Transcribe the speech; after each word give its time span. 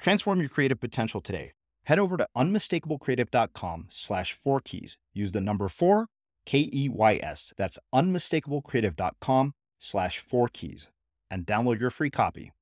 Transform 0.00 0.40
your 0.40 0.48
creative 0.48 0.80
potential 0.80 1.20
today. 1.20 1.52
Head 1.84 1.98
over 1.98 2.16
to 2.16 2.26
unmistakablecreative.com 2.36 3.88
slash 3.90 4.32
four 4.32 4.60
keys. 4.60 4.96
Use 5.12 5.32
the 5.32 5.40
number 5.40 5.68
four, 5.68 6.06
K 6.46 6.70
E 6.72 6.88
Y 6.88 7.20
S. 7.22 7.52
That's 7.56 7.78
unmistakablecreative.com 7.94 9.52
slash 9.78 10.18
four 10.18 10.48
keys 10.48 10.88
and 11.30 11.46
download 11.46 11.80
your 11.80 11.90
free 11.90 12.10
copy. 12.10 12.52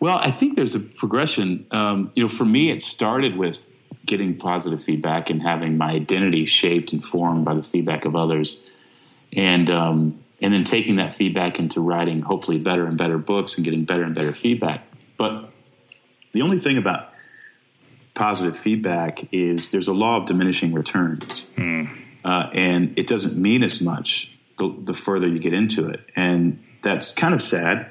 Well, 0.00 0.18
I 0.18 0.30
think 0.30 0.56
there's 0.56 0.74
a 0.74 0.80
progression. 0.80 1.66
Um, 1.70 2.12
you 2.14 2.22
know, 2.22 2.28
for 2.28 2.44
me, 2.44 2.70
it 2.70 2.82
started 2.82 3.36
with 3.36 3.66
getting 4.06 4.36
positive 4.36 4.82
feedback 4.82 5.28
and 5.28 5.42
having 5.42 5.76
my 5.76 5.90
identity 5.90 6.46
shaped 6.46 6.92
and 6.92 7.04
formed 7.04 7.44
by 7.44 7.54
the 7.54 7.62
feedback 7.62 8.04
of 8.04 8.16
others. 8.16 8.70
And, 9.32 9.68
um, 9.68 10.22
and 10.40 10.54
then 10.54 10.64
taking 10.64 10.96
that 10.96 11.12
feedback 11.12 11.58
into 11.58 11.80
writing 11.80 12.22
hopefully 12.22 12.58
better 12.58 12.86
and 12.86 12.96
better 12.96 13.18
books 13.18 13.56
and 13.56 13.64
getting 13.64 13.84
better 13.84 14.04
and 14.04 14.14
better 14.14 14.32
feedback. 14.32 14.84
But 15.18 15.50
the 16.32 16.40
only 16.40 16.58
thing 16.58 16.78
about 16.78 17.12
positive 18.14 18.56
feedback 18.56 19.32
is 19.32 19.68
there's 19.68 19.88
a 19.88 19.92
law 19.92 20.20
of 20.20 20.26
diminishing 20.26 20.72
returns. 20.72 21.44
Hmm. 21.56 21.84
Uh, 22.24 22.50
and 22.52 22.98
it 22.98 23.06
doesn't 23.06 23.36
mean 23.36 23.62
as 23.62 23.80
much 23.80 24.36
the, 24.58 24.74
the 24.84 24.94
further 24.94 25.28
you 25.28 25.38
get 25.38 25.52
into 25.52 25.88
it. 25.88 26.00
And 26.16 26.62
that's 26.82 27.12
kind 27.12 27.32
of 27.32 27.40
sad, 27.40 27.90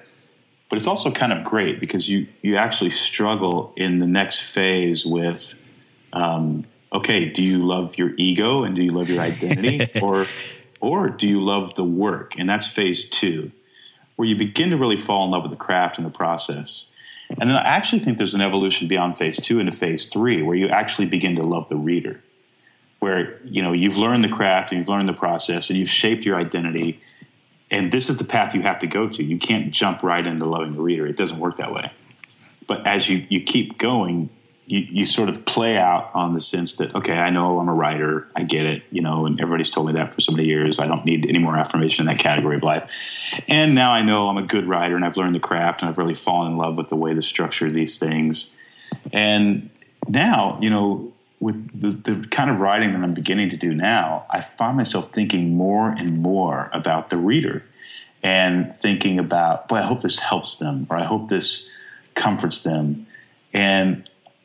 but 0.69 0.78
it's 0.78 0.88
also 0.88 1.11
kind 1.11 1.31
of 1.31 1.44
great 1.44 1.80
because 1.80 2.09
you, 2.09 2.28
you 2.42 2.58
actually 2.58 2.89
struggle 2.89 3.73
in 3.78 4.00
the 4.00 4.06
next 4.06 4.41
phase 4.41 5.06
with, 5.06 5.56
um, 6.12 6.66
okay, 6.91 7.30
do 7.30 7.44
you 7.44 7.66
love 7.66 7.97
your 7.97 8.12
ego 8.17 8.64
and 8.64 8.75
do 8.75 8.84
you 8.84 8.91
love 8.91 9.09
your 9.09 9.22
identity? 9.22 9.89
or, 10.02 10.25
or 10.81 11.09
do 11.09 11.28
you 11.28 11.44
love 11.44 11.75
the 11.75 11.86
work? 11.86 12.38
And 12.38 12.50
that's 12.50 12.67
phase 12.67 13.08
two, 13.09 13.52
where 14.17 14.28
you 14.28 14.36
begin 14.36 14.72
to 14.72 14.78
really 14.78 14.97
fall 14.97 15.25
in 15.25 15.31
love 15.31 15.44
with 15.44 15.52
the 15.52 15.58
craft 15.58 15.97
and 15.97 16.06
the 16.06 16.12
process. 16.12 16.91
And 17.30 17.50
then 17.50 17.58
I 17.58 17.64
actually 17.64 18.00
think 18.00 18.17
there's 18.17 18.33
an 18.33 18.42
evolution 18.42 18.88
beyond 18.88 19.17
phase 19.17 19.38
two 19.38 19.59
into 19.59 19.72
phase 19.72 20.09
three 20.09 20.42
where 20.42 20.56
you 20.56 20.70
actually 20.70 21.08
begin 21.08 21.36
to 21.36 21.44
love 21.44 21.67
the 21.67 21.75
reader, 21.75 22.22
where 23.00 23.39
you 23.44 23.61
know 23.61 23.73
you've 23.73 23.97
learned 23.97 24.23
the 24.23 24.30
craft 24.30 24.72
and 24.72 24.80
you've 24.80 24.88
learned 24.88 25.09
the 25.09 25.14
process 25.14 25.69
and 25.69 25.78
you've 25.78 25.89
shaped 25.89 26.25
your 26.25 26.39
identity, 26.39 27.00
and 27.69 27.92
this 27.92 28.09
is 28.09 28.17
the 28.17 28.23
path 28.23 28.56
you 28.56 28.61
have 28.61 28.80
to 28.80 28.88
go 28.88 29.09
to. 29.09 29.23
You 29.23 29.38
can't 29.38 29.72
jump 29.72 30.03
right 30.03 30.25
into 30.25 30.46
loving 30.46 30.74
the 30.74 30.81
reader; 30.81 31.06
it 31.06 31.18
doesn't 31.18 31.40
work 31.40 31.57
that 31.57 31.74
way. 31.74 31.91
But 32.66 32.88
as 32.88 33.09
you 33.09 33.25
you 33.29 33.41
keep 33.41 33.78
going, 33.78 34.29
you, 34.67 34.79
you 34.79 35.05
sort 35.05 35.29
of 35.29 35.45
play 35.45 35.78
out 35.78 36.11
on 36.13 36.33
the 36.33 36.41
sense 36.41 36.75
that 36.75 36.94
okay 36.94 37.13
i 37.13 37.29
know 37.29 37.59
i'm 37.59 37.69
a 37.69 37.73
writer 37.73 38.28
i 38.35 38.44
get 38.44 38.66
it 38.66 38.83
you 38.91 39.01
know 39.01 39.25
and 39.25 39.39
everybody's 39.39 39.69
told 39.69 39.88
me 39.88 39.94
that 39.94 40.13
for 40.13 40.22
so 40.22 40.31
many 40.31 40.45
years 40.45 40.79
i 40.79 40.85
don't 40.85 41.05
need 41.05 41.25
any 41.28 41.39
more 41.39 41.57
affirmation 41.57 42.07
in 42.07 42.13
that 42.13 42.22
category 42.22 42.55
of 42.55 42.63
life. 42.63 42.91
And 43.47 43.75
now 43.75 43.91
i 43.91 44.01
know 44.01 44.29
i'm 44.29 44.38
a 44.38 44.45
good 44.45 44.66
writer 44.66 44.95
and 44.95 45.03
i've 45.03 45.17
learned 45.17 45.35
the 45.35 45.39
craft 45.39 45.81
and 45.81 45.89
i've 45.89 45.97
really 45.97 46.16
fallen 46.16 46.51
in 46.51 46.57
love 46.57 46.78
with 46.78 46.89
the 46.89 46.95
way 46.95 47.13
the 47.13 47.22
structure 47.22 47.67
of 47.67 47.73
these 47.73 48.00
things. 48.00 48.53
And 49.13 49.69
now 50.09 50.57
you 50.61 50.69
know 50.69 51.13
with 51.39 51.79
the, 51.79 51.89
the 51.89 52.28
kind 52.28 52.49
of 52.49 52.59
writing 52.59 52.94
that 52.94 53.01
i'm 53.03 53.13
beginning 53.13 53.49
to 53.49 53.57
do 53.57 53.73
now 53.73 54.25
i 54.29 54.41
find 54.41 54.78
myself 54.78 55.11
thinking 55.11 55.55
more 55.55 55.89
and 55.89 56.22
more 56.22 56.69
about 56.73 57.09
the 57.09 57.17
reader 57.17 57.63
and 58.23 58.73
thinking 58.73 59.19
about 59.19 59.67
boy 59.67 59.78
i 59.78 59.81
hope 59.81 60.01
this 60.01 60.17
helps 60.17 60.57
them 60.57 60.88
or 60.89 60.97
i 60.97 61.03
hope 61.03 61.29
this 61.29 61.69
comforts 62.17 62.63
them. 62.63 63.07
And 63.53 64.09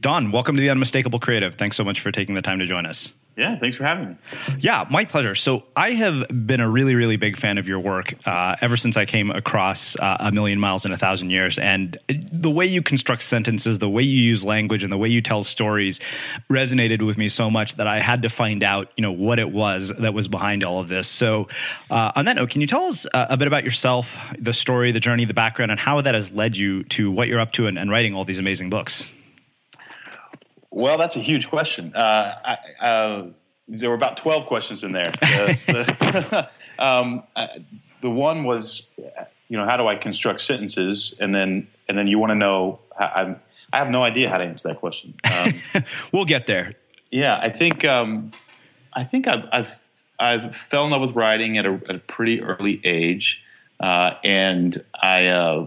Don, 0.00 0.30
welcome 0.30 0.54
to 0.54 0.60
the 0.60 0.70
Unmistakable 0.70 1.18
Creative. 1.18 1.54
Thanks 1.56 1.76
so 1.76 1.82
much 1.82 2.00
for 2.00 2.12
taking 2.12 2.36
the 2.36 2.42
time 2.42 2.60
to 2.60 2.66
join 2.66 2.86
us. 2.86 3.12
Yeah, 3.36 3.56
thanks 3.56 3.76
for 3.76 3.84
having 3.84 4.10
me. 4.10 4.16
Yeah, 4.58 4.84
my 4.90 5.04
pleasure. 5.04 5.34
So 5.34 5.64
I 5.76 5.92
have 5.92 6.26
been 6.46 6.60
a 6.60 6.68
really, 6.68 6.94
really 6.94 7.16
big 7.16 7.36
fan 7.36 7.58
of 7.58 7.66
your 7.66 7.80
work 7.80 8.14
uh, 8.26 8.56
ever 8.60 8.76
since 8.76 8.96
I 8.96 9.06
came 9.06 9.30
across 9.30 9.96
uh, 9.96 10.16
A 10.20 10.32
Million 10.32 10.60
Miles 10.60 10.84
in 10.84 10.92
a 10.92 10.96
Thousand 10.96 11.30
Years. 11.30 11.58
And 11.58 11.96
the 12.08 12.50
way 12.50 12.66
you 12.66 12.80
construct 12.80 13.22
sentences, 13.22 13.80
the 13.80 13.88
way 13.88 14.02
you 14.02 14.20
use 14.20 14.44
language, 14.44 14.82
and 14.84 14.92
the 14.92 14.98
way 14.98 15.08
you 15.08 15.20
tell 15.20 15.42
stories 15.42 16.00
resonated 16.48 17.04
with 17.04 17.18
me 17.18 17.28
so 17.28 17.50
much 17.50 17.76
that 17.76 17.86
I 17.86 18.00
had 18.00 18.22
to 18.22 18.28
find 18.28 18.62
out, 18.64 18.90
you 18.96 19.02
know, 19.02 19.12
what 19.12 19.38
it 19.38 19.50
was 19.50 19.92
that 19.98 20.14
was 20.14 20.26
behind 20.26 20.62
all 20.64 20.80
of 20.80 20.88
this. 20.88 21.08
So 21.08 21.48
uh, 21.90 22.12
on 22.14 22.24
that 22.24 22.36
note, 22.36 22.50
can 22.50 22.60
you 22.60 22.66
tell 22.66 22.84
us 22.84 23.06
uh, 23.14 23.26
a 23.30 23.36
bit 23.36 23.46
about 23.46 23.64
yourself, 23.64 24.18
the 24.38 24.52
story, 24.52 24.90
the 24.90 25.00
journey, 25.00 25.24
the 25.24 25.34
background, 25.34 25.70
and 25.70 25.78
how 25.78 26.00
that 26.00 26.14
has 26.14 26.32
led 26.32 26.56
you 26.56 26.84
to 26.84 27.10
what 27.10 27.28
you're 27.28 27.40
up 27.40 27.52
to 27.52 27.66
and, 27.66 27.78
and 27.78 27.90
writing 27.90 28.14
all 28.14 28.24
these 28.24 28.38
amazing 28.38 28.70
books? 28.70 29.08
Well, 30.70 30.98
that's 30.98 31.16
a 31.16 31.20
huge 31.20 31.48
question. 31.48 31.94
Uh, 31.94 32.34
I, 32.44 32.84
uh, 32.84 33.26
there 33.68 33.88
were 33.88 33.94
about 33.94 34.16
12 34.16 34.46
questions 34.46 34.84
in 34.84 34.92
there. 34.92 35.10
the, 35.10 36.48
um, 36.78 37.22
uh, 37.36 37.46
the, 38.00 38.10
one 38.10 38.44
was, 38.44 38.88
you 39.48 39.56
know, 39.56 39.64
how 39.64 39.76
do 39.76 39.86
I 39.86 39.96
construct 39.96 40.40
sentences? 40.40 41.14
And 41.20 41.34
then, 41.34 41.68
and 41.88 41.98
then 41.98 42.06
you 42.06 42.18
want 42.18 42.30
to 42.30 42.34
know, 42.34 42.80
I, 42.98 43.36
I 43.72 43.78
have 43.78 43.90
no 43.90 44.02
idea 44.02 44.30
how 44.30 44.38
to 44.38 44.44
answer 44.44 44.68
that 44.68 44.78
question. 44.78 45.14
Um, 45.30 45.82
we'll 46.12 46.24
get 46.24 46.46
there. 46.46 46.72
Yeah, 47.10 47.38
I 47.38 47.50
think, 47.50 47.84
um, 47.84 48.32
I 48.92 49.04
think 49.04 49.26
I've, 49.26 49.44
I've, 49.52 49.88
I've, 50.20 50.54
fell 50.54 50.84
in 50.84 50.90
love 50.90 51.00
with 51.00 51.12
writing 51.12 51.58
at 51.58 51.66
a, 51.66 51.80
at 51.88 51.96
a 51.96 52.00
pretty 52.00 52.42
early 52.42 52.80
age. 52.84 53.42
Uh, 53.80 54.14
and 54.24 54.84
I 55.00 55.28
uh, 55.28 55.66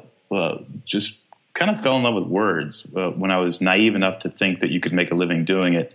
just 0.85 1.20
kind 1.53 1.71
of 1.71 1.79
fell 1.79 1.97
in 1.97 2.03
love 2.03 2.15
with 2.15 2.25
words 2.25 2.87
uh, 2.95 3.09
when 3.11 3.31
I 3.31 3.37
was 3.37 3.61
naive 3.61 3.95
enough 3.95 4.19
to 4.19 4.29
think 4.29 4.59
that 4.61 4.71
you 4.71 4.79
could 4.79 4.93
make 4.93 5.11
a 5.11 5.15
living 5.15 5.45
doing 5.45 5.73
it, 5.73 5.93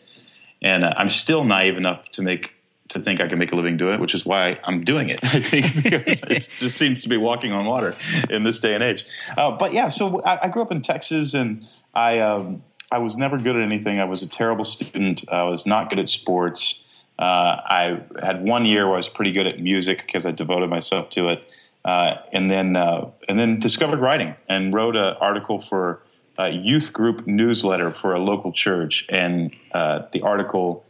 and 0.62 0.84
uh, 0.84 0.94
I'm 0.96 1.10
still 1.10 1.44
naive 1.44 1.76
enough 1.76 2.08
to 2.10 2.22
make 2.22 2.54
to 2.88 3.00
think 3.00 3.20
I 3.20 3.26
can 3.26 3.38
make 3.38 3.50
a 3.50 3.56
living 3.56 3.76
doing 3.76 3.94
it, 3.94 4.00
which 4.00 4.14
is 4.14 4.24
why 4.24 4.60
I'm 4.64 4.84
doing 4.84 5.08
it. 5.08 5.18
I 5.24 5.40
think 5.40 5.82
because 5.82 6.22
it 6.22 6.50
just 6.56 6.78
seems 6.78 7.02
to 7.02 7.08
be 7.08 7.16
walking 7.16 7.52
on 7.52 7.66
water 7.66 7.96
in 8.30 8.44
this 8.44 8.60
day 8.60 8.74
and 8.74 8.82
age. 8.82 9.04
Uh, 9.36 9.50
but 9.50 9.72
yeah, 9.72 9.88
so 9.88 10.20
I, 10.22 10.46
I, 10.46 10.48
grew 10.48 10.62
up 10.62 10.70
in 10.70 10.82
Texas, 10.82 11.34
and 11.34 11.66
I 11.94 12.20
um, 12.20 12.62
I 12.90 12.98
was 12.98 13.16
never 13.16 13.38
good 13.38 13.56
at 13.56 13.62
anything. 13.62 13.98
I 13.98 14.04
was 14.04 14.22
a 14.22 14.28
terrible 14.28 14.64
student. 14.64 15.24
I 15.30 15.42
was 15.44 15.66
not 15.66 15.90
good 15.90 15.98
at 15.98 16.08
sports. 16.08 16.82
Uh, 17.18 17.60
I 17.64 18.02
had 18.22 18.44
one 18.44 18.66
year 18.66 18.86
where 18.86 18.94
I 18.94 18.98
was 18.98 19.08
pretty 19.08 19.32
good 19.32 19.46
at 19.46 19.58
music 19.58 20.04
because 20.06 20.26
I 20.26 20.32
devoted 20.32 20.68
myself 20.68 21.10
to 21.10 21.28
it. 21.28 21.48
Uh, 21.86 22.20
and 22.32 22.50
then 22.50 22.74
uh, 22.74 23.08
and 23.28 23.38
then 23.38 23.60
discovered 23.60 24.00
writing 24.00 24.34
and 24.48 24.74
wrote 24.74 24.96
an 24.96 25.14
article 25.20 25.60
for 25.60 26.02
a 26.36 26.50
youth 26.50 26.92
group 26.92 27.28
newsletter 27.28 27.92
for 27.92 28.12
a 28.12 28.18
local 28.18 28.50
church. 28.50 29.06
And 29.08 29.54
uh, 29.70 30.02
the 30.12 30.22
article 30.22 30.84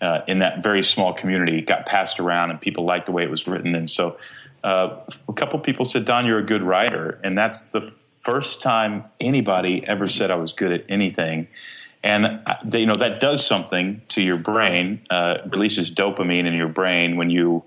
uh, 0.00 0.20
in 0.28 0.38
that 0.38 0.62
very 0.62 0.84
small 0.84 1.12
community 1.12 1.62
got 1.62 1.84
passed 1.84 2.20
around, 2.20 2.50
and 2.50 2.60
people 2.60 2.84
liked 2.84 3.06
the 3.06 3.12
way 3.12 3.24
it 3.24 3.30
was 3.30 3.48
written. 3.48 3.74
And 3.74 3.90
so 3.90 4.18
uh, 4.62 5.00
a 5.28 5.32
couple 5.32 5.58
people 5.58 5.84
said, 5.84 6.04
"Don, 6.04 6.26
you're 6.26 6.38
a 6.38 6.46
good 6.46 6.62
writer," 6.62 7.20
and 7.24 7.36
that's 7.36 7.62
the 7.70 7.92
first 8.20 8.62
time 8.62 9.02
anybody 9.18 9.84
ever 9.88 10.08
said 10.08 10.30
I 10.30 10.36
was 10.36 10.52
good 10.52 10.70
at 10.70 10.82
anything. 10.88 11.48
And 12.04 12.40
you 12.72 12.86
know 12.86 12.94
that 12.94 13.18
does 13.18 13.44
something 13.44 14.00
to 14.10 14.22
your 14.22 14.36
brain, 14.36 15.00
releases 15.10 15.92
dopamine 15.92 16.46
in 16.46 16.52
your 16.52 16.68
brain 16.68 17.16
when 17.16 17.30
you 17.30 17.64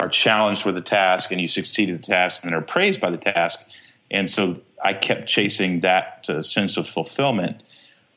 are 0.00 0.08
challenged 0.08 0.64
with 0.64 0.76
a 0.76 0.82
task 0.82 1.30
and 1.30 1.40
you 1.40 1.48
succeed 1.48 1.90
at 1.90 2.02
the 2.02 2.02
task 2.02 2.44
and 2.44 2.54
are 2.54 2.60
praised 2.60 3.00
by 3.00 3.10
the 3.10 3.18
task. 3.18 3.66
And 4.10 4.30
so 4.30 4.60
I 4.82 4.94
kept 4.94 5.26
chasing 5.28 5.80
that 5.80 6.26
uh, 6.28 6.42
sense 6.42 6.76
of 6.76 6.86
fulfillment 6.86 7.62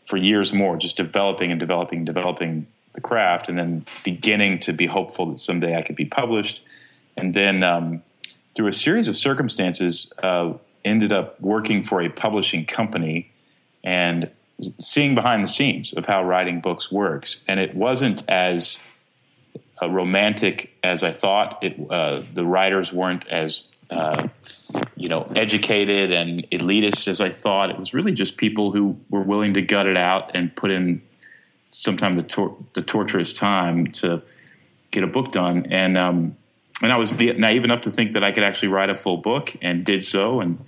for 0.04 0.18
years 0.18 0.54
more, 0.54 0.78
just 0.78 0.98
developing 0.98 1.52
and 1.52 1.60
developing 1.60 2.00
and 2.00 2.06
developing 2.06 2.68
the 2.94 3.02
craft, 3.02 3.50
and 3.50 3.58
then 3.58 3.86
beginning 4.04 4.60
to 4.60 4.74
be 4.74 4.86
hopeful 4.86 5.28
that 5.28 5.40
someday 5.40 5.78
I 5.78 5.82
could 5.82 5.96
be 5.96 6.06
published. 6.06 6.64
And 7.16 7.34
then 7.34 7.64
um, 7.64 8.04
through 8.56 8.68
a 8.68 8.74
series 8.74 9.08
of 9.08 9.16
circumstances, 9.16 10.12
uh, 10.22 10.54
ended 10.84 11.12
up 11.12 11.40
working 11.40 11.84
for 11.84 12.02
a 12.02 12.10
publishing 12.10 12.66
company 12.66 13.32
and 13.84 14.30
seeing 14.80 15.16
behind 15.16 15.44
the 15.44 15.48
scenes 15.48 15.94
of 15.94 16.06
how 16.06 16.24
writing 16.24 16.60
books 16.60 16.92
works. 16.92 17.42
And 17.48 17.60
it 17.60 17.76
wasn't 17.76 18.28
as 18.30 18.78
uh, 19.82 19.90
romantic 19.90 20.76
as 20.84 21.04
I 21.04 21.12
thought. 21.12 21.64
It, 21.64 21.76
uh, 21.90 22.22
the 22.34 22.46
writers 22.46 22.94
weren't 22.94 23.28
as 23.28 23.68
uh, 23.90 24.28
you 24.96 25.10
know 25.10 25.24
educated 25.36 26.12
and 26.12 26.50
elitist 26.52 27.08
as 27.08 27.22
I 27.22 27.30
thought. 27.30 27.70
It 27.70 27.80
was 27.80 27.94
really 27.94 28.14
just 28.14 28.38
people 28.38 28.72
who 28.72 28.98
were 29.10 29.24
willing 29.24 29.54
to 29.56 29.62
gut 29.62 29.88
it 29.88 29.98
out 29.98 30.32
and 30.36 30.56
put 30.56 30.72
in 30.72 31.02
sometimes 31.72 32.18
the, 32.18 32.28
tor- 32.28 32.58
the 32.74 32.82
torturous 32.82 33.34
time 33.34 33.88
to 33.88 34.22
get 34.92 35.04
a 35.04 35.08
book 35.08 35.32
done. 35.32 35.68
And 35.72 35.98
um, 35.98 36.38
and 36.82 36.92
I 36.92 36.98
was 36.98 37.12
naive 37.12 37.64
enough 37.64 37.82
to 37.82 37.92
think 37.92 38.14
that 38.14 38.24
I 38.24 38.32
could 38.32 38.44
actually 38.44 38.70
write 38.70 38.90
a 38.90 38.96
full 38.96 39.18
book, 39.18 39.56
and 39.62 39.86
did 39.86 40.04
so, 40.04 40.42
and 40.42 40.60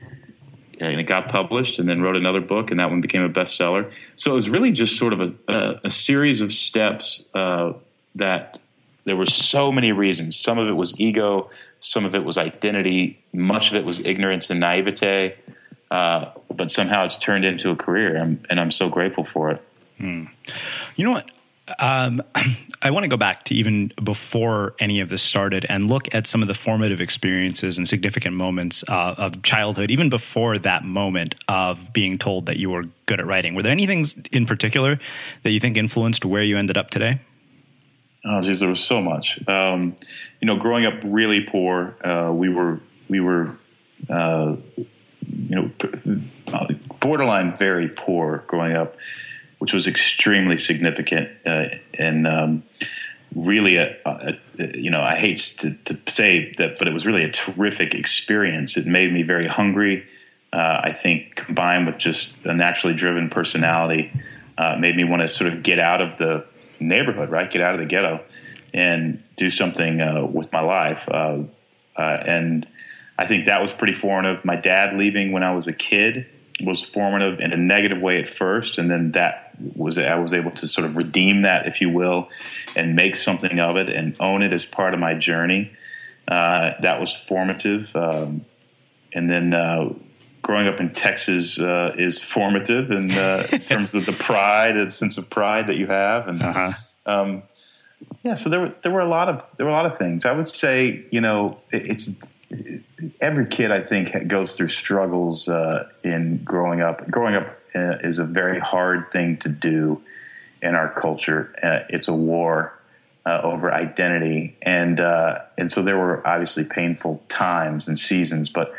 and 0.79 0.99
it 0.99 1.03
got 1.03 1.29
published, 1.29 1.79
and 1.79 1.87
then 1.87 2.01
wrote 2.01 2.15
another 2.15 2.41
book, 2.41 2.71
and 2.71 2.79
that 2.79 2.89
one 2.89 3.01
became 3.01 3.23
a 3.23 3.29
bestseller. 3.29 3.91
So 4.15 4.31
it 4.31 4.35
was 4.35 4.49
really 4.49 4.71
just 4.71 4.97
sort 4.97 5.13
of 5.13 5.21
a, 5.21 5.33
a, 5.47 5.79
a 5.85 5.91
series 5.91 6.41
of 6.41 6.51
steps 6.51 7.23
uh, 7.33 7.73
that 8.15 8.59
there 9.05 9.15
were 9.15 9.25
so 9.25 9.71
many 9.71 9.91
reasons. 9.91 10.37
Some 10.37 10.57
of 10.57 10.67
it 10.67 10.73
was 10.73 10.99
ego, 10.99 11.49
some 11.79 12.05
of 12.05 12.15
it 12.15 12.23
was 12.23 12.37
identity, 12.37 13.23
much 13.33 13.69
of 13.69 13.75
it 13.75 13.85
was 13.85 13.99
ignorance 13.99 14.49
and 14.49 14.59
naivete. 14.59 15.35
Uh, 15.91 16.31
but 16.51 16.71
somehow 16.71 17.05
it's 17.05 17.17
turned 17.17 17.45
into 17.45 17.69
a 17.69 17.75
career, 17.75 18.15
and, 18.15 18.43
and 18.49 18.59
I'm 18.59 18.71
so 18.71 18.89
grateful 18.89 19.23
for 19.23 19.51
it. 19.51 19.61
Hmm. 19.99 20.25
You 20.95 21.05
know 21.05 21.11
what? 21.11 21.31
Um, 21.77 22.21
I 22.81 22.89
want 22.91 23.03
to 23.03 23.07
go 23.07 23.15
back 23.15 23.43
to 23.45 23.55
even 23.55 23.91
before 24.03 24.73
any 24.79 24.99
of 24.99 25.09
this 25.09 25.21
started 25.21 25.65
and 25.69 25.87
look 25.87 26.13
at 26.13 26.27
some 26.27 26.41
of 26.41 26.47
the 26.47 26.53
formative 26.53 26.99
experiences 26.99 27.77
and 27.77 27.87
significant 27.87 28.35
moments 28.35 28.83
uh, 28.87 29.15
of 29.17 29.43
childhood, 29.43 29.91
even 29.91 30.09
before 30.09 30.57
that 30.57 30.83
moment 30.83 31.35
of 31.47 31.93
being 31.93 32.17
told 32.17 32.47
that 32.47 32.57
you 32.57 32.71
were 32.71 32.83
good 33.05 33.19
at 33.19 33.27
writing. 33.27 33.53
Were 33.53 33.61
there 33.61 33.71
any 33.71 33.85
things 33.85 34.17
in 34.31 34.45
particular 34.45 34.99
that 35.43 35.51
you 35.51 35.59
think 35.59 35.77
influenced 35.77 36.25
where 36.25 36.43
you 36.43 36.57
ended 36.57 36.77
up 36.77 36.89
today? 36.89 37.19
Oh, 38.25 38.41
geez, 38.41 38.59
there 38.59 38.69
was 38.69 38.83
so 38.83 39.01
much. 39.01 39.45
Um, 39.47 39.95
you 40.39 40.45
know, 40.45 40.57
growing 40.57 40.85
up 40.85 40.95
really 41.03 41.41
poor, 41.41 41.95
uh, 42.03 42.31
we 42.33 42.49
were 42.49 42.79
we 43.09 43.19
were, 43.19 43.55
uh, 44.09 44.55
you 45.49 45.55
know, 45.55 45.71
borderline 47.01 47.51
very 47.51 47.89
poor 47.89 48.43
growing 48.47 48.75
up 48.75 48.95
which 49.63 49.71
was 49.71 49.87
extremely 49.87 50.57
significant 50.57 51.29
uh, 51.45 51.69
and 51.93 52.27
um, 52.27 52.61
really 53.33 53.77
a, 53.77 53.95
a, 54.05 54.37
a, 54.59 54.77
you 54.77 54.89
know 54.89 55.01
I 55.01 55.15
hate 55.15 55.37
to, 55.59 55.73
to, 55.85 55.97
say 56.11 56.53
that, 56.57 56.77
but 56.77 56.89
it 56.89 56.93
was 56.93 57.05
really 57.05 57.23
a 57.23 57.31
terrific 57.31 57.95
experience. 57.95 58.75
It 58.75 58.85
made 58.85 59.13
me 59.13 59.23
very 59.23 59.47
hungry. 59.47 60.05
Uh, 60.51 60.81
I 60.83 60.91
think 60.91 61.35
combined 61.35 61.85
with 61.85 61.97
just 61.97 62.45
a 62.45 62.53
naturally 62.53 62.93
driven 62.93 63.29
personality, 63.29 64.11
uh, 64.57 64.75
made 64.75 64.97
me 64.97 65.05
want 65.05 65.21
to 65.21 65.29
sort 65.29 65.53
of 65.53 65.63
get 65.63 65.79
out 65.79 66.01
of 66.01 66.17
the 66.17 66.45
neighborhood, 66.79 67.29
right? 67.29 67.49
Get 67.49 67.61
out 67.61 67.73
of 67.73 67.79
the 67.79 67.85
ghetto 67.85 68.23
and 68.73 69.23
do 69.35 69.49
something 69.49 70.01
uh, 70.01 70.25
with 70.25 70.51
my 70.51 70.61
life. 70.61 71.07
Uh, 71.09 71.43
uh, 71.95 72.01
and 72.25 72.67
I 73.17 73.27
think 73.27 73.45
that 73.45 73.61
was 73.61 73.71
pretty 73.73 73.93
formative. 73.93 74.43
My 74.43 74.55
dad 74.55 74.93
leaving 74.93 75.31
when 75.31 75.43
I 75.43 75.53
was 75.53 75.67
a 75.67 75.73
kid 75.73 76.25
was 76.61 76.81
formative 76.81 77.39
in 77.39 77.51
a 77.51 77.57
negative 77.57 78.01
way 78.01 78.19
at 78.19 78.27
first, 78.27 78.77
and 78.77 78.89
then 78.89 79.11
that 79.11 79.51
was 79.75 79.97
I 79.97 80.15
was 80.15 80.33
able 80.33 80.51
to 80.51 80.67
sort 80.67 80.85
of 80.85 80.97
redeem 80.97 81.43
that, 81.43 81.67
if 81.67 81.81
you 81.81 81.89
will, 81.89 82.29
and 82.75 82.95
make 82.95 83.15
something 83.15 83.59
of 83.59 83.77
it 83.77 83.89
and 83.89 84.15
own 84.19 84.41
it 84.41 84.53
as 84.53 84.65
part 84.65 84.93
of 84.93 84.99
my 84.99 85.13
journey. 85.13 85.71
Uh, 86.27 86.73
that 86.81 86.99
was 86.99 87.13
formative, 87.13 87.95
um, 87.95 88.45
and 89.11 89.29
then 89.29 89.53
uh, 89.53 89.93
growing 90.43 90.67
up 90.67 90.79
in 90.79 90.93
Texas 90.93 91.59
uh, 91.59 91.95
is 91.97 92.21
formative 92.21 92.91
in, 92.91 93.09
uh, 93.11 93.47
in, 93.51 93.59
terms 93.71 93.95
of 93.95 94.05
the 94.05 94.11
pride, 94.11 94.75
the 94.75 94.91
sense 94.91 95.17
of 95.17 95.27
pride 95.31 95.67
that 95.67 95.77
you 95.77 95.87
have, 95.87 96.27
and 96.27 96.43
uh-huh. 96.43 96.73
um, 97.07 97.43
yeah. 98.21 98.35
So 98.35 98.49
there 98.49 98.59
were 98.59 98.73
there 98.83 98.91
were 98.91 98.99
a 98.99 99.07
lot 99.07 99.29
of 99.29 99.43
there 99.57 99.65
were 99.65 99.71
a 99.71 99.75
lot 99.75 99.87
of 99.87 99.97
things. 99.97 100.25
I 100.25 100.33
would 100.33 100.47
say, 100.47 101.03
you 101.09 101.21
know, 101.21 101.59
it, 101.71 101.89
it's 101.89 102.09
every 103.19 103.47
kid 103.47 103.71
I 103.71 103.81
think 103.81 104.27
goes 104.27 104.53
through 104.53 104.67
struggles 104.67 105.49
uh, 105.49 105.89
in 106.03 106.43
growing 106.43 106.81
up. 106.81 107.09
Growing 107.09 107.35
up 107.35 107.57
uh, 107.73 107.97
is 108.03 108.19
a 108.19 108.25
very 108.25 108.59
hard 108.59 109.11
thing 109.11 109.37
to 109.37 109.49
do 109.49 110.01
in 110.61 110.75
our 110.75 110.89
culture. 110.89 111.55
Uh, 111.63 111.87
it's 111.89 112.07
a 112.07 112.13
war 112.13 112.77
uh, 113.25 113.39
over 113.43 113.73
identity, 113.73 114.55
and 114.61 114.99
uh, 114.99 115.39
and 115.57 115.71
so 115.71 115.81
there 115.81 115.97
were 115.97 116.25
obviously 116.27 116.65
painful 116.65 117.23
times 117.29 117.87
and 117.87 117.97
seasons, 117.97 118.49
but 118.49 118.73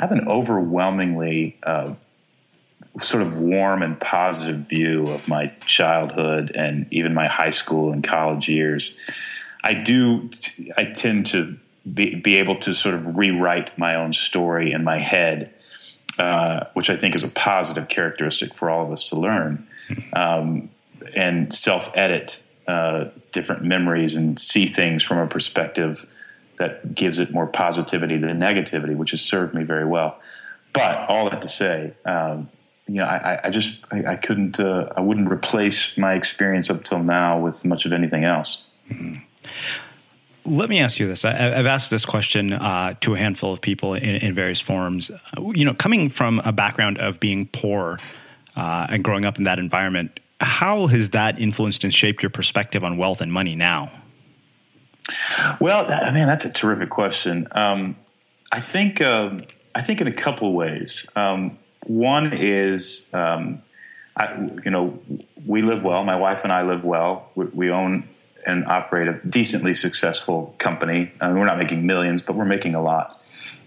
I 0.00 0.04
have 0.04 0.12
an 0.12 0.28
overwhelmingly 0.28 1.58
uh, 1.62 1.92
sort 2.98 3.22
of 3.22 3.38
warm 3.38 3.82
and 3.82 4.00
positive 4.00 4.66
view 4.66 5.08
of 5.08 5.28
my 5.28 5.48
childhood 5.66 6.52
and 6.54 6.86
even 6.90 7.12
my 7.12 7.26
high 7.26 7.50
school 7.50 7.92
and 7.92 8.02
college 8.02 8.48
years. 8.48 8.98
I 9.62 9.74
do. 9.74 10.30
I 10.78 10.86
tend 10.86 11.26
to 11.26 11.54
be, 11.92 12.14
be 12.14 12.36
able 12.36 12.56
to 12.60 12.72
sort 12.72 12.94
of 12.94 13.14
rewrite 13.14 13.76
my 13.76 13.94
own 13.94 14.14
story 14.14 14.72
in 14.72 14.84
my 14.84 14.96
head, 14.96 15.52
uh, 16.18 16.64
which 16.72 16.88
I 16.88 16.96
think 16.96 17.14
is 17.14 17.22
a 17.22 17.28
positive 17.28 17.88
characteristic 17.88 18.54
for 18.54 18.70
all 18.70 18.86
of 18.86 18.92
us 18.92 19.10
to 19.10 19.16
learn, 19.16 19.68
um, 20.14 20.70
and 21.14 21.52
self 21.52 21.94
edit 21.94 22.42
uh, 22.66 23.10
different 23.32 23.64
memories 23.64 24.16
and 24.16 24.38
see 24.40 24.66
things 24.66 25.02
from 25.02 25.18
a 25.18 25.26
perspective 25.26 26.10
that 26.60 26.94
gives 26.94 27.18
it 27.18 27.32
more 27.32 27.46
positivity 27.46 28.18
than 28.18 28.38
negativity, 28.38 28.94
which 28.94 29.12
has 29.12 29.22
served 29.22 29.54
me 29.54 29.64
very 29.64 29.86
well. 29.86 30.20
But 30.74 31.08
all 31.08 31.28
that 31.30 31.42
to 31.42 31.48
say, 31.48 31.94
um, 32.04 32.50
you 32.86 32.96
know, 32.96 33.04
I, 33.04 33.40
I 33.44 33.50
just 33.50 33.78
I, 33.90 34.04
I 34.12 34.16
couldn't 34.16 34.60
uh, 34.60 34.92
I 34.94 35.00
wouldn't 35.00 35.32
replace 35.32 35.96
my 35.96 36.14
experience 36.14 36.68
up 36.68 36.84
till 36.84 37.00
now 37.02 37.40
with 37.40 37.64
much 37.64 37.86
of 37.86 37.92
anything 37.92 38.24
else. 38.24 38.66
Let 40.44 40.68
me 40.68 40.80
ask 40.80 40.98
you 40.98 41.08
this. 41.08 41.24
I, 41.24 41.32
have 41.32 41.66
asked 41.66 41.90
this 41.90 42.04
question 42.04 42.52
uh, 42.52 42.94
to 43.00 43.14
a 43.14 43.18
handful 43.18 43.52
of 43.52 43.60
people 43.60 43.94
in, 43.94 44.16
in, 44.16 44.34
various 44.34 44.60
forms. 44.60 45.10
You 45.38 45.64
know, 45.64 45.74
coming 45.74 46.08
from 46.08 46.40
a 46.44 46.52
background 46.52 46.98
of 46.98 47.20
being 47.20 47.46
poor 47.46 47.98
uh, 48.56 48.86
and 48.90 49.02
growing 49.02 49.24
up 49.24 49.38
in 49.38 49.44
that 49.44 49.58
environment, 49.58 50.20
how 50.40 50.88
has 50.88 51.10
that 51.10 51.38
influenced 51.38 51.84
and 51.84 51.94
shaped 51.94 52.22
your 52.22 52.30
perspective 52.30 52.84
on 52.84 52.96
wealth 52.96 53.20
and 53.20 53.32
money 53.32 53.54
now? 53.54 53.90
Well, 55.60 55.90
I 55.90 56.10
mean, 56.10 56.26
that's 56.26 56.44
a 56.44 56.50
terrific 56.50 56.90
question. 56.90 57.48
Um, 57.52 57.96
I 58.52 58.60
think 58.60 59.00
um, 59.00 59.44
I 59.74 59.82
think 59.82 60.00
in 60.00 60.06
a 60.06 60.12
couple 60.12 60.48
of 60.48 60.54
ways. 60.54 61.06
Um, 61.14 61.58
one 61.86 62.32
is, 62.32 63.08
um, 63.12 63.62
I, 64.16 64.38
you 64.64 64.70
know, 64.70 65.00
we 65.46 65.62
live 65.62 65.82
well. 65.82 66.04
My 66.04 66.16
wife 66.16 66.44
and 66.44 66.52
I 66.52 66.62
live 66.62 66.84
well. 66.84 67.30
We, 67.34 67.46
we 67.46 67.70
own 67.70 68.08
and 68.46 68.66
operate 68.66 69.08
a 69.08 69.14
decently 69.26 69.74
successful 69.74 70.54
company. 70.58 71.12
I 71.20 71.28
mean, 71.28 71.38
we're 71.38 71.46
not 71.46 71.58
making 71.58 71.86
millions, 71.86 72.22
but 72.22 72.36
we're 72.36 72.44
making 72.44 72.74
a 72.74 72.82
lot. 72.82 73.22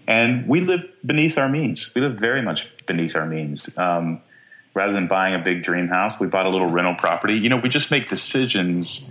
And 0.06 0.46
we 0.46 0.60
live 0.60 0.84
beneath 1.04 1.38
our 1.38 1.48
means. 1.48 1.92
We 1.94 2.00
live 2.00 2.18
very 2.18 2.42
much 2.42 2.68
beneath 2.86 3.16
our 3.16 3.26
means. 3.26 3.68
Um, 3.76 4.20
rather 4.74 4.92
than 4.92 5.06
buying 5.06 5.34
a 5.34 5.38
big 5.38 5.62
dream 5.62 5.88
house, 5.88 6.20
we 6.20 6.26
bought 6.26 6.46
a 6.46 6.50
little 6.50 6.70
rental 6.70 6.94
property. 6.94 7.34
You 7.34 7.48
know, 7.48 7.56
we 7.56 7.68
just 7.68 7.90
make 7.90 8.08
decisions 8.08 9.08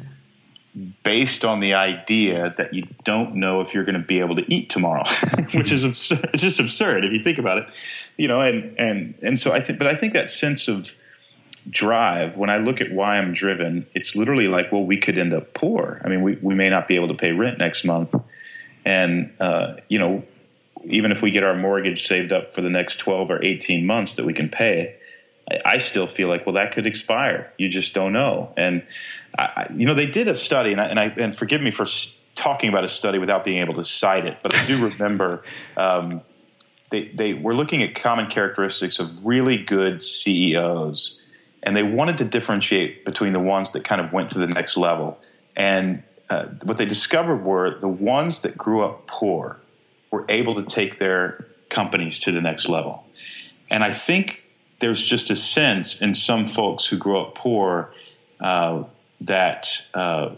based 1.04 1.46
on 1.46 1.60
the 1.60 1.74
idea 1.76 2.54
that 2.58 2.74
you 2.74 2.88
don't 3.04 3.36
know 3.36 3.62
if 3.62 3.74
you're 3.74 3.84
going 3.84 4.00
to 4.00 4.06
be 4.06 4.20
able 4.20 4.36
to 4.36 4.54
eat 4.54 4.70
tomorrow, 4.70 5.04
which 5.54 5.72
is 5.72 5.84
absurd. 5.84 6.30
It's 6.34 6.42
just 6.42 6.60
absurd 6.60 7.06
if 7.06 7.12
you 7.12 7.24
think 7.24 7.38
about 7.38 7.60
it. 7.60 7.70
You 8.18 8.28
know, 8.28 8.42
and 8.42 8.78
and 8.80 9.16
and 9.22 9.40
so 9.40 9.52
I 9.52 9.62
think, 9.62 9.80
but 9.80 9.88
I 9.88 9.96
think 9.96 10.14
that 10.14 10.30
sense 10.30 10.68
of 10.68 10.94
drive, 11.70 12.38
when 12.38 12.50
I 12.50 12.58
look 12.58 12.82
at 12.82 12.92
why 12.92 13.18
I'm 13.18 13.34
driven, 13.34 13.88
it's 13.94 14.16
literally 14.16 14.48
like, 14.48 14.72
well, 14.72 14.84
we 14.84 14.98
could 14.98 15.18
end 15.18 15.34
up 15.34 15.54
poor. 15.54 16.02
I 16.04 16.10
mean, 16.10 16.22
we, 16.22 16.36
we 16.42 16.56
may 16.56 16.70
not 16.70 16.88
be 16.88 16.96
able 16.96 17.08
to 17.10 17.14
pay 17.14 17.32
rent 17.32 17.58
next 17.58 17.86
month. 17.86 18.14
And, 18.86 19.34
uh, 19.40 19.76
you 19.88 19.98
know, 19.98 20.24
even 20.86 21.12
if 21.12 21.22
we 21.22 21.32
get 21.32 21.44
our 21.44 21.56
mortgage 21.56 22.06
saved 22.06 22.32
up 22.32 22.54
for 22.54 22.62
the 22.62 22.70
next 22.70 22.98
12 22.98 23.32
or 23.32 23.42
18 23.42 23.86
months 23.86 24.16
that 24.16 24.26
we 24.26 24.34
can 24.34 24.50
pay, 24.50 24.96
I, 25.66 25.78
still 25.78 26.08
feel 26.08 26.28
like, 26.28 26.46
well, 26.46 26.56
that 26.56 26.72
could 26.72 26.86
expire. 26.86 27.52
You 27.58 27.70
just 27.70 27.94
don't 27.94 28.14
know. 28.14 28.54
And, 28.58 28.84
I, 29.38 29.66
you 29.74 29.86
know, 29.86 29.94
they 29.94 30.06
did 30.06 30.28
a 30.28 30.36
study, 30.36 30.72
and, 30.72 30.82
I, 30.82 30.86
and, 30.86 31.00
I, 31.00 31.06
and 31.06 31.36
forgive 31.36 31.62
me 31.62 31.72
for 31.72 31.86
talking 32.36 32.70
about 32.70 32.84
a 32.84 32.88
study 32.88 33.20
without 33.20 33.44
being 33.44 33.58
able 33.60 33.74
to 33.76 33.84
cite 33.84 34.26
it, 34.26 34.38
but 34.42 34.56
I 34.56 34.66
do 34.66 34.88
remember 34.88 35.44
um, 35.78 36.22
they, 36.90 37.08
they 37.08 37.34
were 37.34 37.56
looking 37.56 37.82
at 37.82 37.96
common 37.96 38.28
characteristics 38.28 39.00
of 39.00 39.26
really 39.26 39.58
good 39.58 40.04
CEOs 40.04 41.20
and 41.64 41.76
they 41.76 41.84
wanted 41.84 42.18
to 42.20 42.26
differentiate 42.26 43.06
between 43.06 43.34
the 43.34 43.40
ones 43.40 43.72
that 43.72 43.84
kind 43.84 44.02
of 44.02 44.12
went 44.12 44.30
to 44.32 44.38
the 44.38 44.48
next 44.48 44.78
level. 44.78 45.18
And 45.56 46.04
uh, 46.30 46.48
what 46.64 46.78
they 46.78 46.86
discovered 46.86 47.44
were 47.44 47.80
the 47.80 47.88
ones 47.88 48.42
that 48.42 48.58
grew 48.58 48.84
up 48.84 49.08
poor 49.08 49.60
were 50.12 50.26
able 50.30 50.56
to 50.56 50.64
take 50.64 51.00
their 51.00 51.48
companies 51.70 52.20
to 52.20 52.32
the 52.32 52.42
next 52.42 52.68
level. 52.68 53.06
And 53.70 53.84
I 53.84 53.94
think 53.94 54.43
there's 54.84 55.02
just 55.02 55.32
a 55.32 55.36
sense 55.38 56.02
in 56.02 56.14
some 56.14 56.46
folks 56.46 56.86
who 56.86 56.98
grew 56.98 57.18
up 57.18 57.36
poor 57.36 57.94
uh, 58.42 58.84
that 59.22 59.70
uh, 59.94 60.32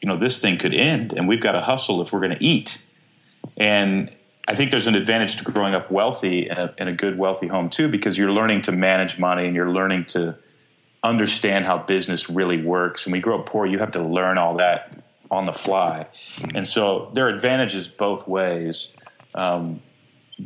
you 0.00 0.08
know 0.08 0.16
this 0.16 0.40
thing 0.40 0.58
could 0.58 0.74
end, 0.74 1.12
and 1.12 1.28
we've 1.28 1.40
got 1.40 1.52
to 1.52 1.60
hustle 1.60 2.02
if 2.02 2.12
we're 2.12 2.18
going 2.18 2.36
to 2.36 2.44
eat. 2.44 2.82
And 3.58 4.10
I 4.48 4.56
think 4.56 4.72
there's 4.72 4.88
an 4.88 4.96
advantage 4.96 5.36
to 5.36 5.44
growing 5.44 5.76
up 5.76 5.92
wealthy 5.92 6.48
in 6.50 6.58
a, 6.58 6.74
in 6.78 6.88
a, 6.88 6.92
good, 6.92 7.16
wealthy 7.16 7.46
home 7.46 7.70
too, 7.70 7.86
because 7.86 8.18
you're 8.18 8.32
learning 8.32 8.62
to 8.62 8.72
manage 8.72 9.20
money 9.20 9.46
and 9.46 9.54
you're 9.54 9.70
learning 9.70 10.06
to 10.06 10.36
understand 11.04 11.64
how 11.64 11.78
business 11.78 12.28
really 12.28 12.60
works. 12.60 13.06
And 13.06 13.12
we 13.12 13.20
grow 13.20 13.38
up 13.38 13.46
poor, 13.46 13.66
you 13.66 13.78
have 13.78 13.92
to 13.92 14.02
learn 14.02 14.36
all 14.36 14.56
that 14.56 14.96
on 15.30 15.46
the 15.46 15.52
fly. 15.52 16.06
And 16.56 16.66
so 16.66 17.10
there 17.14 17.26
are 17.26 17.28
advantages 17.28 17.86
both 17.86 18.26
ways. 18.26 18.92
Um, 19.36 19.80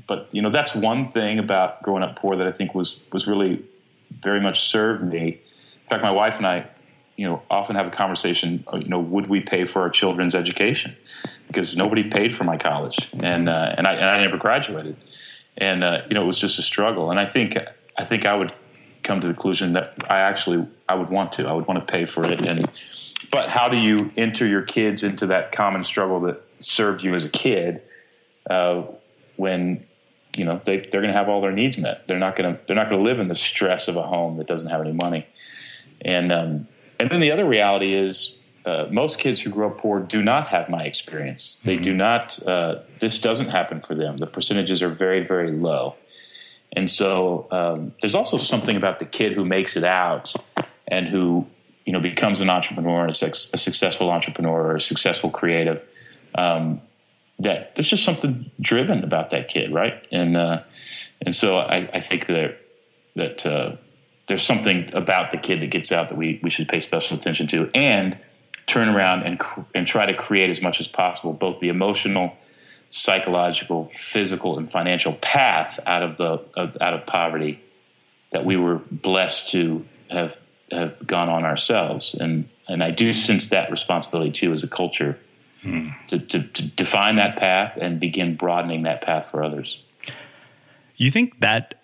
but 0.07 0.29
you 0.33 0.43
know 0.43 0.51
that's 0.51 0.75
one 0.75 1.05
thing 1.05 1.39
about 1.39 1.83
growing 1.83 2.03
up 2.03 2.17
poor 2.17 2.37
that 2.37 2.47
I 2.47 2.53
think 2.53 2.75
was 2.75 3.01
was 3.13 3.27
really 3.27 3.65
very 4.23 4.41
much 4.41 4.69
served 4.69 5.03
me. 5.03 5.29
In 5.29 5.89
fact, 5.89 6.03
my 6.03 6.11
wife 6.11 6.37
and 6.37 6.47
I, 6.47 6.67
you 7.17 7.27
know, 7.27 7.43
often 7.51 7.77
have 7.77 7.87
a 7.87 7.91
conversation. 7.91 8.65
Uh, 8.73 8.77
you 8.77 8.89
know, 8.89 9.01
would 9.01 9.27
we 9.27 9.41
pay 9.41 9.65
for 9.65 9.83
our 9.83 9.91
children's 9.91 10.35
education? 10.35 10.97
Because 11.47 11.77
nobody 11.77 12.09
paid 12.09 12.35
for 12.35 12.45
my 12.45 12.57
college, 12.57 13.11
and 13.23 13.49
uh, 13.49 13.75
and 13.77 13.87
I 13.87 13.95
and 13.95 14.05
I 14.05 14.23
never 14.23 14.37
graduated, 14.37 14.97
and 15.57 15.83
uh, 15.83 16.03
you 16.09 16.15
know 16.15 16.23
it 16.23 16.27
was 16.27 16.39
just 16.39 16.59
a 16.59 16.63
struggle. 16.63 17.11
And 17.11 17.19
I 17.19 17.27
think 17.27 17.57
I 17.99 18.05
think 18.05 18.27
I 18.27 18.37
would 18.37 18.53
come 19.03 19.21
to 19.21 19.27
the 19.27 19.33
conclusion 19.33 19.73
that 19.73 19.89
I 20.09 20.21
actually 20.21 20.67
I 20.89 20.95
would 20.95 21.11
want 21.11 21.33
to. 21.33 21.49
I 21.49 21.53
would 21.53 21.67
want 21.67 21.85
to 21.85 21.93
pay 21.93 22.07
for 22.07 22.25
it. 22.25 22.47
And 22.47 22.65
but 23.33 23.49
how 23.49 23.69
do 23.69 23.77
you 23.77 24.13
enter 24.17 24.47
your 24.47 24.63
kids 24.63 25.03
into 25.03 25.27
that 25.27 25.51
common 25.53 25.83
struggle 25.83 26.21
that 26.21 26.43
served 26.61 27.03
you 27.03 27.15
as 27.15 27.25
a 27.25 27.31
kid 27.31 27.83
uh, 28.49 28.83
when 29.41 29.85
you 30.37 30.45
know 30.45 30.57
they 30.57 30.79
they're 30.79 31.01
going 31.01 31.13
to 31.13 31.19
have 31.19 31.29
all 31.29 31.41
their 31.41 31.53
needs 31.53 31.77
met? 31.79 32.07
They're 32.07 32.19
not 32.19 32.37
going 32.37 32.55
to 32.55 32.61
they're 32.67 32.77
not 32.77 32.89
going 32.89 33.03
to 33.03 33.09
live 33.09 33.19
in 33.19 33.29
the 33.29 33.35
stress 33.35 33.89
of 33.89 33.97
a 33.97 34.03
home 34.03 34.37
that 34.37 34.47
doesn't 34.47 34.71
have 34.71 34.81
any 34.81 34.93
money. 34.93 35.27
And 36.03 36.31
um, 36.31 36.69
and 36.99 37.11
then 37.11 37.21
the 37.21 37.33
other 37.33 37.47
reality 37.47 37.95
is 37.95 38.37
uh, 38.65 38.87
most 38.91 39.19
kids 39.19 39.41
who 39.41 39.51
grow 39.51 39.71
up 39.71 39.79
poor 39.79 40.01
do 40.01 40.23
not 40.23 40.49
have 40.49 40.69
my 40.69 40.85
experience. 40.85 41.61
They 41.65 41.75
mm-hmm. 41.75 41.83
do 41.83 41.95
not. 41.95 42.47
Uh, 42.47 42.81
this 42.99 43.21
doesn't 43.21 43.49
happen 43.49 43.81
for 43.81 43.95
them. 43.95 44.19
The 44.19 44.27
percentages 44.27 44.83
are 44.83 44.91
very, 44.91 45.25
very 45.25 45.51
low. 45.51 45.97
And 46.73 46.89
so 46.89 47.49
um, 47.51 47.93
there's 48.01 48.15
also 48.15 48.37
something 48.37 48.77
about 48.77 48.99
the 48.99 49.05
kid 49.05 49.33
who 49.33 49.45
makes 49.45 49.77
it 49.77 49.85
out 49.85 50.33
and 50.87 51.07
who 51.07 51.47
you 51.85 51.93
know 51.93 52.01
becomes 52.01 52.41
an 52.41 52.51
entrepreneur, 52.51 53.07
a, 53.07 53.11
a 53.11 53.59
successful 53.59 54.11
entrepreneur 54.11 54.61
or 54.61 54.77
a 54.77 54.81
successful 54.81 55.31
creative. 55.31 55.83
Um, 56.35 56.81
that 57.41 57.75
there's 57.75 57.89
just 57.89 58.05
something 58.05 58.51
driven 58.61 59.03
about 59.03 59.31
that 59.31 59.49
kid, 59.49 59.73
right? 59.73 60.07
And 60.13 60.37
uh, 60.37 60.63
and 61.21 61.35
so 61.35 61.59
I, 61.59 61.89
I, 61.93 62.01
think 62.01 62.27
that 62.27 62.59
that 63.17 63.47
uh, 63.47 63.77
there's 64.29 64.43
something 64.43 64.91
about 64.95 65.31
the 65.31 65.39
kid 65.39 65.61
that 65.61 65.71
gets 65.71 65.91
out 65.91 66.11
that 66.11 66.19
we 66.19 66.39
we 66.43 66.51
should 66.51 66.69
pay 66.69 66.81
special 66.81 67.17
attention 67.17 67.47
to, 67.49 67.71
and 67.75 68.17
turn 68.67 68.89
around 68.89 69.23
and 69.23 69.41
and 69.75 69.87
try 69.87 70.07
to 70.07 70.15
create 70.15 70.51
as 70.51 70.61
much 70.61 70.81
as 70.81 70.89
possible 70.89 71.33
both 71.33 71.61
the 71.61 71.69
emotional 71.69 72.37
psychological, 72.91 73.85
physical, 73.85 74.59
and 74.59 74.71
financial 74.71 75.15
path 75.15 75.81
out 75.87 76.03
of 76.03 76.17
the 76.19 76.43
out 76.81 76.95
of 76.95 77.07
poverty 77.07 77.61
that 78.33 78.45
we 78.45 78.57
were 78.57 78.81
blessed 78.91 79.49
to 79.49 79.85
have 80.11 80.39
have 80.71 81.07
gone 81.07 81.31
on 81.31 81.45
ourselves. 81.45 82.15
And 82.15 82.49
and 82.69 82.85
I 82.85 82.91
do 82.91 83.15
sense 83.15 83.49
that 83.51 83.71
responsibility 83.71 84.31
too 84.31 84.53
as 84.53 84.63
a 84.63 84.69
culture 84.69 85.19
to, 85.63 86.19
to, 86.19 86.43
to 86.43 86.63
define 86.69 87.17
that 87.17 87.37
path 87.37 87.77
and 87.81 88.01
begin 88.01 88.37
broadening 88.37 88.83
that 88.85 89.03
path 89.03 89.31
for 89.31 89.43
others. 89.43 89.83
You 90.97 91.11
think 91.11 91.41
that 91.41 91.75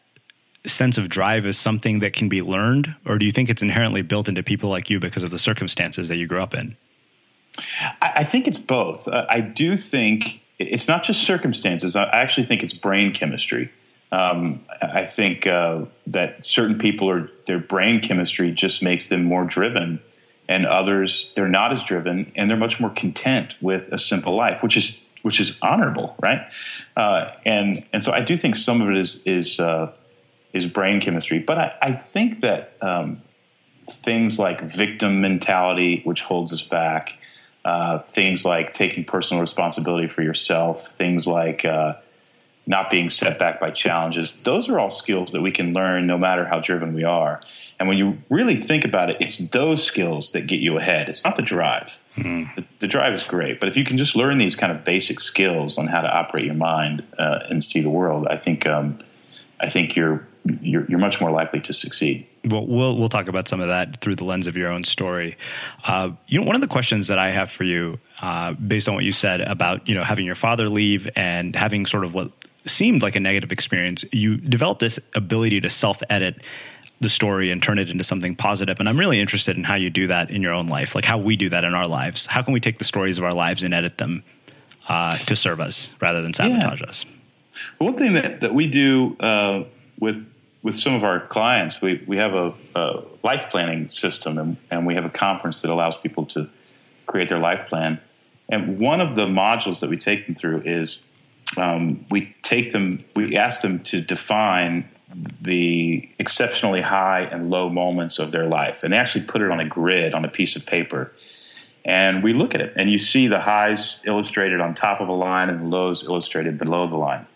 sense 0.66 0.99
of 0.99 1.09
drive 1.09 1.47
is 1.47 1.59
something 1.59 2.00
that 2.00 2.12
can 2.12 2.28
be 2.28 2.42
learned, 2.42 2.95
or 3.06 3.18
do 3.18 3.25
you 3.25 3.33
think 3.33 3.49
it's 3.49 3.62
inherently 3.62 4.02
built 4.02 4.28
into 4.28 4.42
people 4.42 4.71
like 4.71 4.90
you 4.90 4.99
because 4.99 5.23
of 5.23 5.30
the 5.30 5.38
circumstances 5.38 6.09
that 6.09 6.16
you 6.16 6.26
grew 6.26 6.40
up 6.40 6.54
in? 6.54 6.76
I, 8.02 8.12
I 8.16 8.25
think 8.25 8.47
it's 8.49 8.59
both. 8.59 9.09
Uh, 9.09 9.26
I 9.28 9.40
do 9.40 9.76
think 9.76 10.42
it's 10.59 10.88
not 10.88 11.04
just 11.04 11.23
circumstances. 11.23 11.97
I 11.97 12.04
actually 12.04 12.47
think 12.47 12.62
it's 12.62 12.73
brain 12.73 13.12
chemistry. 13.12 13.71
Um, 14.12 14.64
I 14.80 15.04
think 15.04 15.47
uh, 15.47 15.87
that 16.06 16.45
certain 16.45 16.78
people 16.78 17.11
are 17.11 17.30
their 17.47 17.59
brain 17.59 18.00
chemistry 18.00 18.50
just 18.52 18.83
makes 18.83 19.09
them 19.09 19.25
more 19.25 19.45
driven, 19.45 20.00
and 20.49 20.67
others 20.67 21.33
they're 21.35 21.49
not 21.49 21.73
as 21.73 21.83
driven 21.83 22.33
and 22.37 22.49
they're 22.49 22.57
much 22.57 22.81
more 22.81 22.91
content 22.91 23.57
with 23.61 23.93
a 23.93 23.99
simple 23.99 24.35
life, 24.37 24.62
which 24.62 24.76
is 24.76 25.05
which 25.23 25.41
is 25.41 25.59
honorable, 25.61 26.15
right? 26.21 26.47
Uh, 26.97 27.33
and 27.45 27.85
and 27.93 28.03
so 28.03 28.12
I 28.12 28.21
do 28.21 28.37
think 28.37 28.57
some 28.57 28.81
of 28.81 28.88
it 28.91 28.97
is 28.97 29.23
is 29.26 29.59
uh, 29.59 29.93
is 30.53 30.67
brain 30.67 31.00
chemistry, 31.00 31.38
but 31.38 31.59
I, 31.59 31.75
I 31.83 31.93
think 31.93 32.41
that 32.43 32.73
um, 32.81 33.23
things 33.88 34.38
like 34.38 34.61
victim 34.61 35.21
mentality, 35.21 36.00
which 36.05 36.23
holds 36.23 36.53
us 36.53 36.62
back, 36.62 37.15
uh, 37.65 37.99
things 37.99 38.45
like 38.45 38.73
taking 38.75 39.05
personal 39.05 39.41
responsibility 39.41 40.07
for 40.07 40.23
yourself, 40.23 40.87
things 40.87 41.26
like 41.26 41.65
uh, 41.65 41.95
not 42.67 42.91
being 42.91 43.11
set 43.11 43.38
back 43.38 43.61
by 43.61 43.71
challenges. 43.71 44.41
Those 44.43 44.69
are 44.69 44.79
all 44.79 44.91
skills 44.91 45.33
that 45.33 45.43
we 45.43 45.50
can 45.50 45.73
learn 45.73 46.07
no 46.07 46.19
matter 46.19 46.45
how 46.45 46.61
driven 46.61 46.95
we 46.95 47.05
are. 47.05 47.41
And 47.78 47.88
when 47.88 47.99
you 47.99 48.18
really 48.30 48.56
think 48.56 48.85
about 48.85 49.11
it, 49.11 49.18
it's 49.21 49.38
those 49.38 49.83
skills 49.83 50.33
that 50.33 50.47
get 50.47 50.61
you 50.61 50.78
ahead. 50.78 51.09
It's 51.09 51.23
not 51.25 51.37
the 51.37 51.42
drive. 51.42 52.02
Mm-hmm. 52.16 52.59
The, 52.61 52.66
the, 52.78 52.88
drive 52.88 53.12
is 53.12 53.23
great, 53.23 53.61
but 53.61 53.68
if 53.68 53.76
you 53.76 53.85
can 53.85 53.99
just 53.99 54.16
learn 54.16 54.38
these 54.38 54.56
kind 54.56 54.73
of 54.73 54.85
basic 54.85 55.21
skills 55.21 55.76
on 55.76 55.87
how 55.87 56.00
to 56.00 56.11
operate 56.11 56.47
your 56.47 56.54
mind 56.54 57.04
uh, 57.18 57.40
and 57.50 57.62
see 57.62 57.83
the 57.83 57.90
world, 57.90 58.26
I 58.28 58.38
think 58.38 58.66
um, 58.66 58.99
I 59.61 59.68
think 59.68 59.95
you're 59.97 60.26
you're, 60.62 60.87
you're 60.87 60.99
much 60.99 61.21
more 61.21 61.30
likely 61.30 61.61
to 61.61 61.75
succeed. 61.75 62.26
Well, 62.45 62.66
we'll 62.66 62.97
we'll 62.97 63.11
talk 63.11 63.28
about 63.28 63.49
some 63.49 63.61
of 63.61 63.68
that 63.68 64.00
through 64.00 64.14
the 64.14 64.25
lens 64.25 64.47
of 64.47 64.56
your 64.56 64.71
own 64.71 64.85
story. 64.85 65.37
Uh, 65.85 66.12
you 66.28 66.40
know, 66.40 66.47
one 66.47 66.54
of 66.54 66.62
the 66.62 66.68
questions 66.68 67.09
that 67.09 67.18
I 67.18 67.30
have 67.30 67.50
for 67.50 67.64
you, 67.64 67.99
uh, 68.23 68.52
based 68.52 68.88
on 68.88 68.95
what 68.95 69.04
you 69.04 69.12
said 69.12 69.42
about 69.42 69.87
you 69.87 69.95
know 69.95 70.04
having 70.04 70.25
your 70.25 70.37
father 70.37 70.71
leave 70.71 71.09
and 71.16 71.54
having 71.54 71.85
sort 71.85 72.04
of 72.04 72.14
what 72.14 72.30
seemed 72.66 73.02
like 73.02 73.16
a 73.16 73.21
negative 73.21 73.52
experience, 73.52 74.04
you 74.12 74.37
developed 74.37 74.80
this 74.80 74.99
ability 75.14 75.61
to 75.61 75.71
self 75.71 76.02
edit 76.09 76.42
the 77.00 77.09
story 77.09 77.50
and 77.50 77.62
turn 77.62 77.79
it 77.79 77.91
into 77.91 78.05
something 78.05 78.35
positive. 78.35 78.81
And 78.81 78.88
I'm 78.88 78.99
really 78.99 79.21
interested 79.21 79.57
in 79.57 79.65
how 79.65 79.75
you 79.75 79.91
do 79.91 80.06
that 80.06 80.30
in 80.30 80.43
your 80.43 80.52
own 80.52 80.67
life, 80.67 80.95
like 80.95 81.04
how 81.04 81.19
we 81.19 81.37
do 81.37 81.50
that 81.50 81.65
in 81.65 81.75
our 81.75 81.87
lives. 81.87 82.26
How 82.26 82.43
can 82.43 82.54
we 82.54 82.61
take 82.61 82.78
the 82.78 82.85
stories 82.85 83.19
of 83.19 83.25
our 83.25 83.35
lives 83.35 83.63
and 83.63 83.75
edit 83.75 83.99
them 83.99 84.25
uh, 84.89 85.17
to 85.17 85.37
serve 85.37 85.61
us 85.61 85.91
rather 86.00 86.23
than 86.23 86.32
sabotage 86.32 86.80
yeah. 86.80 86.89
us? 86.89 87.04
One 87.78 87.95
thing 87.95 88.15
that, 88.15 88.41
that 88.41 88.54
we 88.54 88.67
do 88.67 89.17
uh, 89.21 89.65
with 89.99 90.26
with 90.67 90.75
some 90.75 90.95
of 90.95 91.04
our 91.04 91.21
clients, 91.21 91.80
we, 91.80 92.02
we 92.09 92.17
have 92.17 92.35
a, 92.35 92.52
a 92.75 93.02
life 93.23 93.50
planning 93.50 93.89
system 93.89 94.37
and, 94.37 94.56
and, 94.69 94.85
we 94.85 94.97
have 94.97 95.04
a 95.04 95.11
conference 95.11 95.63
that 95.63 95.71
allows 95.71 95.97
people 95.97 96.26
to 96.26 96.50
create 97.06 97.28
their 97.28 97.39
life 97.39 97.69
plan. 97.69 98.00
And 98.49 98.80
one 98.80 99.00
of 99.00 99.15
the 99.15 99.26
modules 99.26 99.78
that 99.78 99.89
we 99.89 99.97
take 99.97 100.26
them 100.26 100.35
through 100.35 100.63
is 100.63 101.00
um, 101.56 102.04
we 102.11 102.35
take 102.43 102.73
them, 102.73 103.04
we 103.15 103.37
ask 103.37 103.61
them 103.61 103.78
to 103.85 104.00
define 104.00 104.89
the 105.40 106.08
exceptionally 106.19 106.80
high 106.80 107.21
and 107.21 107.50
low 107.50 107.69
moments 107.69 108.19
of 108.19 108.32
their 108.32 108.47
life. 108.47 108.82
And 108.82 108.92
they 108.92 108.97
actually 108.97 109.25
put 109.25 109.42
it 109.42 109.50
on 109.50 109.60
a 109.60 109.64
grid 109.64 110.14
on 110.14 110.25
a 110.25 110.28
piece 110.28 110.56
of 110.56 110.66
paper. 110.66 111.12
And 111.84 112.23
we 112.25 112.32
look 112.32 112.54
at 112.54 112.60
it, 112.60 112.73
and 112.76 112.90
you 112.90 112.99
see 112.99 113.28
the 113.28 113.38
highs 113.38 114.00
illustrated 114.04 114.60
on 114.60 114.75
top 114.75 115.00
of 115.00 115.08
a 115.08 115.12
line 115.12 115.49
and 115.49 115.60
the 115.60 115.64
lows 115.64 116.04
illustrated 116.04 116.58
below 116.58 116.88
the 116.88 116.97
line. 116.97 117.26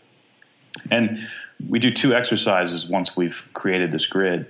And 0.91 1.21
we 1.69 1.79
do 1.79 1.93
two 1.93 2.15
exercises 2.15 2.89
once 2.89 3.17
we've 3.17 3.49
created 3.53 3.93
this 3.93 4.07
grid. 4.07 4.47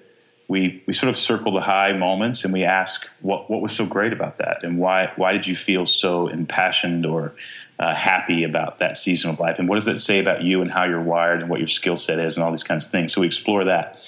We, 0.49 0.83
we 0.87 0.95
sort 0.95 1.11
of 1.11 1.17
circle 1.17 1.53
the 1.53 1.61
high 1.61 1.93
moments 1.93 2.45
and 2.45 2.53
we 2.53 2.65
ask 2.65 3.09
what, 3.21 3.51
what 3.51 3.61
was 3.61 3.73
so 3.73 3.87
great 3.87 4.13
about 4.13 4.39
that 4.39 4.65
and 4.65 4.79
why, 4.79 5.13
why 5.17 5.33
did 5.33 5.47
you 5.47 5.55
feel 5.55 5.87
so 5.87 6.29
impassioned 6.29 7.07
or 7.07 7.35
uh, 7.81 7.95
happy 7.95 8.45
about 8.45 8.79
that 8.79 8.99
season 8.99 9.31
of 9.31 9.41
life 9.41 9.59
and 9.59 9.67
what 9.67 9.77
does 9.77 9.87
that 9.87 9.99
say 9.99 10.21
about 10.21 10.43
you 10.43 10.61
and 10.61 10.71
how 10.71 10.85
you're 10.85 11.03
wired 11.03 11.41
and 11.41 11.49
what 11.49 11.59
your 11.59 11.67
skill 11.67 11.97
set 11.97 12.19
is 12.19 12.37
and 12.37 12.45
all 12.45 12.51
these 12.51 12.63
kinds 12.63 12.85
of 12.85 12.93
things. 12.93 13.13
So 13.13 13.23
we 13.23 13.27
explore 13.27 13.65
that. 13.65 13.99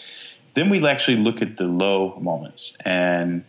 Then 0.53 0.69
we 0.69 0.87
actually 0.87 1.17
look 1.17 1.41
at 1.41 1.57
the 1.57 1.65
low 1.65 2.19
moments 2.21 2.77
and 2.85 3.45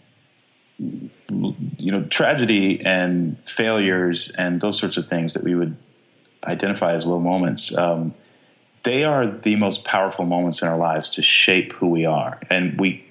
you 0.79 1.91
know 1.91 2.03
tragedy 2.05 2.81
and 2.83 3.37
failures 3.45 4.31
and 4.37 4.59
those 4.61 4.79
sorts 4.79 4.97
of 4.97 5.07
things 5.07 5.33
that 5.33 5.43
we 5.43 5.55
would 5.55 5.75
identify 6.45 6.93
as 6.93 7.05
low 7.05 7.19
moments. 7.19 7.77
Um, 7.77 8.13
they 8.83 9.03
are 9.03 9.27
the 9.27 9.57
most 9.57 9.83
powerful 9.83 10.25
moments 10.25 10.61
in 10.61 10.69
our 10.69 10.77
lives 10.77 11.09
to 11.11 11.21
shape 11.21 11.73
who 11.73 11.87
we 11.87 12.05
are. 12.05 12.39
And 12.49 12.79
we, 12.79 13.05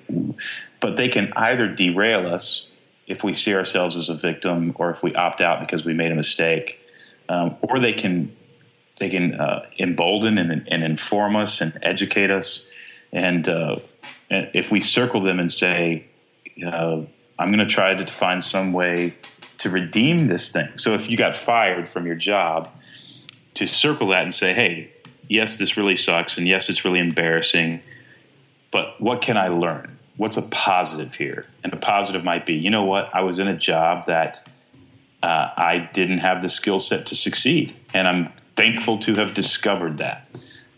but 0.81 0.96
they 0.96 1.09
can 1.09 1.33
either 1.37 1.68
derail 1.68 2.27
us 2.27 2.68
if 3.07 3.25
we 3.25 3.35
see 3.35 3.55
ourselves 3.55 3.96
as 3.96 4.09
a 4.09 4.14
victim 4.14 4.75
or 4.77 4.90
if 4.90 5.03
we 5.03 5.14
opt 5.14 5.40
out 5.40 5.61
because 5.61 5.85
we 5.85 5.92
made 5.92 6.12
a 6.12 6.14
mistake, 6.14 6.79
um, 7.32 7.56
or 7.62 7.78
they 7.78 7.94
can 7.94 8.36
they 8.98 9.08
can 9.08 9.34
uh, 9.34 9.66
embolden 9.78 10.38
and, 10.38 10.68
and, 10.70 10.84
inform 10.84 11.34
us 11.34 11.60
and 11.60 11.76
educate 11.82 12.30
us. 12.30 12.68
And, 13.10 13.48
uh, 13.48 13.76
if 14.30 14.70
we 14.70 14.80
circle 14.80 15.22
them 15.22 15.40
and 15.40 15.50
say, 15.50 16.06
uh, 16.64 17.00
I'm 17.38 17.48
going 17.48 17.66
to 17.66 17.66
try 17.66 17.94
to 17.94 18.06
find 18.06 18.44
some 18.44 18.72
way 18.72 19.14
to 19.58 19.70
redeem 19.70 20.28
this 20.28 20.52
thing. 20.52 20.68
So 20.76 20.94
if 20.94 21.10
you 21.10 21.16
got 21.16 21.34
fired 21.34 21.88
from 21.88 22.06
your 22.06 22.14
job, 22.14 22.70
to 23.54 23.66
circle 23.66 24.08
that 24.08 24.22
and 24.22 24.34
say, 24.34 24.54
hey, 24.54 24.92
yes, 25.28 25.58
this 25.58 25.76
really 25.76 25.96
sucks, 25.96 26.38
and 26.38 26.46
yes, 26.46 26.68
it's 26.68 26.84
really 26.84 27.00
embarrassing, 27.00 27.80
but 28.70 29.00
what 29.00 29.20
can 29.20 29.36
I 29.36 29.48
learn? 29.48 29.98
What's 30.16 30.36
a 30.36 30.42
positive 30.42 31.14
here? 31.14 31.46
And 31.64 31.72
a 31.72 31.76
positive 31.76 32.24
might 32.24 32.46
be, 32.46 32.54
you 32.54 32.70
know 32.70 32.84
what? 32.84 33.10
I 33.14 33.22
was 33.22 33.38
in 33.38 33.48
a 33.48 33.56
job 33.56 34.06
that 34.06 34.48
uh, 35.22 35.50
I 35.56 35.88
didn't 35.92 36.18
have 36.18 36.42
the 36.42 36.48
skill 36.48 36.80
set 36.80 37.06
to 37.06 37.16
succeed, 37.16 37.74
and 37.94 38.08
I'm 38.08 38.32
thankful 38.56 38.98
to 39.00 39.14
have 39.14 39.35
discovered 39.35 39.98
that. 39.98 40.28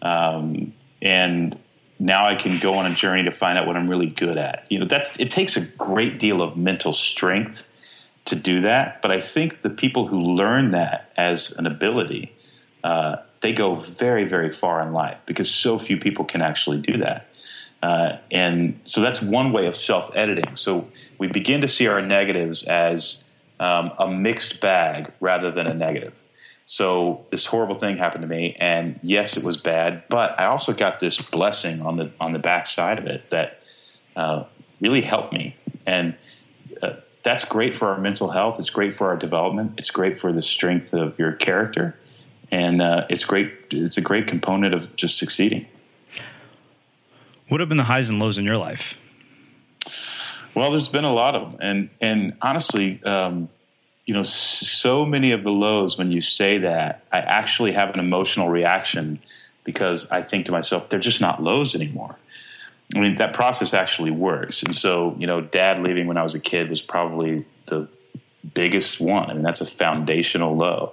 Um, 0.02 0.72
and 1.00 1.58
now 1.98 2.26
I 2.26 2.34
can 2.34 2.58
go 2.60 2.74
on 2.74 2.86
a 2.90 2.94
journey 2.94 3.24
to 3.24 3.30
find 3.30 3.58
out 3.58 3.66
what 3.66 3.76
I'm 3.76 3.88
really 3.88 4.08
good 4.08 4.36
at. 4.36 4.66
You 4.68 4.78
know, 4.78 4.86
that's 4.86 5.18
it 5.18 5.30
takes 5.30 5.56
a 5.56 5.62
great 5.76 6.18
deal 6.18 6.42
of 6.42 6.56
mental 6.56 6.92
strength 6.92 7.68
to 8.26 8.34
do 8.34 8.60
that. 8.62 9.02
But 9.02 9.10
I 9.10 9.20
think 9.20 9.62
the 9.62 9.70
people 9.70 10.06
who 10.06 10.20
learn 10.20 10.70
that 10.70 11.12
as 11.16 11.52
an 11.52 11.66
ability 11.66 12.34
uh, 12.84 13.16
they 13.40 13.52
go 13.52 13.74
very, 13.74 14.24
very 14.24 14.52
far 14.52 14.86
in 14.86 14.92
life 14.92 15.20
because 15.26 15.50
so 15.50 15.78
few 15.78 15.96
people 15.98 16.24
can 16.24 16.42
actually 16.42 16.78
do 16.78 16.98
that. 16.98 17.26
Uh, 17.82 18.18
and 18.30 18.78
so 18.84 19.00
that's 19.00 19.20
one 19.20 19.52
way 19.52 19.66
of 19.66 19.74
self 19.74 20.14
editing. 20.16 20.56
So 20.56 20.88
we 21.18 21.26
begin 21.26 21.60
to 21.62 21.68
see 21.68 21.86
our 21.86 22.00
negatives 22.00 22.62
as 22.62 23.23
um, 23.64 23.92
a 23.98 24.10
mixed 24.10 24.60
bag 24.60 25.10
rather 25.20 25.50
than 25.50 25.66
a 25.66 25.72
negative. 25.72 26.12
So 26.66 27.24
this 27.30 27.46
horrible 27.46 27.76
thing 27.76 27.96
happened 27.96 28.22
to 28.22 28.28
me, 28.28 28.56
and 28.58 29.00
yes, 29.02 29.36
it 29.38 29.44
was 29.44 29.56
bad, 29.56 30.04
but 30.10 30.38
I 30.38 30.46
also 30.46 30.74
got 30.74 31.00
this 31.00 31.16
blessing 31.30 31.80
on 31.80 31.96
the 31.96 32.10
on 32.20 32.32
the 32.32 32.38
back 32.38 32.66
side 32.66 32.98
of 32.98 33.06
it 33.06 33.30
that 33.30 33.60
uh, 34.16 34.44
really 34.80 35.00
helped 35.00 35.32
me, 35.32 35.56
and 35.86 36.14
uh, 36.82 36.94
that's 37.22 37.44
great 37.44 37.74
for 37.74 37.88
our 37.88 37.98
mental 37.98 38.30
health. 38.30 38.58
It's 38.58 38.70
great 38.70 38.94
for 38.94 39.08
our 39.08 39.16
development. 39.16 39.74
It's 39.78 39.90
great 39.90 40.18
for 40.18 40.32
the 40.32 40.42
strength 40.42 40.92
of 40.92 41.18
your 41.18 41.32
character, 41.32 41.96
and 42.50 42.82
uh, 42.82 43.06
it's 43.08 43.24
great. 43.24 43.50
It's 43.70 43.96
a 43.96 44.02
great 44.02 44.26
component 44.26 44.74
of 44.74 44.94
just 44.96 45.16
succeeding. 45.16 45.66
What 47.48 47.60
have 47.60 47.68
been 47.68 47.78
the 47.78 47.84
highs 47.84 48.10
and 48.10 48.18
lows 48.18 48.38
in 48.38 48.44
your 48.44 48.58
life? 48.58 49.00
Well, 50.56 50.70
there's 50.70 50.88
been 50.88 51.04
a 51.04 51.12
lot 51.12 51.34
of 51.34 51.52
them, 51.52 51.60
and 51.60 51.90
and 52.00 52.36
honestly, 52.40 53.02
um, 53.04 53.48
you 54.06 54.14
know, 54.14 54.22
so 54.22 55.06
many 55.06 55.32
of 55.32 55.44
the 55.44 55.50
lows. 55.50 55.96
When 55.96 56.12
you 56.12 56.20
say 56.20 56.58
that, 56.58 57.04
I 57.12 57.18
actually 57.18 57.72
have 57.72 57.94
an 57.94 58.00
emotional 58.00 58.48
reaction 58.48 59.18
because 59.64 60.10
I 60.10 60.22
think 60.22 60.46
to 60.46 60.52
myself, 60.52 60.88
they're 60.88 61.00
just 61.00 61.20
not 61.20 61.42
lows 61.42 61.74
anymore. 61.74 62.16
I 62.94 63.00
mean, 63.00 63.16
that 63.16 63.32
process 63.32 63.72
actually 63.72 64.10
works, 64.10 64.62
and 64.62 64.76
so 64.76 65.16
you 65.18 65.26
know, 65.26 65.40
Dad 65.40 65.80
leaving 65.80 66.06
when 66.06 66.18
I 66.18 66.22
was 66.22 66.34
a 66.34 66.40
kid 66.40 66.68
was 66.68 66.82
probably 66.82 67.44
the 67.66 67.88
biggest 68.52 69.00
one. 69.00 69.30
I 69.30 69.34
mean, 69.34 69.42
that's 69.42 69.62
a 69.62 69.66
foundational 69.66 70.54
low. 70.54 70.92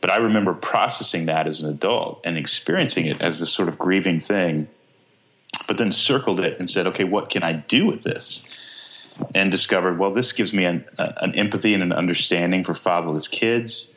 But 0.00 0.12
I 0.12 0.16
remember 0.18 0.52
processing 0.52 1.26
that 1.26 1.46
as 1.46 1.62
an 1.62 1.68
adult 1.68 2.20
and 2.24 2.36
experiencing 2.36 3.06
it 3.06 3.22
as 3.22 3.40
this 3.40 3.50
sort 3.50 3.68
of 3.68 3.78
grieving 3.78 4.20
thing, 4.20 4.68
but 5.66 5.78
then 5.78 5.92
circled 5.92 6.40
it 6.40 6.58
and 6.60 6.68
said, 6.68 6.86
okay, 6.88 7.04
what 7.04 7.30
can 7.30 7.42
I 7.42 7.52
do 7.52 7.86
with 7.86 8.02
this? 8.02 8.46
And 9.34 9.50
discovered, 9.50 9.98
well, 9.98 10.12
this 10.12 10.32
gives 10.32 10.52
me 10.52 10.64
an, 10.64 10.84
an 10.98 11.34
empathy 11.36 11.72
and 11.74 11.82
an 11.82 11.92
understanding 11.92 12.64
for 12.64 12.74
fatherless 12.74 13.28
kids. 13.28 13.94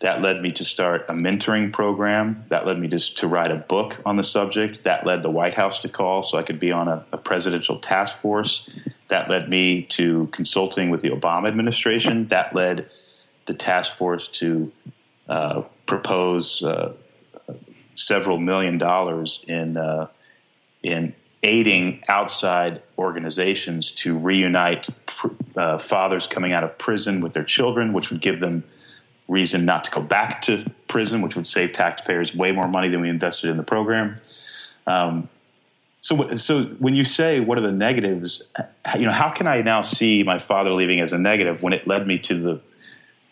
That 0.00 0.22
led 0.22 0.42
me 0.42 0.52
to 0.52 0.64
start 0.64 1.06
a 1.08 1.12
mentoring 1.12 1.72
program. 1.72 2.44
That 2.50 2.66
led 2.66 2.78
me 2.78 2.88
to, 2.88 2.98
to 3.16 3.26
write 3.26 3.50
a 3.50 3.56
book 3.56 3.96
on 4.06 4.16
the 4.16 4.22
subject. 4.22 4.84
That 4.84 5.06
led 5.06 5.22
the 5.22 5.30
White 5.30 5.54
House 5.54 5.80
to 5.80 5.88
call 5.88 6.22
so 6.22 6.38
I 6.38 6.42
could 6.42 6.60
be 6.60 6.70
on 6.70 6.86
a, 6.86 7.04
a 7.12 7.18
presidential 7.18 7.78
task 7.80 8.18
force. 8.18 8.78
That 9.08 9.28
led 9.28 9.48
me 9.48 9.82
to 9.84 10.28
consulting 10.32 10.90
with 10.90 11.02
the 11.02 11.10
Obama 11.10 11.48
administration. 11.48 12.28
That 12.28 12.54
led 12.54 12.90
the 13.46 13.54
task 13.54 13.96
force 13.96 14.28
to 14.28 14.70
uh, 15.28 15.62
propose 15.86 16.62
uh, 16.62 16.92
several 17.94 18.38
million 18.38 18.78
dollars 18.78 19.44
in 19.48 19.76
uh, 19.76 20.08
in 20.82 21.14
aiding 21.42 22.02
outside 22.08 22.82
organizations 22.98 23.92
to 23.92 24.16
reunite 24.18 24.88
uh, 25.56 25.78
fathers 25.78 26.26
coming 26.26 26.52
out 26.52 26.64
of 26.64 26.76
prison 26.78 27.20
with 27.20 27.32
their 27.32 27.44
children, 27.44 27.92
which 27.92 28.10
would 28.10 28.20
give 28.20 28.40
them 28.40 28.64
reason 29.28 29.64
not 29.64 29.84
to 29.84 29.90
go 29.90 30.00
back 30.00 30.42
to 30.42 30.64
prison, 30.88 31.22
which 31.22 31.36
would 31.36 31.46
save 31.46 31.72
taxpayers 31.72 32.34
way 32.34 32.50
more 32.50 32.68
money 32.68 32.88
than 32.88 33.00
we 33.00 33.08
invested 33.08 33.50
in 33.50 33.56
the 33.56 33.62
program. 33.62 34.16
Um, 34.86 35.28
so, 36.00 36.36
so 36.36 36.64
when 36.64 36.94
you 36.94 37.04
say 37.04 37.40
what 37.40 37.58
are 37.58 37.62
the 37.62 37.72
negatives, 37.72 38.42
you 38.96 39.06
know, 39.06 39.12
how 39.12 39.30
can 39.30 39.46
I 39.46 39.62
now 39.62 39.82
see 39.82 40.22
my 40.22 40.38
father 40.38 40.72
leaving 40.72 41.00
as 41.00 41.12
a 41.12 41.18
negative 41.18 41.62
when 41.62 41.72
it 41.72 41.86
led 41.86 42.06
me 42.06 42.18
to 42.20 42.34
the 42.34 42.60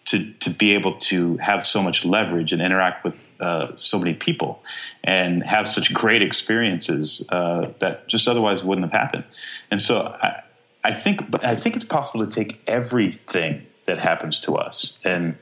to 0.07 0.33
to 0.35 0.51
be 0.51 0.73
able 0.73 0.95
to 0.99 1.37
have 1.37 1.67
so 1.67 1.83
much 1.83 2.05
leverage 2.05 2.53
and 2.53 2.63
interact 2.63 3.05
with 3.05 3.33
uh, 3.41 3.77
so 3.77 3.99
many 3.99 4.15
people 4.15 4.63
and 5.05 5.43
have 5.43 5.69
such 5.69 5.93
great 5.93 6.23
experiences 6.23 7.27
uh, 7.31 7.71
that 7.81 8.09
just 8.09 8.29
otherwise 8.29 8.65
wouldn't 8.65 8.91
have 8.91 8.99
happened. 8.99 9.25
And 9.71 9.83
so 9.83 10.01
I, 10.01 10.43
I 10.85 10.95
think 10.95 11.23
I 11.45 11.55
think 11.55 11.77
it's 11.77 11.85
possible 11.85 12.25
to 12.25 12.31
take 12.31 12.61
everything 12.67 13.67
that 13.85 13.99
happens 13.99 14.41
to 14.41 14.57
us 14.57 14.99
and 15.05 15.39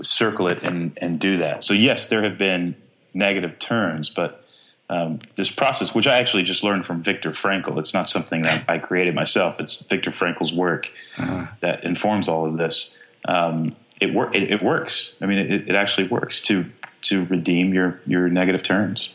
circle 0.00 0.46
it 0.48 0.62
and, 0.62 0.96
and 1.00 1.18
do 1.18 1.36
that. 1.36 1.64
So 1.64 1.74
yes, 1.74 2.08
there 2.08 2.22
have 2.22 2.38
been 2.38 2.76
negative 3.14 3.58
turns, 3.58 4.08
but 4.08 4.44
um, 4.90 5.18
this 5.34 5.50
process, 5.50 5.94
which 5.94 6.06
I 6.06 6.18
actually 6.18 6.44
just 6.44 6.64
learned 6.64 6.84
from 6.84 7.02
Viktor 7.02 7.32
Frankl, 7.32 7.78
it's 7.78 7.92
not 7.92 8.08
something 8.08 8.42
that 8.42 8.64
I 8.68 8.78
created 8.78 9.14
myself. 9.14 9.60
It's 9.60 9.80
Viktor 9.82 10.10
Frankl's 10.10 10.52
work 10.52 10.90
uh-huh. 11.18 11.46
that 11.60 11.84
informs 11.84 12.28
all 12.28 12.46
of 12.46 12.56
this. 12.56 12.96
Um, 13.26 13.76
it, 14.00 14.14
wor- 14.14 14.34
it, 14.34 14.50
it 14.50 14.62
works. 14.62 15.14
I 15.20 15.26
mean, 15.26 15.38
it, 15.38 15.70
it 15.70 15.74
actually 15.74 16.08
works 16.08 16.40
to 16.42 16.66
to 17.02 17.24
redeem 17.26 17.72
your 17.72 18.00
your 18.06 18.28
negative 18.28 18.62
turns. 18.62 19.12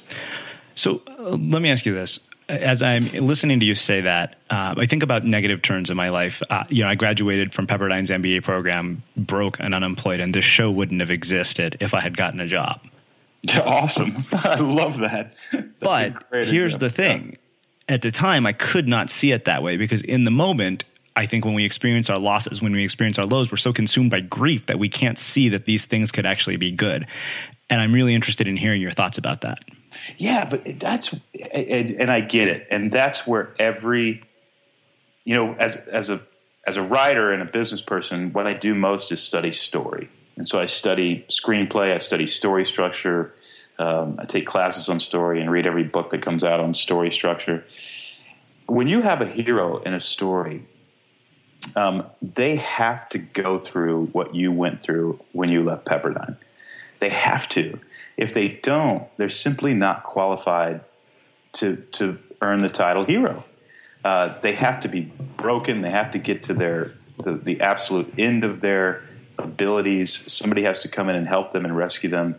So 0.76 1.02
uh, 1.08 1.32
let 1.32 1.62
me 1.62 1.70
ask 1.70 1.86
you 1.86 1.94
this: 1.94 2.20
as 2.50 2.82
I'm 2.82 3.06
listening 3.08 3.60
to 3.60 3.66
you 3.66 3.76
say 3.76 4.02
that, 4.02 4.36
uh, 4.50 4.76
I 4.78 4.86
think 4.86 5.04
about 5.04 5.26
negative 5.26 5.62
turns 5.62 5.90
in 5.90 5.98
my 5.98 6.10
life. 6.10 6.42
Uh, 6.50 6.64
you 6.70 6.84
know, 6.84 6.90
I 6.90 6.96
graduated 6.96 7.54
from 7.54 7.68
Pepperdine's 7.68 8.10
MBA 8.10 8.44
program, 8.44 9.04
broke 9.16 9.60
and 9.60 9.74
unemployed, 9.74 10.20
and 10.20 10.34
this 10.34 10.46
show 10.46 10.70
wouldn't 10.72 11.02
have 11.02 11.12
existed 11.12 11.78
if 11.80 11.94
I 11.94 12.02
had 12.02 12.18
gotten 12.18 12.40
a 12.40 12.48
job. 12.48 12.82
Yeah, 13.44 13.60
awesome! 13.66 14.14
I 14.34 14.56
love 14.56 15.00
that. 15.00 15.34
That's 15.52 15.74
but 15.80 16.46
here's 16.46 16.76
example. 16.76 16.80
the 16.80 16.90
thing: 16.90 17.38
at 17.90 18.02
the 18.02 18.12
time, 18.12 18.46
I 18.46 18.54
could 18.54 18.88
not 18.88 19.10
see 19.10 19.32
it 19.32 19.46
that 19.46 19.64
way 19.64 19.78
because 19.78 20.02
in 20.02 20.24
the 20.24 20.32
moment, 20.32 20.84
I 21.16 21.26
think 21.26 21.46
when 21.46 21.54
we 21.54 21.66
experience 21.66 22.10
our 22.10 22.20
losses, 22.20 22.62
when 22.62 22.74
we 22.74 22.84
experience 22.84 23.20
our 23.20 23.26
lows, 23.26 23.52
we're 23.52 23.58
so 23.58 23.74
consumed 23.74 24.12
by 24.12 24.22
grief 24.22 24.66
that 24.66 24.80
we 24.80 24.90
can't 24.90 25.18
see 25.18 25.50
that 25.50 25.66
these 25.66 25.86
things 25.86 26.12
could 26.12 26.26
actually 26.26 26.58
be 26.58 26.72
good. 26.72 27.08
And 27.70 27.82
I'm 27.82 27.94
really 27.94 28.16
interested 28.16 28.48
in 28.48 28.58
hearing 28.58 28.82
your 28.82 28.92
thoughts 28.92 29.18
about 29.18 29.42
that. 29.42 29.64
Yeah, 30.18 30.48
but 30.50 30.80
that's 30.80 31.14
and, 31.54 31.92
and 31.92 32.12
I 32.12 32.22
get 32.22 32.48
it, 32.48 32.68
and 32.72 32.92
that's 32.92 33.26
where 33.28 33.54
every, 33.60 34.22
you 35.24 35.36
know, 35.36 35.54
as 35.54 35.76
as 35.76 36.10
a 36.10 36.22
as 36.66 36.78
a 36.78 36.82
writer 36.82 37.32
and 37.32 37.42
a 37.42 37.46
business 37.46 37.82
person, 37.82 38.34
what 38.34 38.48
I 38.48 38.54
do 38.54 38.74
most 38.74 39.12
is 39.12 39.22
study 39.22 39.52
story, 39.52 40.10
and 40.36 40.48
so 40.48 40.60
I 40.60 40.66
study 40.66 41.26
screenplay, 41.30 41.94
I 41.94 42.00
study 42.00 42.28
story 42.28 42.66
structure, 42.66 43.34
um, 43.80 44.18
I 44.20 44.26
take 44.26 44.46
classes 44.46 44.90
on 44.90 45.00
story, 45.00 45.42
and 45.42 45.50
read 45.50 45.66
every 45.66 45.84
book 45.84 46.10
that 46.10 46.22
comes 46.22 46.44
out 46.44 46.60
on 46.60 46.74
story 46.74 47.12
structure. 47.12 47.64
When 48.68 48.88
you 48.88 49.02
have 49.02 49.22
a 49.22 49.28
hero 49.28 49.78
in 49.78 49.94
a 49.94 50.00
story, 50.00 50.66
um, 51.76 52.06
they 52.22 52.56
have 52.58 53.10
to 53.10 53.18
go 53.18 53.58
through 53.58 54.08
what 54.08 54.36
you 54.36 54.52
went 54.52 54.80
through 54.80 55.20
when 55.32 55.50
you 55.50 55.64
left 55.64 55.86
Pepperdine. 55.86 56.38
They 57.00 57.10
have 57.10 57.50
to. 57.50 57.80
If 58.18 58.34
they 58.34 58.50
don't, 58.50 59.06
they're 59.18 59.30
simply 59.30 59.74
not 59.74 60.04
qualified 60.04 60.82
to 61.54 61.78
to 61.94 62.18
earn 62.42 62.60
the 62.60 62.70
title 62.70 63.06
hero. 63.06 63.44
Uh, 64.04 64.40
they 64.42 64.54
have 64.54 64.82
to 64.82 64.88
be 64.88 65.02
broken. 65.38 65.82
They 65.82 65.90
have 65.90 66.12
to 66.12 66.20
get 66.20 66.44
to 66.44 66.54
their 66.54 66.94
the, 67.20 67.34
the 67.34 67.62
absolute 67.62 68.14
end 68.18 68.44
of 68.44 68.62
their 68.62 69.02
abilities. 69.38 70.32
Somebody 70.32 70.64
has 70.64 70.80
to 70.80 70.88
come 70.88 71.10
in 71.10 71.16
and 71.16 71.28
help 71.28 71.52
them 71.52 71.66
and 71.66 71.76
rescue 71.76 72.10
them. 72.10 72.36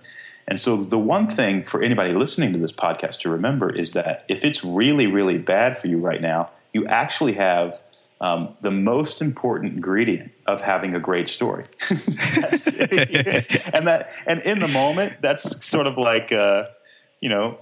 And 0.46 0.60
so, 0.60 0.76
the 0.76 0.98
one 0.98 1.26
thing 1.26 1.62
for 1.62 1.82
anybody 1.82 2.12
listening 2.12 2.52
to 2.52 2.58
this 2.58 2.72
podcast 2.72 3.20
to 3.20 3.30
remember 3.30 3.74
is 3.74 3.92
that 3.92 4.24
if 4.28 4.44
it's 4.44 4.62
really, 4.62 5.06
really 5.06 5.38
bad 5.38 5.78
for 5.78 5.88
you 5.88 5.98
right 5.98 6.20
now, 6.20 6.50
you 6.74 6.86
actually 6.86 7.32
have 7.34 7.80
um, 8.24 8.54
the 8.62 8.70
most 8.70 9.20
important 9.20 9.74
ingredient 9.74 10.32
of 10.46 10.62
having 10.62 10.94
a 10.94 10.98
great 10.98 11.28
story. 11.28 11.66
and 11.90 11.98
that, 13.86 14.12
and 14.26 14.40
in 14.40 14.60
the 14.60 14.70
moment, 14.72 15.20
that's 15.20 15.64
sort 15.64 15.86
of 15.86 15.98
like, 15.98 16.32
uh, 16.32 16.64
you 17.20 17.28
know, 17.28 17.58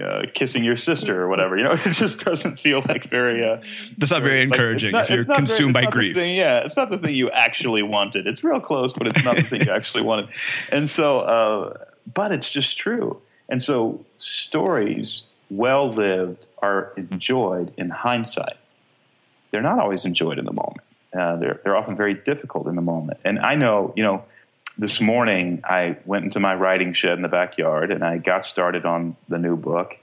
uh, 0.00 0.22
kissing 0.32 0.62
your 0.62 0.76
sister 0.76 1.20
or 1.20 1.28
whatever. 1.28 1.56
You 1.56 1.64
know, 1.64 1.72
it 1.84 1.94
just 1.94 2.24
doesn't 2.24 2.60
feel 2.60 2.84
like 2.86 3.06
very. 3.06 3.44
Uh, 3.44 3.56
That's 3.98 4.12
not 4.12 4.22
very 4.22 4.42
encouraging 4.42 4.92
like, 4.92 5.10
not, 5.10 5.18
if 5.18 5.26
you're 5.26 5.34
consumed 5.34 5.72
very, 5.72 5.86
by 5.86 5.90
grief. 5.90 6.14
Thing, 6.14 6.36
yeah, 6.36 6.58
it's 6.58 6.76
not 6.76 6.92
the 6.92 6.98
thing 6.98 7.16
you 7.16 7.28
actually 7.30 7.82
wanted. 7.82 8.28
It's 8.28 8.44
real 8.44 8.60
close, 8.60 8.92
but 8.92 9.08
it's 9.08 9.24
not 9.24 9.34
the 9.34 9.42
thing 9.42 9.62
you 9.62 9.72
actually 9.72 10.04
wanted. 10.04 10.28
And 10.70 10.88
so, 10.88 11.20
uh, 11.20 11.86
but 12.14 12.30
it's 12.30 12.50
just 12.50 12.78
true. 12.78 13.20
And 13.48 13.60
so, 13.60 14.04
stories 14.16 15.24
well 15.50 15.92
lived 15.92 16.46
are 16.58 16.92
enjoyed 16.96 17.72
in 17.76 17.90
hindsight 17.90 18.56
they're 19.54 19.62
not 19.62 19.78
always 19.78 20.04
enjoyed 20.04 20.40
in 20.40 20.46
the 20.46 20.52
moment. 20.52 20.80
Uh, 21.16 21.36
they're 21.36 21.60
they're 21.62 21.76
often 21.76 21.94
very 21.94 22.14
difficult 22.14 22.66
in 22.66 22.74
the 22.74 22.82
moment. 22.82 23.20
And 23.24 23.38
I 23.38 23.54
know, 23.54 23.92
you 23.94 24.02
know, 24.02 24.24
this 24.76 25.00
morning 25.00 25.62
I 25.62 25.96
went 26.04 26.24
into 26.24 26.40
my 26.40 26.56
writing 26.56 26.92
shed 26.92 27.12
in 27.12 27.22
the 27.22 27.28
backyard 27.28 27.92
and 27.92 28.02
I 28.02 28.18
got 28.18 28.44
started 28.44 28.84
on 28.84 29.16
the 29.28 29.38
new 29.38 29.56
book 29.56 29.96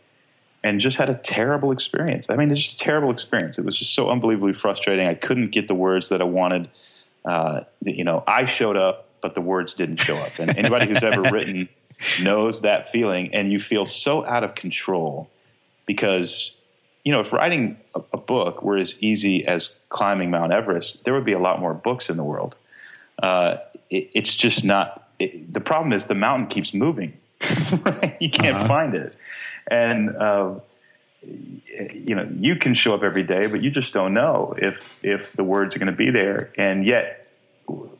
and 0.63 0.79
just 0.79 0.95
had 0.95 1.09
a 1.09 1.15
terrible 1.15 1.73
experience. 1.73 2.29
I 2.29 2.37
mean, 2.37 2.49
it's 2.49 2.61
just 2.61 2.81
a 2.81 2.85
terrible 2.85 3.11
experience. 3.11 3.59
It 3.59 3.65
was 3.65 3.75
just 3.75 3.93
so 3.93 4.09
unbelievably 4.09 4.53
frustrating. 4.53 5.05
I 5.05 5.15
couldn't 5.15 5.51
get 5.51 5.67
the 5.67 5.75
words 5.75 6.07
that 6.09 6.21
I 6.21 6.25
wanted. 6.25 6.69
Uh, 7.25 7.61
you 7.81 8.05
know, 8.05 8.23
I 8.25 8.45
showed 8.45 8.77
up, 8.77 9.09
but 9.19 9.35
the 9.35 9.41
words 9.41 9.73
didn't 9.73 9.97
show 9.97 10.15
up. 10.15 10.39
And 10.39 10.57
anybody 10.57 10.87
who's 10.87 11.03
ever 11.03 11.23
written 11.29 11.67
knows 12.23 12.61
that 12.61 12.87
feeling. 12.87 13.33
And 13.33 13.51
you 13.51 13.59
feel 13.59 13.85
so 13.85 14.23
out 14.23 14.45
of 14.45 14.55
control 14.55 15.29
because 15.85 16.55
you 17.03 17.11
know, 17.11 17.19
if 17.19 17.33
writing 17.33 17.77
a, 17.95 18.01
a, 18.13 18.17
book 18.17 18.61
were 18.63 18.77
as 18.77 19.01
easy 19.01 19.45
as 19.45 19.77
climbing 19.89 20.29
Mount 20.29 20.51
Everest, 20.51 21.03
there 21.03 21.13
would 21.13 21.25
be 21.25 21.33
a 21.33 21.39
lot 21.39 21.59
more 21.59 21.73
books 21.73 22.09
in 22.09 22.17
the 22.17 22.23
world. 22.23 22.55
Uh, 23.21 23.57
it, 23.89 24.09
it's 24.13 24.33
just 24.33 24.63
not. 24.63 25.09
It, 25.19 25.51
the 25.51 25.61
problem 25.61 25.93
is 25.93 26.05
the 26.05 26.15
mountain 26.15 26.47
keeps 26.47 26.73
moving. 26.73 27.13
right? 27.83 28.17
You 28.19 28.29
can't 28.29 28.55
uh-huh. 28.55 28.67
find 28.67 28.95
it, 28.95 29.15
and 29.69 30.15
uh, 30.15 30.55
you 31.23 32.15
know 32.15 32.27
you 32.37 32.55
can 32.55 32.73
show 32.75 32.93
up 32.93 33.03
every 33.03 33.23
day, 33.23 33.47
but 33.47 33.61
you 33.63 33.71
just 33.71 33.93
don't 33.93 34.13
know 34.13 34.53
if 34.57 34.87
if 35.01 35.33
the 35.33 35.43
words 35.43 35.75
are 35.75 35.79
going 35.79 35.91
to 35.91 35.97
be 35.97 36.11
there. 36.11 36.51
And 36.55 36.85
yet, 36.85 37.20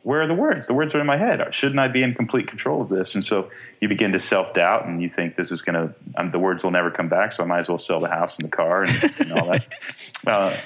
where 0.02 0.22
are 0.22 0.26
the 0.26 0.34
words? 0.34 0.66
The 0.66 0.74
words 0.74 0.94
are 0.94 1.00
in 1.00 1.06
my 1.06 1.16
head. 1.16 1.54
Shouldn't 1.54 1.78
I 1.78 1.88
be 1.88 2.02
in 2.02 2.14
complete 2.14 2.48
control 2.48 2.80
of 2.80 2.88
this? 2.88 3.14
And 3.14 3.22
so 3.22 3.50
you 3.80 3.88
begin 3.88 4.12
to 4.12 4.20
self 4.20 4.54
doubt, 4.54 4.86
and 4.86 5.02
you 5.02 5.08
think 5.08 5.36
this 5.36 5.50
is 5.50 5.62
going 5.62 5.74
to. 5.74 5.94
Um, 6.16 6.30
the 6.30 6.38
words 6.38 6.64
will 6.64 6.70
never 6.70 6.90
come 6.90 7.08
back, 7.08 7.32
so 7.32 7.42
I 7.42 7.46
might 7.46 7.60
as 7.60 7.68
well 7.68 7.78
sell 7.78 8.00
the 8.00 8.08
house 8.08 8.36
and 8.38 8.46
the 8.46 8.50
car 8.50 8.84
and, 8.84 9.12
and 9.18 9.32
all 9.32 9.46
that. 9.46 9.66
Uh, 10.24 10.56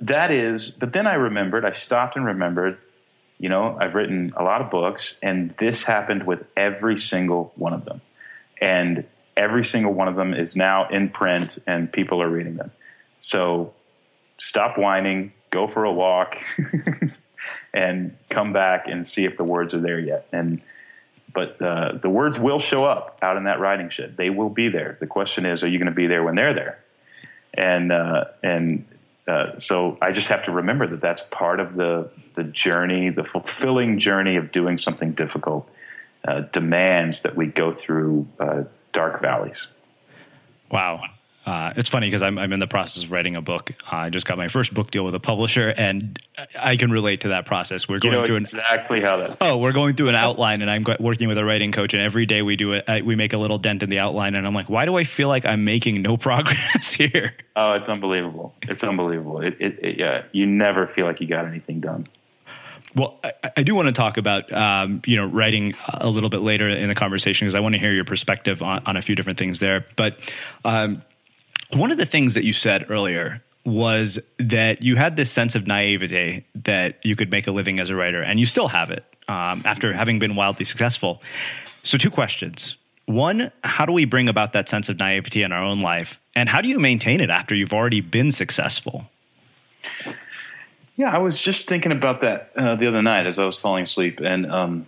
that 0.00 0.30
is, 0.30 0.70
but 0.70 0.94
then 0.94 1.06
I 1.06 1.14
remembered. 1.14 1.66
I 1.66 1.72
stopped 1.72 2.16
and 2.16 2.24
remembered. 2.24 2.78
You 3.38 3.50
know, 3.50 3.76
I've 3.78 3.94
written 3.94 4.32
a 4.34 4.42
lot 4.42 4.62
of 4.62 4.70
books, 4.70 5.14
and 5.22 5.54
this 5.58 5.82
happened 5.82 6.26
with 6.26 6.46
every 6.56 6.98
single 6.98 7.52
one 7.56 7.74
of 7.74 7.84
them, 7.84 8.00
and 8.58 9.04
every 9.36 9.66
single 9.66 9.92
one 9.92 10.08
of 10.08 10.16
them 10.16 10.32
is 10.32 10.56
now 10.56 10.86
in 10.88 11.10
print, 11.10 11.58
and 11.66 11.92
people 11.92 12.22
are 12.22 12.28
reading 12.28 12.56
them. 12.56 12.70
So 13.20 13.74
stop 14.38 14.78
whining, 14.78 15.32
go 15.50 15.66
for 15.68 15.84
a 15.84 15.92
walk, 15.92 16.38
and 17.74 18.16
come 18.30 18.52
back 18.52 18.86
and 18.86 19.06
see 19.06 19.24
if 19.24 19.36
the 19.36 19.44
words 19.44 19.74
are 19.74 19.80
there 19.80 20.00
yet. 20.00 20.26
And 20.32 20.60
but 21.32 21.60
uh, 21.62 21.92
the 22.00 22.10
words 22.10 22.38
will 22.38 22.60
show 22.60 22.84
up 22.84 23.18
out 23.22 23.36
in 23.36 23.44
that 23.44 23.58
writing 23.58 23.88
shed. 23.88 24.16
They 24.16 24.28
will 24.30 24.50
be 24.50 24.68
there. 24.68 24.98
The 25.00 25.06
question 25.06 25.46
is, 25.46 25.62
are 25.62 25.68
you 25.68 25.78
going 25.78 25.86
to 25.86 25.94
be 25.94 26.06
there 26.06 26.22
when 26.22 26.34
they're 26.34 26.54
there? 26.54 26.78
And 27.56 27.92
uh, 27.92 28.24
and 28.42 28.84
uh, 29.26 29.58
so 29.58 29.96
I 30.02 30.12
just 30.12 30.28
have 30.28 30.44
to 30.44 30.52
remember 30.52 30.86
that 30.86 31.00
that's 31.00 31.22
part 31.22 31.60
of 31.60 31.74
the 31.74 32.10
the 32.34 32.44
journey, 32.44 33.10
the 33.10 33.24
fulfilling 33.24 33.98
journey 33.98 34.36
of 34.36 34.52
doing 34.52 34.78
something 34.78 35.12
difficult. 35.12 35.68
Uh, 36.24 36.42
demands 36.52 37.22
that 37.22 37.34
we 37.34 37.46
go 37.46 37.72
through 37.72 38.24
uh, 38.38 38.62
dark 38.92 39.20
valleys. 39.20 39.66
Wow. 40.70 41.02
Uh, 41.44 41.72
it's 41.76 41.88
funny 41.88 42.06
because 42.06 42.22
I'm, 42.22 42.38
I'm 42.38 42.52
in 42.52 42.60
the 42.60 42.68
process 42.68 43.02
of 43.02 43.10
writing 43.10 43.34
a 43.34 43.42
book. 43.42 43.72
Uh, 43.90 43.96
I 43.96 44.10
just 44.10 44.26
got 44.26 44.38
my 44.38 44.46
first 44.46 44.72
book 44.72 44.92
deal 44.92 45.04
with 45.04 45.14
a 45.14 45.20
publisher, 45.20 45.68
and 45.68 46.16
I 46.58 46.76
can 46.76 46.92
relate 46.92 47.22
to 47.22 47.28
that 47.28 47.46
process. 47.46 47.88
We're 47.88 47.98
going 47.98 48.14
you 48.14 48.20
know 48.20 48.26
through 48.26 48.36
exactly 48.36 48.98
an, 48.98 49.04
how 49.04 49.16
that. 49.16 49.36
Oh, 49.40 49.58
we're 49.58 49.72
going 49.72 49.96
through 49.96 50.08
an 50.08 50.14
outline, 50.14 50.62
and 50.62 50.70
I'm 50.70 50.84
working 51.00 51.26
with 51.26 51.38
a 51.38 51.44
writing 51.44 51.72
coach, 51.72 51.94
and 51.94 52.02
every 52.02 52.26
day 52.26 52.42
we 52.42 52.54
do 52.54 52.72
it. 52.72 52.84
I, 52.86 53.02
we 53.02 53.16
make 53.16 53.32
a 53.32 53.38
little 53.38 53.58
dent 53.58 53.82
in 53.82 53.90
the 53.90 53.98
outline, 53.98 54.36
and 54.36 54.46
I'm 54.46 54.54
like, 54.54 54.70
why 54.70 54.84
do 54.84 54.96
I 54.96 55.02
feel 55.02 55.28
like 55.28 55.44
I'm 55.44 55.64
making 55.64 56.00
no 56.02 56.16
progress 56.18 56.92
here? 56.92 57.34
Oh, 57.56 57.72
it's 57.72 57.88
unbelievable! 57.88 58.54
It's 58.62 58.84
unbelievable. 58.84 59.40
It, 59.40 59.56
it, 59.58 59.80
it 59.82 59.98
yeah, 59.98 60.26
you 60.30 60.46
never 60.46 60.86
feel 60.86 61.06
like 61.06 61.20
you 61.20 61.26
got 61.26 61.44
anything 61.44 61.80
done. 61.80 62.06
Well, 62.94 63.18
I, 63.24 63.32
I, 63.56 63.62
do 63.62 63.74
want 63.74 63.86
to 63.86 63.92
talk 63.92 64.16
about 64.16 64.52
um, 64.52 65.02
you 65.06 65.16
know 65.16 65.26
writing 65.26 65.74
a 65.88 66.08
little 66.08 66.28
bit 66.28 66.40
later 66.40 66.68
in 66.68 66.88
the 66.88 66.94
conversation 66.94 67.46
because 67.46 67.54
I 67.54 67.60
want 67.60 67.74
to 67.74 67.78
hear 67.78 67.92
your 67.92 68.04
perspective 68.04 68.62
on, 68.62 68.82
on, 68.86 68.96
a 68.96 69.02
few 69.02 69.14
different 69.14 69.38
things 69.38 69.60
there. 69.60 69.86
But 69.96 70.18
um, 70.64 71.02
one 71.74 71.90
of 71.90 71.98
the 71.98 72.06
things 72.06 72.34
that 72.34 72.44
you 72.44 72.52
said 72.52 72.90
earlier 72.90 73.42
was 73.64 74.18
that 74.38 74.82
you 74.82 74.96
had 74.96 75.16
this 75.16 75.30
sense 75.30 75.54
of 75.54 75.66
naivete 75.66 76.44
that 76.54 76.98
you 77.04 77.14
could 77.14 77.30
make 77.30 77.46
a 77.46 77.52
living 77.52 77.78
as 77.80 77.90
a 77.90 77.96
writer, 77.96 78.22
and 78.22 78.40
you 78.40 78.46
still 78.46 78.68
have 78.68 78.90
it 78.90 79.04
um, 79.28 79.62
after 79.64 79.92
having 79.92 80.18
been 80.18 80.34
wildly 80.34 80.64
successful. 80.64 81.22
So, 81.82 81.98
two 81.98 82.10
questions. 82.10 82.76
One, 83.06 83.50
how 83.64 83.86
do 83.86 83.92
we 83.92 84.04
bring 84.04 84.28
about 84.28 84.52
that 84.52 84.68
sense 84.68 84.88
of 84.88 84.98
naivety 84.98 85.42
in 85.42 85.52
our 85.52 85.62
own 85.62 85.80
life? 85.80 86.20
And 86.36 86.48
how 86.48 86.60
do 86.60 86.68
you 86.68 86.78
maintain 86.78 87.20
it 87.20 87.30
after 87.30 87.54
you've 87.54 87.72
already 87.72 88.00
been 88.00 88.30
successful? 88.30 89.10
Yeah, 90.96 91.14
I 91.14 91.18
was 91.18 91.38
just 91.38 91.68
thinking 91.68 91.92
about 91.92 92.20
that 92.20 92.50
uh, 92.56 92.76
the 92.76 92.86
other 92.86 93.02
night 93.02 93.26
as 93.26 93.38
I 93.38 93.44
was 93.44 93.58
falling 93.58 93.84
asleep, 93.84 94.20
and 94.22 94.46
um, 94.46 94.86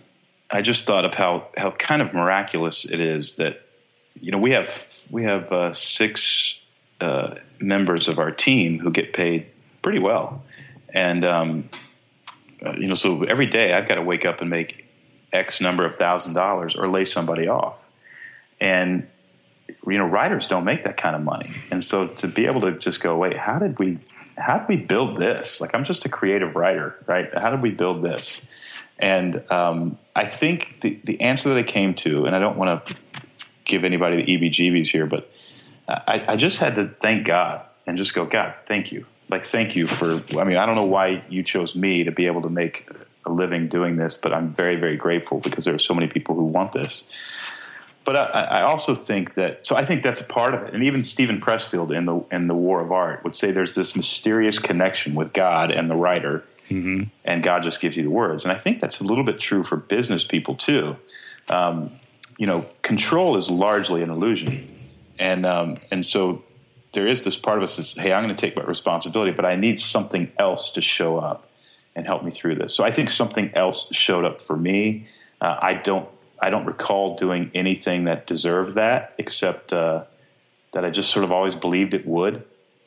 I 0.51 0.61
just 0.61 0.85
thought 0.85 1.03
of 1.05 1.13
how 1.13 1.47
how 1.57 1.71
kind 1.71 2.01
of 2.01 2.13
miraculous 2.13 2.85
it 2.85 2.99
is 2.99 3.35
that 3.37 3.61
you 4.19 4.31
know 4.31 4.37
we 4.37 4.51
have 4.51 5.07
we 5.11 5.23
have 5.23 5.51
uh, 5.51 5.73
six 5.73 6.59
uh, 7.01 7.35
members 7.59 8.07
of 8.07 8.19
our 8.19 8.31
team 8.31 8.79
who 8.79 8.91
get 8.91 9.13
paid 9.13 9.45
pretty 9.81 9.99
well, 9.99 10.43
and 10.93 11.25
um, 11.25 11.69
uh, 12.65 12.73
you 12.77 12.87
know, 12.87 12.95
so 12.95 13.23
every 13.23 13.45
day 13.45 13.73
I've 13.73 13.87
got 13.87 13.95
to 13.95 14.01
wake 14.01 14.25
up 14.25 14.41
and 14.41 14.49
make 14.49 14.85
X 15.33 15.61
number 15.61 15.85
of 15.85 15.95
thousand 15.95 16.33
dollars 16.33 16.75
or 16.75 16.87
lay 16.87 17.05
somebody 17.05 17.47
off, 17.47 17.89
and 18.59 19.07
you 19.87 19.97
know, 19.97 20.05
writers 20.05 20.47
don't 20.47 20.63
make 20.63 20.83
that 20.83 20.97
kind 20.97 21.15
of 21.15 21.21
money, 21.21 21.51
and 21.71 21.83
so 21.83 22.07
to 22.07 22.27
be 22.27 22.45
able 22.45 22.61
to 22.61 22.71
just 22.73 23.01
go, 23.01 23.17
wait, 23.17 23.37
how 23.37 23.59
did 23.59 23.77
we, 23.79 23.99
how 24.37 24.57
did 24.57 24.67
we 24.67 24.77
build 24.77 25.17
this? 25.17 25.59
Like, 25.59 25.75
I'm 25.75 25.83
just 25.83 26.05
a 26.05 26.09
creative 26.09 26.55
writer, 26.55 26.95
right? 27.07 27.27
How 27.33 27.49
did 27.49 27.61
we 27.61 27.71
build 27.71 28.03
this? 28.03 28.47
And 28.97 29.43
um, 29.51 29.97
I 30.15 30.25
think 30.25 30.81
the 30.81 30.99
the 31.03 31.19
answer 31.21 31.49
that 31.49 31.57
I 31.57 31.63
came 31.63 31.93
to, 31.95 32.25
and 32.25 32.35
I 32.35 32.39
don't 32.39 32.57
want 32.57 32.85
to 32.85 33.01
give 33.65 33.83
anybody 33.83 34.23
the 34.23 34.37
EBGBs 34.37 34.87
here, 34.87 35.05
but 35.05 35.29
I, 35.87 36.23
I 36.29 36.35
just 36.37 36.57
had 36.57 36.75
to 36.75 36.87
thank 36.87 37.25
God 37.25 37.65
and 37.85 37.97
just 37.97 38.13
go, 38.13 38.25
God, 38.25 38.55
thank 38.67 38.91
you. 38.91 39.05
Like, 39.29 39.43
thank 39.43 39.75
you 39.75 39.87
for, 39.87 40.39
I 40.39 40.43
mean, 40.43 40.57
I 40.57 40.65
don't 40.65 40.75
know 40.75 40.85
why 40.85 41.23
you 41.29 41.43
chose 41.43 41.75
me 41.75 42.03
to 42.03 42.11
be 42.11 42.25
able 42.25 42.41
to 42.43 42.49
make 42.49 42.89
a 43.25 43.31
living 43.31 43.67
doing 43.67 43.95
this, 43.95 44.15
but 44.15 44.33
I'm 44.33 44.53
very, 44.53 44.75
very 44.75 44.97
grateful 44.97 45.41
because 45.43 45.65
there 45.65 45.75
are 45.75 45.79
so 45.79 45.93
many 45.93 46.07
people 46.07 46.35
who 46.35 46.45
want 46.45 46.73
this. 46.73 47.03
But 48.03 48.15
I, 48.15 48.43
I 48.43 48.61
also 48.61 48.93
think 48.93 49.33
that, 49.33 49.65
so 49.65 49.75
I 49.75 49.83
think 49.83 50.03
that's 50.03 50.21
a 50.21 50.25
part 50.25 50.53
of 50.53 50.61
it. 50.63 50.73
And 50.75 50.83
even 50.83 51.03
Steven 51.03 51.39
Pressfield 51.39 51.95
in 51.95 52.05
the, 52.05 52.23
in 52.31 52.47
the 52.47 52.53
War 52.53 52.81
of 52.81 52.91
Art 52.91 53.23
would 53.23 53.35
say 53.35 53.51
there's 53.51 53.73
this 53.73 53.95
mysterious 53.95 54.59
connection 54.59 55.15
with 55.15 55.33
God 55.33 55.71
and 55.71 55.89
the 55.89 55.95
writer, 55.95 56.47
mm-hmm. 56.69 57.03
and 57.23 57.43
God 57.43 57.63
just 57.63 57.81
gives 57.81 57.97
you 57.97 58.03
the 58.03 58.11
words. 58.11 58.43
And 58.43 58.51
I 58.51 58.55
think 58.55 58.79
that's 58.79 58.99
a 58.99 59.03
little 59.03 59.23
bit 59.23 59.39
true 59.39 59.63
for 59.63 59.75
business 59.75 60.23
people 60.23 60.55
too. 60.55 60.95
Um, 61.49 61.91
you 62.37 62.45
know, 62.45 62.65
control 62.83 63.37
is 63.37 63.49
largely 63.49 64.03
an 64.03 64.11
illusion 64.11 64.67
and 65.19 65.45
um, 65.45 65.77
and 65.91 66.05
so 66.05 66.43
there 66.93 67.07
is 67.07 67.23
this 67.23 67.35
part 67.35 67.57
of 67.57 67.63
us 67.63 67.75
that's 67.75 67.97
hey 67.97 68.13
i'm 68.13 68.23
going 68.23 68.35
to 68.35 68.39
take 68.39 68.55
my 68.55 68.63
responsibility 68.63 69.33
but 69.35 69.45
i 69.45 69.55
need 69.55 69.79
something 69.79 70.31
else 70.37 70.71
to 70.71 70.81
show 70.81 71.17
up 71.17 71.47
and 71.95 72.05
help 72.05 72.23
me 72.23 72.31
through 72.31 72.55
this 72.55 72.73
so 72.73 72.83
i 72.83 72.91
think 72.91 73.09
something 73.09 73.51
else 73.53 73.93
showed 73.93 74.25
up 74.25 74.41
for 74.41 74.55
me 74.55 75.05
uh, 75.41 75.57
i 75.61 75.73
don't 75.73 76.07
i 76.41 76.49
don't 76.49 76.65
recall 76.65 77.15
doing 77.15 77.51
anything 77.53 78.05
that 78.05 78.25
deserved 78.27 78.75
that 78.75 79.13
except 79.17 79.73
uh, 79.73 80.03
that 80.71 80.85
i 80.85 80.89
just 80.89 81.11
sort 81.11 81.25
of 81.25 81.31
always 81.31 81.55
believed 81.55 81.93
it 81.93 82.05
would 82.05 82.43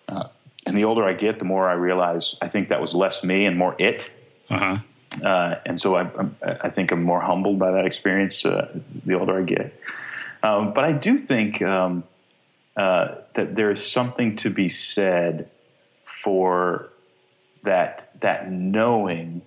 uh, 0.09 0.25
and 0.67 0.77
the 0.77 0.85
older 0.85 1.05
i 1.05 1.13
get 1.13 1.39
the 1.39 1.45
more 1.45 1.69
i 1.69 1.75
realize 1.75 2.37
i 2.41 2.49
think 2.49 2.69
that 2.69 2.81
was 2.81 2.95
less 2.95 3.23
me 3.23 3.47
and 3.47 3.57
more 3.57 3.77
it 3.79 4.11
uh-huh. 4.51 4.79
Uh, 5.23 5.57
and 5.67 5.81
so 5.81 5.97
I, 5.97 6.09
I, 6.43 6.71
think 6.71 6.93
I'm 6.93 7.03
more 7.03 7.21
humbled 7.21 7.59
by 7.59 7.73
that 7.73 7.87
experience 7.87 8.45
uh, 8.45 8.69
the 9.05 9.15
older 9.15 9.39
I 9.39 9.43
get. 9.43 9.75
Um, 10.43 10.73
but 10.73 10.85
I 10.85 10.93
do 10.93 11.19
think 11.19 11.63
um, 11.63 12.05
uh, 12.79 13.17
that 13.35 13.57
there's 13.57 13.85
something 13.85 14.37
to 14.37 14.51
be 14.51 14.69
said 14.69 15.51
for 16.05 16.89
that 17.65 18.09
that 18.21 18.49
knowing 18.49 19.43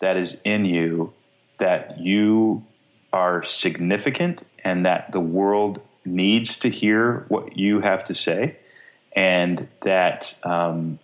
that 0.00 0.16
is 0.16 0.40
in 0.44 0.64
you 0.64 1.12
that 1.58 2.00
you 2.00 2.64
are 3.12 3.44
significant 3.44 4.42
and 4.64 4.84
that 4.84 5.12
the 5.12 5.20
world 5.20 5.80
needs 6.04 6.58
to 6.58 6.68
hear 6.68 7.24
what 7.28 7.56
you 7.56 7.80
have 7.80 8.02
to 8.02 8.14
say 8.14 8.56
and 9.12 9.68
that 9.82 10.36
um, 10.42 10.98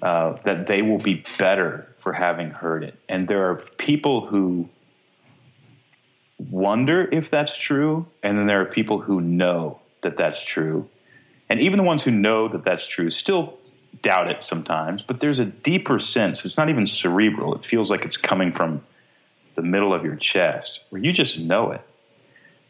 uh, 0.00 0.32
that 0.44 0.66
they 0.66 0.80
will 0.80 0.98
be 0.98 1.22
better 1.38 1.86
for 1.98 2.14
having 2.14 2.50
heard 2.50 2.82
it. 2.82 2.98
And 3.10 3.28
there 3.28 3.50
are 3.50 3.56
people 3.76 4.26
who 4.26 4.70
wonder 6.38 7.06
if 7.12 7.30
that's 7.30 7.56
true 7.56 8.06
and 8.22 8.38
then 8.38 8.46
there 8.46 8.62
are 8.62 8.66
people 8.66 9.00
who 9.00 9.20
know 9.20 9.81
that 10.02 10.16
that's 10.16 10.42
true. 10.42 10.88
And 11.48 11.60
even 11.60 11.78
the 11.78 11.84
ones 11.84 12.02
who 12.02 12.10
know 12.10 12.48
that 12.48 12.64
that's 12.64 12.86
true 12.86 13.10
still 13.10 13.58
doubt 14.00 14.30
it 14.30 14.42
sometimes, 14.42 15.02
but 15.02 15.20
there's 15.20 15.38
a 15.38 15.44
deeper 15.44 15.98
sense. 15.98 16.44
It's 16.44 16.56
not 16.56 16.68
even 16.68 16.86
cerebral, 16.86 17.54
it 17.54 17.64
feels 17.64 17.90
like 17.90 18.04
it's 18.04 18.16
coming 18.16 18.52
from 18.52 18.84
the 19.54 19.62
middle 19.62 19.92
of 19.92 20.04
your 20.04 20.16
chest 20.16 20.84
where 20.90 21.02
you 21.02 21.12
just 21.12 21.38
know 21.38 21.72
it. 21.72 21.82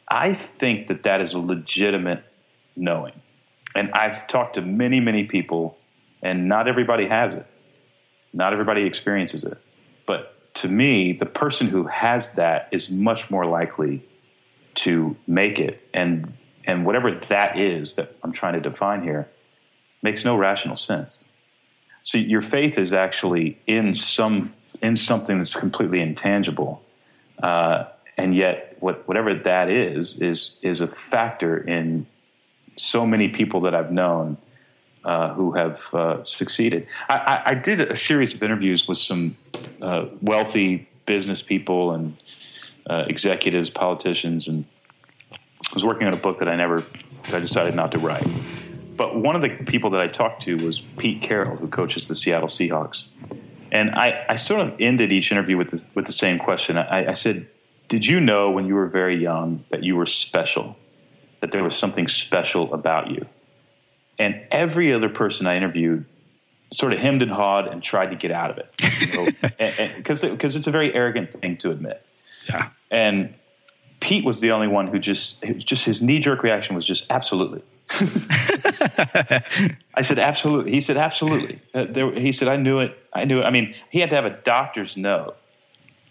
I 0.09 0.35
think 0.35 0.89
that 0.89 1.05
that 1.05 1.21
is 1.21 1.33
a 1.33 1.39
legitimate 1.39 2.25
knowing. 2.77 3.15
And 3.75 3.91
I've 3.93 4.27
talked 4.27 4.55
to 4.55 4.63
many, 4.63 5.01
many 5.01 5.25
people, 5.25 5.79
and 6.23 6.49
not 6.49 6.69
everybody 6.69 7.07
has 7.07 7.35
it. 7.35 7.47
Not 8.33 8.53
everybody 8.53 8.83
experiences 8.83 9.45
it. 9.45 9.59
But 10.07 10.55
to 10.55 10.69
me, 10.69 11.13
the 11.13 11.27
person 11.27 11.69
who 11.69 11.85
has 11.85 12.35
that 12.35 12.69
is 12.73 12.91
much 12.91 13.31
more 13.31 13.47
likely 13.47 14.03
to 14.75 15.17
make 15.27 15.59
it. 15.59 15.81
And 15.95 16.33
and 16.67 16.87
whatever 16.87 17.11
that 17.11 17.59
is 17.59 17.95
that 17.95 18.17
I'm 18.23 18.33
trying 18.33 18.55
to 18.55 18.61
define 18.61 19.03
here 19.03 19.29
makes 20.03 20.25
no 20.25 20.37
rational 20.37 20.77
sense. 20.77 21.27
So 22.03 22.19
your 22.19 22.41
faith 22.41 22.79
is 22.79 22.93
actually 22.93 23.59
in 23.67 23.95
some 23.95 24.51
in 24.83 24.97
something 24.97 25.39
that's 25.39 25.55
completely 25.55 26.01
intangible, 26.01 26.83
uh, 27.43 27.85
and 28.17 28.35
yet 28.35 28.77
what, 28.81 29.07
whatever 29.07 29.33
that 29.35 29.71
is 29.71 30.21
is 30.21 30.59
is 30.63 30.81
a 30.81 30.89
factor 30.89 31.57
in 31.57 32.07
so 32.77 33.07
many 33.07 33.29
people 33.29 33.61
that 33.61 33.75
I've 33.75 33.93
known 33.93 34.37
uh, 35.05 35.33
who 35.35 35.53
have 35.53 35.95
uh, 35.95 36.25
succeeded. 36.25 36.89
I, 37.09 37.15
I, 37.17 37.51
I, 37.51 37.55
did 37.55 37.81
a 37.81 37.97
series 37.97 38.35
of 38.35 38.43
interviews 38.43 38.89
with 38.89 38.99
some 38.99 39.37
uh, 39.81 40.07
wealthy 40.21 40.89
business 41.07 41.43
people 41.43 41.93
and 41.93 42.17
uh, 42.89 43.05
executives, 43.09 43.69
politicians, 43.69 44.49
and 44.49 44.65
I 45.71 45.75
was 45.75 45.85
working 45.85 46.07
on 46.07 46.13
a 46.13 46.19
book 46.19 46.39
that 46.39 46.49
I 46.49 46.57
never, 46.57 46.85
that 47.25 47.35
I 47.35 47.39
decided 47.39 47.75
not 47.75 47.93
to 47.93 47.99
write. 47.99 48.27
But 48.97 49.17
one 49.17 49.35
of 49.35 49.43
the 49.43 49.51
people 49.51 49.91
that 49.91 50.01
I 50.01 50.09
talked 50.09 50.43
to 50.43 50.57
was 50.57 50.81
Pete 50.81 51.23
Carroll, 51.23 51.57
who 51.57 51.69
coaches 51.69 52.09
the 52.09 52.15
Seattle 52.15 52.49
Seahawks. 52.49 53.09
And 53.71 53.91
I, 53.93 54.27
I 54.29 54.37
sort 54.37 54.61
of 54.61 54.75
ended 54.79 55.13
each 55.13 55.33
interview 55.33 55.57
with, 55.57 55.71
this, 55.71 55.89
with 55.95 56.07
the 56.07 56.13
same 56.13 56.39
question. 56.39 56.77
I, 56.77 57.11
I 57.11 57.15
said, 57.15 57.49
Did 57.89 58.05
you 58.05 58.21
know 58.21 58.51
when 58.51 58.67
you 58.67 58.75
were 58.75 58.89
very 58.89 59.17
young 59.17 59.65
that 59.71 59.83
you 59.83 59.97
were 59.97 60.07
special, 60.07 60.77
that 61.41 61.53
there 61.53 61.65
was 61.65 61.75
something 61.75 62.07
special 62.07 62.73
about 62.75 63.11
you? 63.11 63.27
And 64.19 64.47
every 64.51 64.93
other 64.93 65.09
person 65.09 65.47
I 65.47 65.57
interviewed 65.57 66.05
sort 66.73 66.93
of 66.93 66.99
hemmed 66.99 67.23
and 67.23 67.31
hawed 67.31 67.67
and 67.69 67.83
tried 67.83 68.11
to 68.11 68.17
get 68.17 68.31
out 68.31 68.51
of 68.51 68.59
it 68.59 68.67
because 68.77 70.23
you 70.23 70.29
know? 70.29 70.35
because 70.35 70.57
it's 70.57 70.67
a 70.67 70.71
very 70.71 70.95
arrogant 70.95 71.33
thing 71.33 71.57
to 71.59 71.71
admit. 71.71 72.07
Yeah. 72.49 72.69
And 72.91 73.35
Pete 74.03 74.25
was 74.25 74.41
the 74.41 74.51
only 74.51 74.67
one 74.67 74.89
who 74.89 74.99
just 74.99 75.43
just 75.59 75.85
his 75.85 76.03
knee 76.03 76.19
jerk 76.19 76.43
reaction 76.43 76.75
was 76.75 76.85
just 76.85 77.09
absolutely. 77.09 77.63
I 79.95 80.03
said, 80.03 80.19
absolutely. 80.19 80.73
He 80.73 80.81
said, 80.81 80.97
absolutely. 80.97 81.61
Uh, 81.73 81.85
there, 81.89 82.11
he 82.11 82.33
said, 82.33 82.49
I 82.49 82.57
knew 82.57 82.81
it. 82.81 82.99
I 83.13 83.25
knew 83.25 83.41
it. 83.41 83.45
I 83.45 83.51
mean, 83.51 83.75
he 83.91 84.01
had 84.01 84.11
to 84.11 84.17
have 84.17 84.25
a 84.25 84.31
doctor's 84.31 84.97
note 84.97 85.37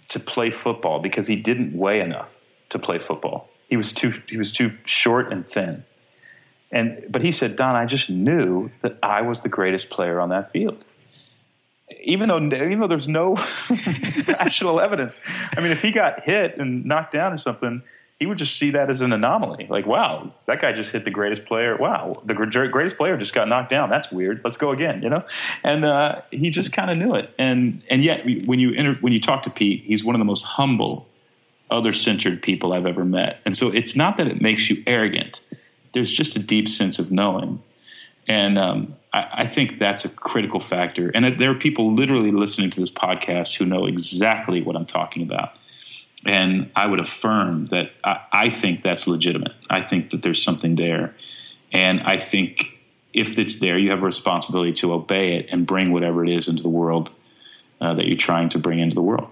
to 0.10 0.20
play 0.20 0.52
football 0.52 1.00
because 1.00 1.28
he 1.28 1.36
didn't 1.36 1.78
weigh 1.78 2.00
enough 2.00 2.40
to 2.70 2.80
play 2.80 2.98
football. 2.98 3.50
He 3.70 3.76
was 3.76 3.92
too 3.92 4.14
he 4.30 4.38
was 4.38 4.54
too 4.54 4.72
short 4.86 5.34
and 5.34 5.46
thin. 5.46 5.84
And 6.72 7.06
but 7.10 7.22
he 7.22 7.34
said, 7.34 7.58
Don, 7.58 7.76
I 7.76 7.86
just 7.86 8.10
knew 8.10 8.72
that 8.80 8.98
I 9.04 9.22
was 9.22 9.42
the 9.42 9.50
greatest 9.50 9.90
player 9.90 10.22
on 10.22 10.30
that 10.30 10.50
field. 10.50 10.86
Even 12.00 12.30
though 12.30 12.40
even 12.40 12.80
though 12.80 12.88
there's 12.88 13.08
no 13.08 13.36
rational 14.28 14.80
evidence. 14.80 15.16
I 15.56 15.62
mean, 15.62 15.72
if 15.72 15.82
he 15.82 15.92
got 15.92 16.24
hit 16.24 16.58
and 16.58 16.86
knocked 16.86 17.12
down 17.12 17.34
or 17.34 17.38
something, 17.38 17.84
he 18.22 18.28
would 18.28 18.38
just 18.38 18.60
see 18.60 18.70
that 18.70 18.88
as 18.88 19.02
an 19.02 19.14
anomaly. 19.14 19.66
Like, 19.68 19.88
wow, 19.88 20.32
that 20.46 20.62
guy 20.62 20.74
just 20.74 20.92
hit 20.92 21.06
the 21.06 21.10
greatest 21.10 21.46
player. 21.46 21.76
Wow, 21.76 22.22
the 22.24 22.36
greatest 22.36 22.96
player 22.96 23.18
just 23.18 23.34
got 23.34 23.48
knocked 23.48 23.72
down. 23.72 23.90
That's 23.90 24.12
weird. 24.12 24.42
Let's 24.44 24.58
go 24.58 24.70
again. 24.70 25.02
You 25.02 25.10
know, 25.10 25.26
and 25.64 25.84
uh, 25.84 26.22
he 26.30 26.52
just 26.52 26.72
kind 26.72 26.92
of 26.92 26.98
knew 27.00 27.16
it. 27.16 27.34
And 27.40 27.82
and 27.90 28.04
yet, 28.04 28.24
when 28.46 28.60
you 28.60 28.76
enter, 28.76 28.94
when 29.02 29.12
you 29.12 29.20
talk 29.20 29.42
to 29.44 29.50
Pete, 29.50 29.84
he's 29.86 30.04
one 30.04 30.14
of 30.14 30.20
the 30.20 30.26
most 30.26 30.44
humble, 30.44 31.08
other 31.72 31.94
centered 31.94 32.44
people 32.44 32.74
I've 32.74 32.86
ever 32.86 33.04
met. 33.04 33.40
And 33.44 33.58
so 33.58 33.70
it's 33.70 33.96
not 33.96 34.18
that 34.18 34.28
it 34.28 34.40
makes 34.40 34.70
you 34.70 34.84
arrogant. 34.86 35.42
There's 35.94 36.12
just 36.12 36.36
a 36.36 36.40
deep 36.40 36.70
sense 36.70 37.00
of 37.00 37.12
knowing. 37.12 37.62
And 38.28 38.60
um, 38.60 38.96
I, 39.14 39.28
I 39.32 39.48
think 39.48 39.80
that's 39.80 40.06
a 40.06 40.10
critical 40.10 40.60
factor. 40.60 41.10
And 41.14 41.26
there 41.40 41.52
are 41.52 41.56
people 41.56 41.94
literally 41.94 42.32
listening 42.32 42.70
to 42.72 42.80
this 42.80 42.92
podcast 42.92 43.58
who 43.58 43.66
know 43.66 43.86
exactly 43.86 44.62
what 44.62 44.76
I'm 44.76 44.86
talking 44.86 45.24
about 45.24 45.58
and 46.26 46.70
I 46.76 46.86
would 46.86 47.00
affirm 47.00 47.68
that 47.68 47.92
I, 48.04 48.22
I, 48.32 48.50
think 48.50 48.82
that's 48.82 49.08
legitimate. 49.08 49.54
I 49.70 49.82
think 49.82 50.12
that 50.12 50.22
there's 50.22 50.42
something 50.42 50.76
there. 50.76 51.16
And 51.72 52.02
I 52.02 52.18
think 52.18 52.78
if 53.14 53.40
it's 53.40 53.60
there, 53.60 53.78
you 53.78 53.90
have 53.90 54.04
a 54.04 54.06
responsibility 54.06 54.74
to 54.74 54.94
obey 54.94 55.38
it 55.38 55.48
and 55.50 55.66
bring 55.66 55.92
whatever 55.92 56.24
it 56.24 56.30
is 56.30 56.48
into 56.48 56.64
the 56.64 56.70
world 56.70 57.12
uh, 57.80 57.94
that 57.94 58.08
you're 58.08 58.18
trying 58.18 58.50
to 58.50 58.60
bring 58.60 58.80
into 58.80 58.96
the 58.96 59.02
world. 59.02 59.28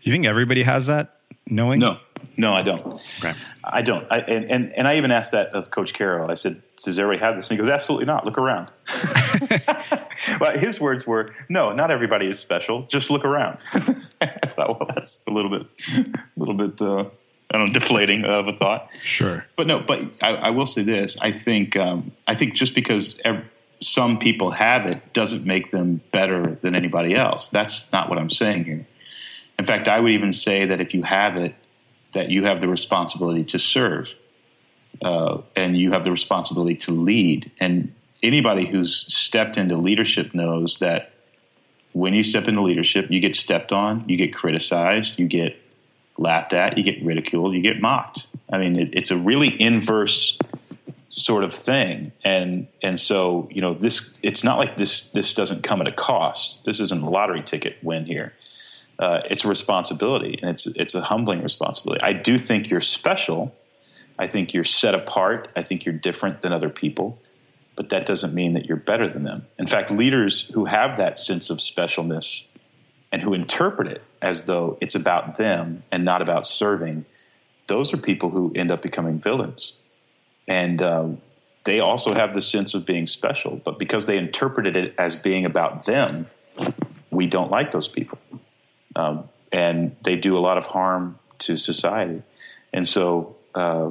You 0.00 0.12
think 0.12 0.26
everybody 0.26 0.64
has 0.64 0.86
that 0.86 1.16
knowing? 1.46 1.78
No, 1.78 1.98
no, 2.36 2.54
I 2.54 2.62
don't. 2.62 3.00
Okay. 3.18 3.32
I 3.64 3.82
don't. 3.82 4.06
I, 4.10 4.18
and, 4.20 4.50
and, 4.50 4.72
and 4.72 4.88
I 4.88 4.96
even 4.96 5.10
asked 5.10 5.32
that 5.32 5.48
of 5.48 5.70
Coach 5.70 5.92
Carroll. 5.92 6.30
I 6.30 6.34
said, 6.34 6.62
does 6.82 6.98
everybody 6.98 7.24
have 7.24 7.36
this? 7.36 7.50
And 7.50 7.58
he 7.58 7.64
goes, 7.64 7.72
absolutely 7.72 8.06
not. 8.06 8.24
Look 8.24 8.38
around. 8.38 8.70
well, 10.40 10.58
his 10.58 10.80
words 10.80 11.06
were, 11.06 11.34
no, 11.48 11.72
not 11.72 11.90
everybody 11.90 12.26
is 12.26 12.38
special. 12.38 12.82
Just 12.82 13.10
look 13.10 13.24
around. 13.24 13.58
I 14.20 14.46
thought, 14.46 14.80
well, 14.80 14.88
that's 14.94 15.22
a 15.26 15.30
little 15.30 15.50
bit, 15.50 15.66
a 15.96 16.20
little 16.36 16.54
bit, 16.54 16.80
uh, 16.80 17.04
I 17.50 17.58
don't 17.58 17.66
know, 17.68 17.72
deflating 17.72 18.24
of 18.24 18.48
a 18.48 18.52
thought. 18.52 18.90
Sure. 19.02 19.46
But 19.56 19.66
no, 19.66 19.80
but 19.80 20.02
I, 20.20 20.34
I 20.34 20.50
will 20.50 20.66
say 20.66 20.82
this. 20.82 21.16
I 21.20 21.32
think, 21.32 21.76
um, 21.76 22.12
I 22.26 22.34
think 22.34 22.54
just 22.54 22.74
because 22.74 23.20
every, 23.24 23.44
some 23.82 24.18
people 24.18 24.50
have 24.50 24.86
it 24.86 25.12
doesn't 25.12 25.44
make 25.44 25.70
them 25.70 26.00
better 26.12 26.58
than 26.62 26.74
anybody 26.74 27.14
else. 27.14 27.48
That's 27.48 27.90
not 27.92 28.08
what 28.08 28.18
I'm 28.18 28.30
saying 28.30 28.64
here. 28.64 28.86
In 29.58 29.64
fact, 29.64 29.88
I 29.88 30.00
would 30.00 30.12
even 30.12 30.32
say 30.32 30.66
that 30.66 30.80
if 30.80 30.94
you 30.94 31.02
have 31.02 31.36
it, 31.36 31.54
that 32.12 32.30
you 32.30 32.44
have 32.44 32.60
the 32.60 32.68
responsibility 32.68 33.44
to 33.44 33.58
serve 33.58 34.14
uh, 35.02 35.38
and 35.56 35.76
you 35.76 35.92
have 35.92 36.04
the 36.04 36.10
responsibility 36.10 36.76
to 36.76 36.92
lead. 36.92 37.50
And 37.58 37.94
anybody 38.22 38.66
who's 38.66 39.12
stepped 39.12 39.56
into 39.56 39.76
leadership 39.76 40.34
knows 40.34 40.78
that 40.78 41.12
when 41.92 42.14
you 42.14 42.22
step 42.22 42.48
into 42.48 42.62
leadership, 42.62 43.10
you 43.10 43.20
get 43.20 43.36
stepped 43.36 43.72
on, 43.72 44.08
you 44.08 44.16
get 44.16 44.34
criticized, 44.34 45.18
you 45.18 45.26
get 45.26 45.56
laughed 46.16 46.52
at, 46.52 46.78
you 46.78 46.84
get 46.84 47.02
ridiculed, 47.04 47.54
you 47.54 47.62
get 47.62 47.80
mocked. 47.80 48.26
I 48.50 48.58
mean, 48.58 48.78
it, 48.78 48.90
it's 48.92 49.10
a 49.10 49.16
really 49.16 49.60
inverse 49.60 50.38
sort 51.10 51.44
of 51.44 51.52
thing. 51.52 52.12
And 52.24 52.66
and 52.82 52.98
so 52.98 53.48
you 53.50 53.60
know 53.60 53.74
this, 53.74 54.18
it's 54.22 54.42
not 54.42 54.58
like 54.58 54.76
this 54.76 55.08
this 55.08 55.34
doesn't 55.34 55.62
come 55.62 55.80
at 55.80 55.86
a 55.86 55.92
cost. 55.92 56.64
This 56.64 56.80
isn't 56.80 57.02
a 57.02 57.10
lottery 57.10 57.42
ticket 57.42 57.76
win 57.82 58.06
here 58.06 58.32
uh, 58.98 59.22
it's 59.30 59.44
a 59.44 59.48
responsibility 59.48 60.38
and 60.40 60.50
it's 60.50 60.66
it's 60.66 60.94
a 60.94 61.00
humbling 61.00 61.42
responsibility. 61.42 62.02
I 62.02 62.12
do 62.12 62.38
think 62.38 62.70
you're 62.70 62.80
special. 62.80 63.54
I 64.18 64.26
think 64.26 64.54
you're 64.54 64.64
set 64.64 64.94
apart. 64.94 65.48
I 65.56 65.62
think 65.62 65.84
you're 65.84 65.94
different 65.94 66.42
than 66.42 66.52
other 66.52 66.68
people, 66.68 67.18
but 67.74 67.88
that 67.88 68.06
doesn't 68.06 68.34
mean 68.34 68.52
that 68.52 68.66
you're 68.66 68.76
better 68.76 69.08
than 69.08 69.22
them. 69.22 69.46
In 69.58 69.66
fact, 69.66 69.90
leaders 69.90 70.48
who 70.54 70.66
have 70.66 70.98
that 70.98 71.18
sense 71.18 71.50
of 71.50 71.58
specialness 71.58 72.44
and 73.10 73.22
who 73.22 73.34
interpret 73.34 73.88
it 73.88 74.02
as 74.20 74.44
though 74.44 74.78
it's 74.80 74.94
about 74.94 75.38
them 75.38 75.82
and 75.90 76.04
not 76.04 76.22
about 76.22 76.46
serving, 76.46 77.04
those 77.66 77.92
are 77.92 77.96
people 77.96 78.30
who 78.30 78.52
end 78.54 78.70
up 78.70 78.82
becoming 78.82 79.18
villains. 79.18 79.76
And 80.46 80.82
um, 80.82 81.20
they 81.64 81.80
also 81.80 82.12
have 82.14 82.34
the 82.34 82.42
sense 82.42 82.74
of 82.74 82.84
being 82.84 83.06
special, 83.06 83.60
but 83.64 83.78
because 83.78 84.06
they 84.06 84.18
interpreted 84.18 84.76
it 84.76 84.94
as 84.98 85.16
being 85.16 85.46
about 85.46 85.86
them, 85.86 86.26
we 87.10 87.26
don't 87.26 87.50
like 87.50 87.70
those 87.70 87.88
people 87.88 88.18
um, 88.96 89.28
and 89.50 89.94
they 90.02 90.16
do 90.16 90.36
a 90.36 90.40
lot 90.40 90.58
of 90.58 90.66
harm 90.66 91.18
to 91.40 91.56
society. 91.56 92.22
And 92.72 92.86
so 92.88 93.36
uh, 93.54 93.90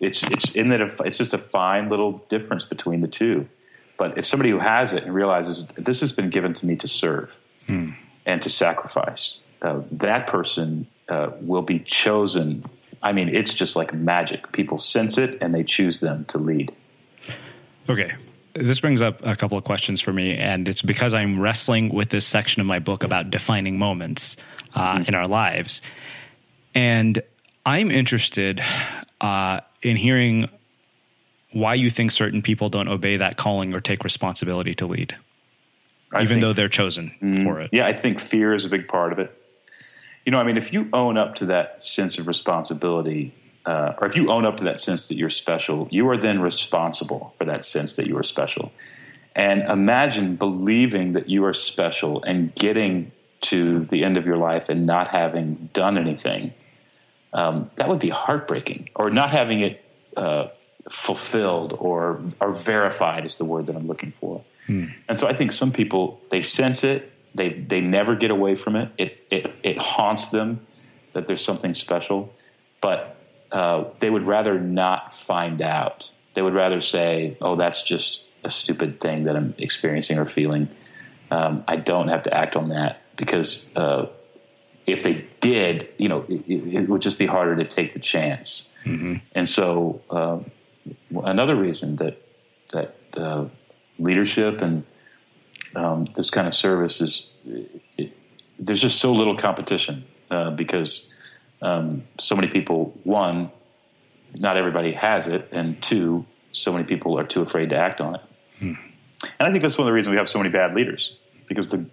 it's 0.00 0.22
it's 0.30 0.54
in 0.54 0.68
that 0.68 0.80
it's 1.04 1.16
just 1.16 1.34
a 1.34 1.38
fine 1.38 1.88
little 1.88 2.18
difference 2.28 2.64
between 2.64 3.00
the 3.00 3.08
two. 3.08 3.48
But 3.96 4.16
if 4.16 4.24
somebody 4.24 4.50
who 4.50 4.58
has 4.58 4.92
it 4.92 5.04
and 5.04 5.14
realizes 5.14 5.66
this 5.68 6.00
has 6.00 6.12
been 6.12 6.30
given 6.30 6.54
to 6.54 6.66
me 6.66 6.76
to 6.76 6.88
serve 6.88 7.36
hmm. 7.66 7.90
and 8.26 8.40
to 8.42 8.50
sacrifice, 8.50 9.40
uh, 9.60 9.82
that 9.90 10.28
person 10.28 10.86
uh, 11.08 11.30
will 11.40 11.62
be 11.62 11.80
chosen. 11.80 12.62
I 13.02 13.12
mean, 13.12 13.34
it's 13.34 13.54
just 13.54 13.74
like 13.74 13.92
magic. 13.92 14.52
People 14.52 14.78
sense 14.78 15.18
it 15.18 15.38
and 15.40 15.52
they 15.54 15.64
choose 15.64 15.98
them 16.00 16.26
to 16.26 16.38
lead. 16.38 16.72
Okay, 17.88 18.12
this 18.60 18.80
brings 18.80 19.02
up 19.02 19.24
a 19.24 19.36
couple 19.36 19.56
of 19.58 19.64
questions 19.64 20.00
for 20.00 20.12
me, 20.12 20.36
and 20.36 20.68
it's 20.68 20.82
because 20.82 21.14
I'm 21.14 21.40
wrestling 21.40 21.92
with 21.92 22.10
this 22.10 22.26
section 22.26 22.60
of 22.60 22.66
my 22.66 22.78
book 22.78 23.04
about 23.04 23.30
defining 23.30 23.78
moments 23.78 24.36
uh, 24.74 24.94
mm-hmm. 24.94 25.04
in 25.08 25.14
our 25.14 25.26
lives. 25.26 25.82
And 26.74 27.22
I'm 27.64 27.90
interested 27.90 28.62
uh, 29.20 29.60
in 29.82 29.96
hearing 29.96 30.48
why 31.52 31.74
you 31.74 31.90
think 31.90 32.10
certain 32.10 32.42
people 32.42 32.68
don't 32.68 32.88
obey 32.88 33.16
that 33.16 33.36
calling 33.36 33.74
or 33.74 33.80
take 33.80 34.04
responsibility 34.04 34.74
to 34.76 34.86
lead, 34.86 35.16
I 36.12 36.22
even 36.22 36.28
think, 36.36 36.40
though 36.42 36.52
they're 36.52 36.68
chosen 36.68 37.14
mm, 37.22 37.42
for 37.42 37.60
it. 37.60 37.70
Yeah, 37.72 37.86
I 37.86 37.92
think 37.92 38.18
fear 38.18 38.54
is 38.54 38.64
a 38.64 38.68
big 38.68 38.88
part 38.88 39.12
of 39.12 39.18
it. 39.18 39.34
You 40.26 40.32
know, 40.32 40.38
I 40.38 40.42
mean, 40.42 40.58
if 40.58 40.72
you 40.72 40.88
own 40.92 41.16
up 41.16 41.36
to 41.36 41.46
that 41.46 41.82
sense 41.82 42.18
of 42.18 42.26
responsibility, 42.26 43.32
uh, 43.66 43.94
or 43.98 44.06
if 44.06 44.16
you 44.16 44.30
own 44.30 44.44
up 44.44 44.58
to 44.58 44.64
that 44.64 44.80
sense 44.80 45.08
that 45.08 45.16
you're 45.16 45.30
special, 45.30 45.88
you 45.90 46.08
are 46.08 46.16
then 46.16 46.40
responsible 46.40 47.34
for 47.38 47.44
that 47.44 47.64
sense 47.64 47.96
that 47.96 48.06
you 48.06 48.16
are 48.16 48.22
special. 48.22 48.72
And 49.34 49.62
imagine 49.62 50.36
believing 50.36 51.12
that 51.12 51.28
you 51.28 51.44
are 51.44 51.54
special 51.54 52.22
and 52.22 52.54
getting 52.54 53.12
to 53.42 53.80
the 53.80 54.04
end 54.04 54.16
of 54.16 54.26
your 54.26 54.36
life 54.36 54.68
and 54.68 54.86
not 54.86 55.08
having 55.08 55.70
done 55.72 55.96
anything. 55.96 56.52
Um, 57.32 57.68
that 57.76 57.88
would 57.88 58.00
be 58.00 58.08
heartbreaking, 58.08 58.88
or 58.96 59.10
not 59.10 59.30
having 59.30 59.60
it 59.60 59.84
uh, 60.16 60.48
fulfilled 60.90 61.76
or 61.78 62.20
or 62.40 62.52
verified 62.52 63.26
is 63.26 63.38
the 63.38 63.44
word 63.44 63.66
that 63.66 63.76
I'm 63.76 63.86
looking 63.86 64.12
for. 64.20 64.42
Hmm. 64.66 64.86
And 65.08 65.18
so 65.18 65.28
I 65.28 65.34
think 65.34 65.52
some 65.52 65.72
people 65.72 66.20
they 66.30 66.42
sense 66.42 66.84
it, 66.84 67.12
they 67.34 67.50
they 67.52 67.80
never 67.80 68.16
get 68.16 68.30
away 68.30 68.54
from 68.54 68.76
it. 68.76 68.92
It 68.98 69.26
it 69.30 69.50
it 69.62 69.78
haunts 69.78 70.28
them 70.28 70.66
that 71.12 71.26
there's 71.26 71.44
something 71.44 71.74
special, 71.74 72.32
but 72.80 73.17
uh, 73.52 73.84
they 74.00 74.10
would 74.10 74.24
rather 74.24 74.58
not 74.58 75.12
find 75.12 75.62
out. 75.62 76.10
They 76.34 76.42
would 76.42 76.54
rather 76.54 76.80
say, 76.80 77.36
"Oh, 77.40 77.56
that's 77.56 77.82
just 77.82 78.26
a 78.44 78.50
stupid 78.50 79.00
thing 79.00 79.24
that 79.24 79.36
I'm 79.36 79.54
experiencing 79.58 80.18
or 80.18 80.24
feeling." 80.24 80.68
Um, 81.30 81.64
I 81.68 81.76
don't 81.76 82.08
have 82.08 82.22
to 82.24 82.34
act 82.34 82.56
on 82.56 82.70
that 82.70 83.02
because 83.16 83.66
uh, 83.76 84.06
if 84.86 85.02
they 85.02 85.14
did, 85.40 85.88
you 85.98 86.08
know, 86.08 86.24
it, 86.28 86.48
it, 86.48 86.88
would 86.88 87.02
just 87.02 87.18
be 87.18 87.26
harder 87.26 87.56
to 87.56 87.66
take 87.66 87.92
the 87.92 88.00
chance. 88.00 88.70
Mm-hmm. 88.84 89.16
And 89.32 89.48
so, 89.48 90.00
uh, 90.10 90.38
another 91.24 91.56
reason 91.56 91.96
that 91.96 92.22
that 92.72 92.96
uh, 93.16 93.46
leadership 93.98 94.62
and 94.62 94.84
um, 95.74 96.06
this 96.16 96.30
kind 96.30 96.46
of 96.46 96.54
service 96.54 97.00
is 97.00 97.32
it, 97.96 98.14
there's 98.58 98.80
just 98.80 98.98
so 98.98 99.12
little 99.12 99.36
competition 99.36 100.04
uh, 100.30 100.50
because 100.50 101.07
um, 101.62 102.04
so 102.18 102.36
many 102.36 102.48
people, 102.48 102.98
one, 103.04 103.50
not 104.38 104.56
everybody 104.56 104.92
has 104.92 105.26
it, 105.26 105.48
and 105.52 105.80
two, 105.82 106.24
so 106.52 106.72
many 106.72 106.84
people 106.84 107.18
are 107.18 107.24
too 107.24 107.42
afraid 107.42 107.70
to 107.70 107.76
act 107.76 108.00
on 108.00 108.16
it. 108.16 108.20
Hmm. 108.58 108.74
And 109.38 109.48
I 109.48 109.50
think 109.50 109.62
that's 109.62 109.76
one 109.76 109.86
of 109.86 109.90
the 109.90 109.94
reasons 109.94 110.12
we 110.12 110.18
have 110.18 110.28
so 110.28 110.38
many 110.38 110.50
bad 110.50 110.74
leaders 110.74 111.16
because 111.46 111.70
the 111.70 111.86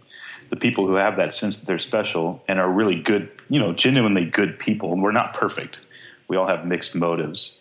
the 0.50 0.56
people 0.56 0.86
who 0.86 0.94
have 0.94 1.18
that 1.18 1.34
sense 1.34 1.60
that 1.60 1.66
they're 1.66 1.80
special 1.80 2.44
and 2.48 2.60
are 2.60 2.70
really 2.70 3.02
good, 3.02 3.32
you 3.50 3.60
know, 3.60 3.74
genuinely 3.74 4.30
good 4.30 4.60
people. 4.60 4.94
And 4.94 5.02
we're 5.02 5.12
not 5.12 5.34
perfect. 5.34 5.80
We 6.28 6.38
all 6.38 6.46
have 6.46 6.68
mixed 6.68 6.94
motives 6.94 7.58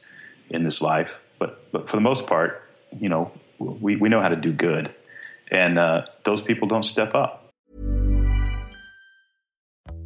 in 0.50 0.64
this 0.64 0.82
life, 0.82 1.22
but 1.38 1.70
but 1.72 1.88
for 1.88 1.96
the 1.96 2.02
most 2.02 2.26
part, 2.26 2.62
you 2.98 3.08
know, 3.08 3.30
we 3.58 3.96
we 3.96 4.08
know 4.08 4.20
how 4.20 4.28
to 4.28 4.36
do 4.36 4.52
good, 4.52 4.94
and 5.50 5.78
uh, 5.78 6.04
those 6.24 6.42
people 6.42 6.68
don't 6.68 6.82
step 6.82 7.14
up. 7.14 7.43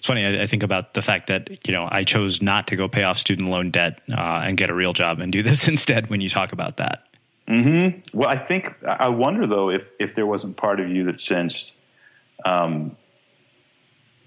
It's 0.00 0.06
funny. 0.06 0.24
I, 0.24 0.44
I, 0.44 0.46
think 0.46 0.62
about 0.62 0.94
the 0.94 1.02
fact 1.02 1.26
that 1.26 1.68
you 1.68 1.74
know 1.74 1.86
I 1.92 2.04
chose 2.04 2.40
not 2.40 2.68
to 2.68 2.76
go 2.76 2.88
pay 2.88 3.02
off 3.02 3.18
student 3.18 3.50
loan 3.50 3.70
debt 3.70 4.00
uh, 4.10 4.44
and 4.46 4.56
get 4.56 4.70
a 4.70 4.74
real 4.74 4.94
job 4.94 5.20
and 5.20 5.30
do 5.30 5.42
this 5.48 5.68
instead. 5.68 6.08
When 6.08 6.22
you 6.22 6.30
talk 6.30 6.54
about 6.54 6.78
that, 6.78 7.06
mm-hmm. 7.46 8.18
well, 8.18 8.30
I 8.30 8.38
think 8.38 8.74
I 8.82 9.10
wonder 9.10 9.46
though 9.46 9.68
if 9.68 9.90
if 10.00 10.14
there 10.14 10.24
wasn't 10.24 10.56
part 10.56 10.80
of 10.80 10.88
you 10.88 11.04
that 11.04 11.20
sensed 11.20 11.76
um, 12.46 12.96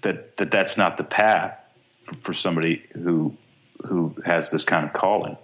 that 0.02 0.36
that 0.36 0.52
that's 0.52 0.76
not 0.76 0.96
the 0.96 1.02
path 1.02 1.60
for, 2.02 2.14
for, 2.18 2.34
somebody 2.34 2.84
who 2.92 3.36
who 3.84 4.14
has 4.24 4.50
this 4.52 4.62
kind 4.62 4.86
of 4.86 4.92
calling. 4.92 5.36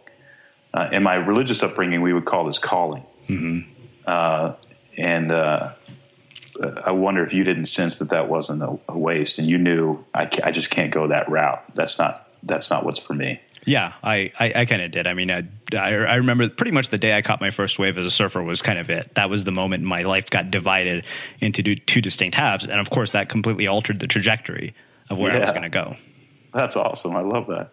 Uh, 0.72 0.90
in 0.92 1.02
my 1.02 1.16
religious 1.16 1.64
upbringing, 1.64 2.02
we 2.02 2.12
would 2.12 2.24
call 2.24 2.44
this 2.44 2.60
calling, 2.60 3.04
mm-hmm. 3.28 3.68
uh, 4.06 4.52
and 4.96 5.32
uh, 5.32 5.72
I 6.62 6.90
wonder 6.90 7.22
if 7.22 7.32
you 7.32 7.44
didn't 7.44 7.66
sense 7.66 7.98
that 7.98 8.10
that 8.10 8.28
wasn't 8.28 8.62
a, 8.62 8.78
a 8.88 8.98
waste, 8.98 9.38
and 9.38 9.48
you 9.48 9.58
knew 9.58 10.04
I, 10.14 10.28
I 10.42 10.50
just 10.50 10.70
can't 10.70 10.92
go 10.92 11.08
that 11.08 11.28
route. 11.28 11.62
That's 11.74 11.98
not 11.98 12.28
that's 12.42 12.70
not 12.70 12.84
what's 12.84 12.98
for 12.98 13.14
me. 13.14 13.40
Yeah, 13.66 13.92
I, 14.02 14.32
I, 14.40 14.52
I 14.56 14.64
kind 14.64 14.80
of 14.80 14.90
did. 14.90 15.06
I 15.06 15.12
mean, 15.12 15.30
I, 15.30 15.44
I, 15.74 15.90
I, 15.90 16.14
remember 16.14 16.48
pretty 16.48 16.70
much 16.70 16.88
the 16.88 16.96
day 16.96 17.14
I 17.14 17.20
caught 17.20 17.42
my 17.42 17.50
first 17.50 17.78
wave 17.78 17.98
as 17.98 18.06
a 18.06 18.10
surfer 18.10 18.42
was 18.42 18.62
kind 18.62 18.78
of 18.78 18.88
it. 18.88 19.14
That 19.16 19.28
was 19.28 19.44
the 19.44 19.52
moment 19.52 19.84
my 19.84 20.00
life 20.00 20.30
got 20.30 20.50
divided 20.50 21.06
into 21.40 21.74
two 21.74 22.00
distinct 22.00 22.36
halves. 22.36 22.66
And 22.66 22.80
of 22.80 22.88
course, 22.88 23.10
that 23.10 23.28
completely 23.28 23.66
altered 23.66 24.00
the 24.00 24.06
trajectory 24.06 24.74
of 25.10 25.18
where 25.18 25.32
yeah. 25.32 25.38
I 25.38 25.40
was 25.42 25.50
going 25.50 25.62
to 25.62 25.68
go. 25.68 25.94
That's 26.54 26.74
awesome. 26.74 27.14
I 27.16 27.20
love 27.20 27.48
that. 27.48 27.72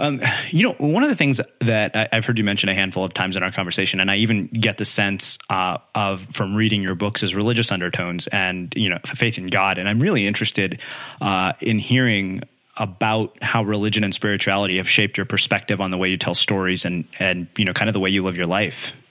Um, 0.00 0.20
you 0.50 0.62
know, 0.62 0.74
one 0.74 1.02
of 1.02 1.08
the 1.08 1.16
things 1.16 1.40
that 1.60 1.96
I, 1.96 2.08
have 2.12 2.24
heard 2.24 2.38
you 2.38 2.44
mention 2.44 2.68
a 2.68 2.74
handful 2.74 3.04
of 3.04 3.12
times 3.14 3.36
in 3.36 3.42
our 3.42 3.50
conversation, 3.50 3.98
and 3.98 4.10
I 4.10 4.16
even 4.16 4.46
get 4.46 4.78
the 4.78 4.84
sense 4.84 5.38
uh, 5.50 5.78
of 5.94 6.22
from 6.26 6.54
reading 6.54 6.82
your 6.82 6.94
books 6.94 7.22
is 7.22 7.34
religious 7.34 7.72
undertones 7.72 8.28
and 8.28 8.72
you 8.76 8.88
know 8.88 8.98
faith 9.04 9.38
in 9.38 9.48
God. 9.48 9.78
And 9.78 9.88
I'm 9.88 9.98
really 9.98 10.26
interested 10.26 10.80
uh, 11.20 11.54
in 11.60 11.80
hearing 11.80 12.42
about 12.76 13.36
how 13.42 13.64
religion 13.64 14.04
and 14.04 14.14
spirituality 14.14 14.76
have 14.76 14.88
shaped 14.88 15.16
your 15.16 15.26
perspective 15.26 15.80
on 15.80 15.90
the 15.90 15.98
way 15.98 16.08
you 16.08 16.16
tell 16.16 16.34
stories 16.34 16.84
and 16.84 17.04
and 17.18 17.48
you 17.56 17.64
know 17.64 17.72
kind 17.72 17.88
of 17.88 17.92
the 17.92 18.00
way 18.00 18.10
you 18.10 18.22
live 18.22 18.36
your 18.36 18.46
life. 18.46 19.02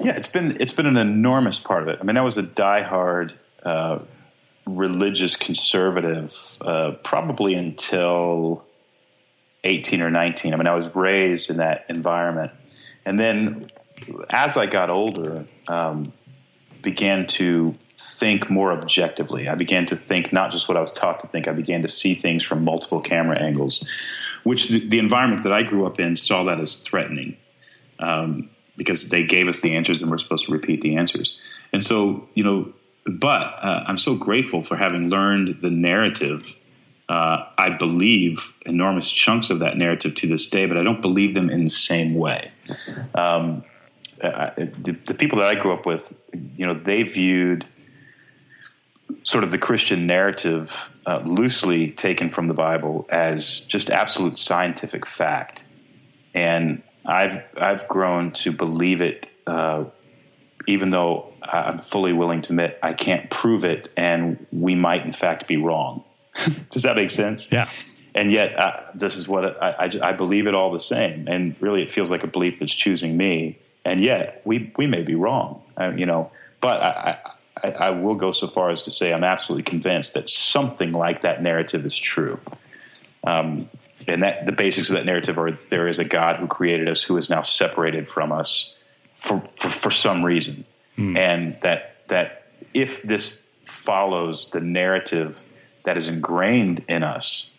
Yeah, 0.00 0.16
it's 0.16 0.28
been 0.28 0.56
it's 0.60 0.72
been 0.72 0.86
an 0.86 0.96
enormous 0.96 1.58
part 1.58 1.82
of 1.82 1.88
it. 1.88 1.98
I 2.00 2.04
mean, 2.04 2.16
I 2.16 2.22
was 2.22 2.38
a 2.38 2.44
diehard 2.44 3.40
uh, 3.64 3.98
religious 4.66 5.34
conservative 5.34 6.32
uh, 6.60 6.92
probably 7.02 7.54
until 7.54 8.64
18 9.64 10.02
or 10.02 10.10
19. 10.10 10.54
I 10.54 10.56
mean, 10.56 10.66
I 10.66 10.74
was 10.74 10.94
raised 10.94 11.50
in 11.50 11.58
that 11.58 11.86
environment. 11.88 12.52
And 13.04 13.18
then 13.18 13.70
as 14.28 14.56
I 14.56 14.66
got 14.66 14.90
older, 14.90 15.44
um, 15.68 16.12
began 16.82 17.26
to 17.26 17.74
think 17.94 18.48
more 18.48 18.72
objectively. 18.72 19.48
I 19.48 19.54
began 19.54 19.86
to 19.86 19.96
think 19.96 20.32
not 20.32 20.50
just 20.50 20.68
what 20.68 20.76
I 20.76 20.80
was 20.80 20.92
taught 20.92 21.20
to 21.20 21.26
think, 21.26 21.48
I 21.48 21.52
began 21.52 21.82
to 21.82 21.88
see 21.88 22.14
things 22.14 22.42
from 22.42 22.64
multiple 22.64 23.00
camera 23.00 23.38
angles, 23.38 23.86
which 24.44 24.68
the, 24.68 24.88
the 24.88 24.98
environment 24.98 25.42
that 25.42 25.52
I 25.52 25.62
grew 25.62 25.86
up 25.86 26.00
in 26.00 26.16
saw 26.16 26.44
that 26.44 26.58
as 26.60 26.78
threatening. 26.78 27.36
Um, 27.98 28.50
because 28.80 29.10
they 29.10 29.26
gave 29.26 29.46
us 29.46 29.60
the 29.60 29.76
answers 29.76 30.00
and 30.00 30.10
we're 30.10 30.16
supposed 30.16 30.46
to 30.46 30.52
repeat 30.52 30.80
the 30.80 30.96
answers. 30.96 31.38
And 31.70 31.84
so, 31.84 32.26
you 32.32 32.42
know, 32.42 32.72
but 33.04 33.42
uh, 33.42 33.84
I'm 33.86 33.98
so 33.98 34.14
grateful 34.14 34.62
for 34.62 34.74
having 34.74 35.10
learned 35.10 35.58
the 35.60 35.68
narrative. 35.68 36.56
Uh, 37.10 37.44
I 37.58 37.70
believe 37.70 38.56
enormous 38.64 39.10
chunks 39.10 39.50
of 39.50 39.58
that 39.58 39.76
narrative 39.76 40.14
to 40.14 40.28
this 40.28 40.48
day, 40.48 40.66
but 40.66 40.76
I 40.76 40.84
don't 40.84 41.02
believe 41.02 41.34
them 41.34 41.50
in 41.50 41.64
the 41.64 41.70
same 41.70 42.14
way. 42.14 42.52
Um, 43.16 43.64
I, 44.22 44.52
the, 44.56 44.92
the, 45.06 45.14
people 45.14 45.40
that 45.40 45.48
I 45.48 45.56
grew 45.56 45.72
up 45.72 45.86
with, 45.86 46.16
you 46.54 46.64
know, 46.64 46.74
they 46.74 47.02
viewed 47.02 47.66
sort 49.24 49.42
of 49.42 49.50
the 49.50 49.58
Christian 49.58 50.06
narrative 50.06 50.94
uh, 51.04 51.20
loosely 51.24 51.90
taken 51.90 52.30
from 52.30 52.46
the 52.46 52.54
Bible 52.54 53.08
as 53.10 53.58
just 53.58 53.90
absolute 53.90 54.38
scientific 54.38 55.04
fact, 55.04 55.64
and 56.32 56.80
I've 57.04 57.42
I've 57.60 57.88
grown 57.88 58.30
to 58.32 58.52
believe 58.52 59.00
it, 59.00 59.28
uh, 59.48 59.86
even 60.68 60.90
though 60.90 61.32
I'm 61.42 61.78
fully 61.78 62.12
willing 62.12 62.42
to 62.42 62.52
admit 62.52 62.78
I 62.84 62.92
can't 62.92 63.28
prove 63.30 63.64
it, 63.64 63.88
and 63.96 64.46
we 64.52 64.76
might 64.76 65.04
in 65.04 65.10
fact 65.10 65.48
be 65.48 65.56
wrong. 65.56 66.04
Does 66.70 66.82
that 66.82 66.96
make 66.96 67.10
sense? 67.10 67.50
Yeah. 67.50 67.68
And 68.14 68.32
yet, 68.32 68.58
uh, 68.58 68.80
this 68.94 69.16
is 69.16 69.28
what 69.28 69.44
I, 69.62 69.70
I, 69.70 70.10
I 70.10 70.12
believe 70.12 70.46
it 70.46 70.54
all 70.54 70.72
the 70.72 70.80
same, 70.80 71.28
and 71.28 71.54
really, 71.60 71.82
it 71.82 71.90
feels 71.90 72.10
like 72.10 72.24
a 72.24 72.26
belief 72.26 72.58
that's 72.58 72.74
choosing 72.74 73.16
me. 73.16 73.58
And 73.84 74.00
yet, 74.00 74.42
we 74.44 74.72
we 74.76 74.86
may 74.86 75.02
be 75.02 75.14
wrong, 75.14 75.62
uh, 75.76 75.92
you 75.96 76.06
know. 76.06 76.30
But 76.60 76.82
I, 76.82 77.18
I, 77.62 77.70
I 77.70 77.90
will 77.90 78.16
go 78.16 78.32
so 78.32 78.48
far 78.48 78.70
as 78.70 78.82
to 78.82 78.90
say 78.90 79.12
I'm 79.12 79.24
absolutely 79.24 79.62
convinced 79.62 80.14
that 80.14 80.28
something 80.28 80.92
like 80.92 81.20
that 81.22 81.42
narrative 81.42 81.86
is 81.86 81.96
true. 81.96 82.40
Um, 83.22 83.68
and 84.08 84.22
that 84.22 84.46
the 84.46 84.52
basics 84.52 84.88
of 84.88 84.94
that 84.94 85.04
narrative 85.04 85.38
are 85.38 85.50
there 85.50 85.86
is 85.86 85.98
a 85.98 86.04
God 86.04 86.36
who 86.36 86.46
created 86.46 86.88
us 86.88 87.02
who 87.02 87.16
is 87.16 87.30
now 87.30 87.42
separated 87.42 88.08
from 88.08 88.32
us 88.32 88.74
for 89.12 89.38
for, 89.38 89.68
for 89.68 89.90
some 89.90 90.24
reason, 90.24 90.64
mm. 90.96 91.16
and 91.16 91.54
that 91.62 91.96
that 92.08 92.46
if 92.74 93.02
this 93.02 93.42
follows 93.62 94.50
the 94.50 94.60
narrative 94.60 95.44
that 95.84 95.96
is 95.96 96.08
ingrained 96.08 96.84
in 96.88 97.02
us, 97.02 97.50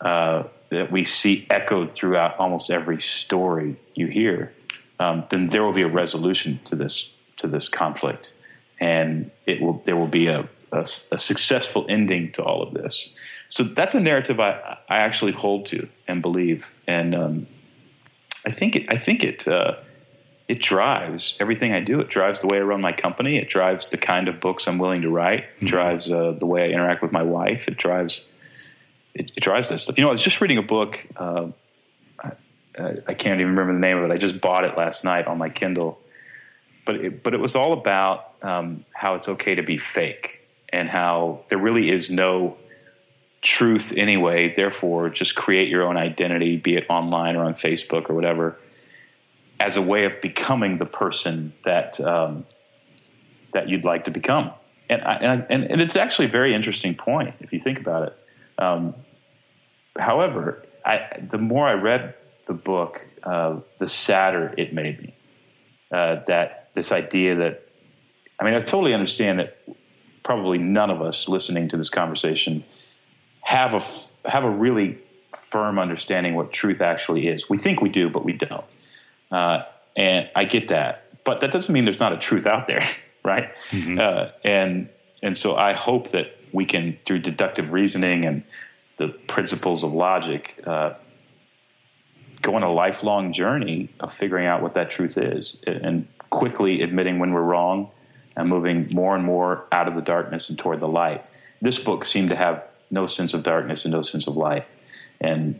uh, 0.00 0.44
that 0.70 0.90
we 0.90 1.04
see 1.04 1.46
echoed 1.50 1.92
throughout 1.92 2.36
almost 2.38 2.70
every 2.70 3.00
story 3.00 3.76
you 3.94 4.06
hear, 4.06 4.52
um, 4.98 5.24
then 5.30 5.46
there 5.46 5.62
will 5.62 5.72
be 5.72 5.82
a 5.82 5.88
resolution 5.88 6.58
to 6.64 6.76
this 6.76 7.14
to 7.36 7.48
this 7.48 7.68
conflict, 7.68 8.34
and 8.80 9.30
it 9.46 9.60
will 9.60 9.74
there 9.84 9.96
will 9.96 10.08
be 10.08 10.26
a, 10.26 10.48
a, 10.72 10.80
a 11.12 11.18
successful 11.18 11.86
ending 11.88 12.32
to 12.32 12.42
all 12.42 12.62
of 12.62 12.74
this. 12.74 13.14
So 13.48 13.62
that's 13.62 13.94
a 13.94 14.00
narrative 14.00 14.40
I, 14.40 14.78
I 14.88 14.98
actually 14.98 15.32
hold 15.32 15.66
to 15.66 15.88
and 16.08 16.22
believe, 16.22 16.74
and 16.86 17.14
um, 17.14 17.46
I 18.46 18.52
think 18.52 18.76
it, 18.76 18.90
I 18.90 18.96
think 18.96 19.22
it 19.22 19.46
uh, 19.48 19.74
it 20.46 20.60
drives 20.60 21.36
everything 21.40 21.72
I 21.72 21.80
do. 21.80 22.00
It 22.00 22.08
drives 22.08 22.40
the 22.40 22.46
way 22.46 22.58
I 22.58 22.62
run 22.62 22.80
my 22.80 22.92
company. 22.92 23.36
It 23.36 23.48
drives 23.48 23.88
the 23.88 23.96
kind 23.96 24.28
of 24.28 24.40
books 24.40 24.68
I'm 24.68 24.78
willing 24.78 25.02
to 25.02 25.10
write. 25.10 25.40
It 25.40 25.46
mm-hmm. 25.56 25.66
drives 25.66 26.12
uh, 26.12 26.32
the 26.32 26.46
way 26.46 26.64
I 26.64 26.68
interact 26.68 27.02
with 27.02 27.12
my 27.12 27.22
wife. 27.22 27.66
It 27.66 27.76
drives 27.76 28.24
it, 29.14 29.32
it, 29.36 29.42
drives 29.42 29.68
this 29.68 29.82
stuff. 29.82 29.96
You 29.96 30.02
know, 30.02 30.08
I 30.08 30.12
was 30.12 30.22
just 30.22 30.40
reading 30.40 30.58
a 30.58 30.62
book. 30.62 31.04
Uh, 31.16 31.48
I, 32.22 32.96
I, 33.06 33.14
can't 33.14 33.40
even 33.40 33.50
remember 33.54 33.72
the 33.72 33.78
name 33.78 33.98
of 33.98 34.10
it. 34.10 34.12
I 34.12 34.16
just 34.16 34.40
bought 34.40 34.64
it 34.64 34.76
last 34.76 35.04
night 35.04 35.26
on 35.26 35.38
my 35.38 35.48
Kindle, 35.48 35.98
but 36.84 36.96
it, 36.96 37.22
but 37.22 37.32
it 37.32 37.40
was 37.40 37.54
all 37.54 37.72
about 37.72 38.32
um, 38.42 38.84
how 38.92 39.14
it's 39.14 39.28
okay 39.28 39.54
to 39.54 39.62
be 39.62 39.78
fake 39.78 40.46
and 40.70 40.88
how 40.88 41.44
there 41.48 41.58
really 41.58 41.90
is 41.90 42.10
no 42.10 42.56
truth 43.40 43.96
anyway. 43.96 44.52
Therefore, 44.52 45.08
just 45.08 45.36
create 45.36 45.68
your 45.68 45.84
own 45.84 45.96
identity, 45.96 46.56
be 46.56 46.76
it 46.76 46.86
online 46.90 47.36
or 47.36 47.44
on 47.44 47.54
Facebook 47.54 48.10
or 48.10 48.14
whatever, 48.14 48.58
as 49.60 49.76
a 49.76 49.82
way 49.82 50.04
of 50.04 50.20
becoming 50.20 50.78
the 50.78 50.86
person 50.86 51.52
that 51.64 52.00
um, 52.00 52.44
that 53.52 53.68
you'd 53.68 53.84
like 53.84 54.04
to 54.04 54.10
become. 54.10 54.50
And, 54.90 55.02
I, 55.02 55.14
and, 55.48 55.64
and 55.70 55.80
it's 55.80 55.96
actually 55.96 56.26
a 56.26 56.30
very 56.30 56.54
interesting 56.54 56.94
point 56.94 57.34
if 57.40 57.52
you 57.52 57.60
think 57.60 57.80
about 57.80 58.08
it. 58.08 58.18
Um, 58.58 58.94
however, 59.98 60.64
I, 60.84 61.18
the 61.30 61.38
more 61.38 61.66
I 61.66 61.72
read 61.74 62.14
the 62.46 62.52
book, 62.52 63.06
uh, 63.22 63.60
the 63.78 63.88
sadder 63.88 64.54
it 64.58 64.74
made 64.74 65.00
me. 65.00 65.14
Uh, 65.90 66.16
that 66.26 66.70
this 66.74 66.92
idea 66.92 67.36
that, 67.36 67.68
I 68.38 68.44
mean, 68.44 68.54
I 68.54 68.60
totally 68.60 68.92
understand 68.92 69.38
that 69.38 69.58
probably 70.24 70.58
none 70.58 70.90
of 70.90 71.00
us 71.00 71.28
listening 71.28 71.68
to 71.68 71.76
this 71.76 71.88
conversation 71.88 72.64
have 73.42 73.74
a 73.74 74.28
have 74.28 74.44
a 74.44 74.50
really 74.50 74.98
firm 75.36 75.78
understanding 75.78 76.34
what 76.34 76.52
truth 76.52 76.80
actually 76.80 77.28
is. 77.28 77.48
We 77.48 77.58
think 77.58 77.80
we 77.80 77.90
do, 77.90 78.10
but 78.10 78.24
we 78.24 78.32
don't. 78.32 78.64
Uh, 79.34 79.64
and 79.96 80.30
I 80.36 80.44
get 80.44 80.68
that, 80.68 81.24
but 81.24 81.40
that 81.40 81.50
doesn't 81.50 81.72
mean 81.72 81.84
there's 81.84 81.98
not 81.98 82.12
a 82.12 82.18
truth 82.18 82.46
out 82.46 82.68
there, 82.68 82.88
right? 83.24 83.46
Mm-hmm. 83.70 83.98
Uh, 83.98 84.28
and 84.44 84.88
and 85.22 85.36
so 85.36 85.56
I 85.56 85.72
hope 85.72 86.10
that 86.10 86.36
we 86.52 86.64
can, 86.64 86.96
through 87.04 87.18
deductive 87.18 87.72
reasoning 87.72 88.24
and 88.24 88.44
the 88.96 89.08
principles 89.08 89.82
of 89.82 89.92
logic, 89.92 90.62
uh, 90.64 90.94
go 92.42 92.54
on 92.54 92.62
a 92.62 92.70
lifelong 92.70 93.32
journey 93.32 93.88
of 93.98 94.12
figuring 94.12 94.46
out 94.46 94.62
what 94.62 94.74
that 94.74 94.88
truth 94.88 95.18
is, 95.18 95.60
and 95.66 96.06
quickly 96.30 96.82
admitting 96.82 97.18
when 97.18 97.32
we're 97.32 97.42
wrong, 97.42 97.90
and 98.36 98.48
moving 98.48 98.88
more 98.92 99.16
and 99.16 99.24
more 99.24 99.66
out 99.72 99.88
of 99.88 99.96
the 99.96 100.02
darkness 100.02 100.48
and 100.48 100.58
toward 100.60 100.78
the 100.78 100.88
light. 100.88 101.24
This 101.60 101.82
book 101.82 102.04
seemed 102.04 102.28
to 102.30 102.36
have 102.36 102.62
no 102.90 103.06
sense 103.06 103.34
of 103.34 103.42
darkness 103.42 103.84
and 103.84 103.90
no 103.90 104.02
sense 104.02 104.28
of 104.28 104.36
light. 104.36 104.64
And 105.20 105.58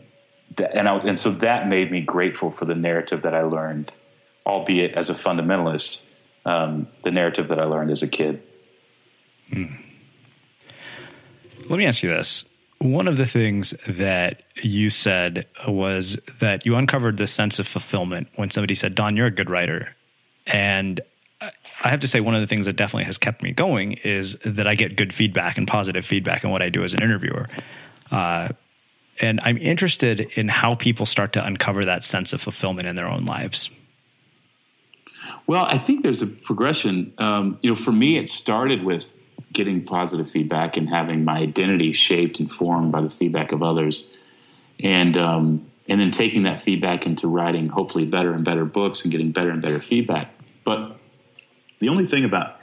and 0.73 0.87
I, 0.87 0.97
and 0.97 1.19
so 1.19 1.31
that 1.31 1.67
made 1.67 1.91
me 1.91 2.01
grateful 2.01 2.51
for 2.51 2.65
the 2.65 2.75
narrative 2.75 3.23
that 3.23 3.33
I 3.33 3.41
learned, 3.41 3.91
albeit 4.45 4.93
as 4.93 5.09
a 5.09 5.13
fundamentalist, 5.13 6.03
um, 6.45 6.87
the 7.03 7.11
narrative 7.11 7.49
that 7.49 7.59
I 7.59 7.65
learned 7.65 7.91
as 7.91 8.03
a 8.03 8.07
kid. 8.07 8.41
Hmm. 9.51 9.65
Let 11.69 11.77
me 11.77 11.85
ask 11.85 12.03
you 12.03 12.09
this. 12.09 12.45
One 12.79 13.07
of 13.07 13.17
the 13.17 13.25
things 13.25 13.73
that 13.87 14.43
you 14.55 14.89
said 14.89 15.47
was 15.67 16.19
that 16.39 16.65
you 16.65 16.75
uncovered 16.75 17.17
the 17.17 17.25
sense 17.25 17.57
of 17.57 17.67
fulfillment 17.67 18.27
when 18.35 18.49
somebody 18.51 18.75
said, 18.75 18.95
Don, 18.95 19.17
you're 19.17 19.27
a 19.27 19.31
good 19.31 19.49
writer. 19.49 19.95
And 20.45 21.01
I 21.41 21.89
have 21.89 22.01
to 22.01 22.07
say, 22.07 22.19
one 22.19 22.35
of 22.35 22.41
the 22.41 22.47
things 22.47 22.65
that 22.65 22.75
definitely 22.75 23.05
has 23.05 23.17
kept 23.17 23.41
me 23.41 23.51
going 23.51 23.93
is 23.93 24.37
that 24.45 24.67
I 24.67 24.75
get 24.75 24.95
good 24.95 25.13
feedback 25.13 25.57
and 25.57 25.67
positive 25.67 26.05
feedback 26.05 26.45
on 26.45 26.51
what 26.51 26.61
I 26.61 26.69
do 26.69 26.83
as 26.83 26.93
an 26.93 27.01
interviewer. 27.01 27.47
Uh, 28.11 28.49
and 29.21 29.39
I'm 29.43 29.57
interested 29.57 30.21
in 30.35 30.47
how 30.47 30.75
people 30.75 31.05
start 31.05 31.33
to 31.33 31.45
uncover 31.45 31.85
that 31.85 32.03
sense 32.03 32.33
of 32.33 32.41
fulfillment 32.41 32.87
in 32.87 32.95
their 32.95 33.07
own 33.07 33.25
lives. 33.25 33.69
Well, 35.47 35.65
I 35.65 35.77
think 35.77 36.03
there's 36.03 36.21
a 36.21 36.27
progression. 36.27 37.13
Um, 37.17 37.57
you 37.61 37.69
know, 37.69 37.75
for 37.75 37.91
me, 37.91 38.17
it 38.17 38.29
started 38.29 38.83
with 38.83 39.11
getting 39.53 39.83
positive 39.83 40.29
feedback 40.29 40.75
and 40.77 40.89
having 40.89 41.23
my 41.23 41.37
identity 41.37 41.93
shaped 41.93 42.39
and 42.39 42.51
formed 42.51 42.91
by 42.91 43.01
the 43.01 43.09
feedback 43.09 43.51
of 43.51 43.63
others, 43.63 44.17
and 44.79 45.15
um, 45.17 45.69
and 45.87 46.01
then 46.01 46.11
taking 46.11 46.43
that 46.43 46.59
feedback 46.59 47.05
into 47.05 47.27
writing 47.27 47.69
hopefully 47.69 48.05
better 48.05 48.33
and 48.33 48.43
better 48.43 48.65
books 48.65 49.03
and 49.03 49.11
getting 49.11 49.31
better 49.31 49.49
and 49.49 49.61
better 49.61 49.79
feedback. 49.79 50.31
But 50.63 50.97
the 51.79 51.89
only 51.89 52.07
thing 52.07 52.23
about 52.23 52.59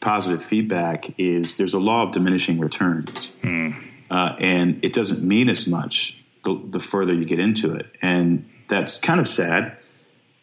positive 0.00 0.42
feedback 0.42 1.18
is 1.18 1.56
there's 1.56 1.74
a 1.74 1.78
law 1.78 2.06
of 2.06 2.12
diminishing 2.12 2.58
returns. 2.60 3.32
Mm. 3.42 3.82
Uh, 4.10 4.36
and 4.38 4.84
it 4.84 4.92
doesn't 4.92 5.22
mean 5.22 5.48
as 5.48 5.66
much 5.66 6.22
the, 6.44 6.60
the, 6.70 6.80
further 6.80 7.14
you 7.14 7.24
get 7.24 7.38
into 7.38 7.74
it. 7.74 7.86
And 8.02 8.48
that's 8.68 8.98
kind 8.98 9.18
of 9.18 9.26
sad, 9.26 9.76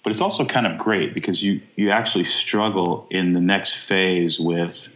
but 0.04 0.12
it's 0.12 0.22
also 0.22 0.46
kind 0.46 0.66
of 0.66 0.78
great 0.78 1.14
because 1.14 1.44
you, 1.44 1.62
you 1.76 1.92
actually 1.92 2.24
struggle 2.24 3.08
in 3.12 3.34
the 3.34 3.40
next 3.40 3.76
phase 3.76 4.40
with, 4.40 4.94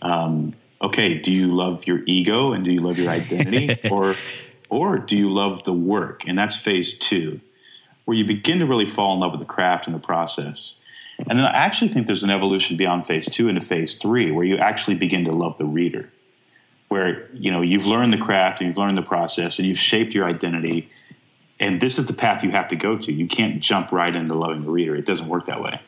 um, 0.00 0.54
okay, 0.80 1.18
do 1.18 1.32
you 1.32 1.54
love 1.54 1.86
your 1.86 2.00
ego 2.06 2.52
and 2.52 2.64
do 2.64 2.72
you 2.72 2.80
love 2.80 2.98
your 2.98 3.10
identity? 3.10 3.78
or, 3.90 4.14
or 4.70 4.98
do 4.98 5.16
you 5.16 5.32
love 5.32 5.64
the 5.64 5.72
work? 5.72 6.22
And 6.26 6.38
that's 6.38 6.56
phase 6.56 6.98
two, 6.98 7.40
where 8.06 8.16
you 8.16 8.24
begin 8.24 8.60
to 8.60 8.66
really 8.66 8.86
fall 8.86 9.14
in 9.14 9.20
love 9.20 9.32
with 9.32 9.40
the 9.40 9.46
craft 9.46 9.86
and 9.86 9.94
the 9.94 10.00
process. 10.00 10.80
And 11.18 11.38
then 11.38 11.46
I 11.46 11.52
actually 11.52 11.88
think 11.88 12.06
there's 12.06 12.22
an 12.22 12.30
evolution 12.30 12.76
beyond 12.76 13.06
phase 13.06 13.26
two 13.26 13.48
into 13.48 13.60
phase 13.60 13.98
three 13.98 14.30
where 14.30 14.44
you 14.44 14.58
actually 14.58 14.96
begin 14.96 15.24
to 15.24 15.32
love 15.32 15.56
the 15.56 15.64
reader, 15.64 16.10
where 16.88 17.28
you 17.32 17.50
know 17.50 17.62
you've 17.62 17.86
learned 17.86 18.12
the 18.12 18.18
craft 18.18 18.60
and 18.60 18.68
you've 18.68 18.78
learned 18.78 18.96
the 18.96 19.02
process 19.02 19.58
and 19.58 19.66
you've 19.66 19.78
shaped 19.78 20.14
your 20.14 20.26
identity, 20.26 20.88
and 21.58 21.80
this 21.80 21.98
is 21.98 22.06
the 22.06 22.12
path 22.12 22.44
you 22.44 22.50
have 22.50 22.68
to 22.68 22.76
go 22.76 22.96
to. 22.96 23.12
You 23.12 23.26
can't 23.26 23.60
jump 23.60 23.92
right 23.92 24.14
into 24.14 24.34
loving 24.34 24.62
the 24.62 24.70
reader; 24.70 24.94
it 24.96 25.06
doesn't 25.06 25.28
work 25.28 25.46
that 25.46 25.62
way. 25.62 25.80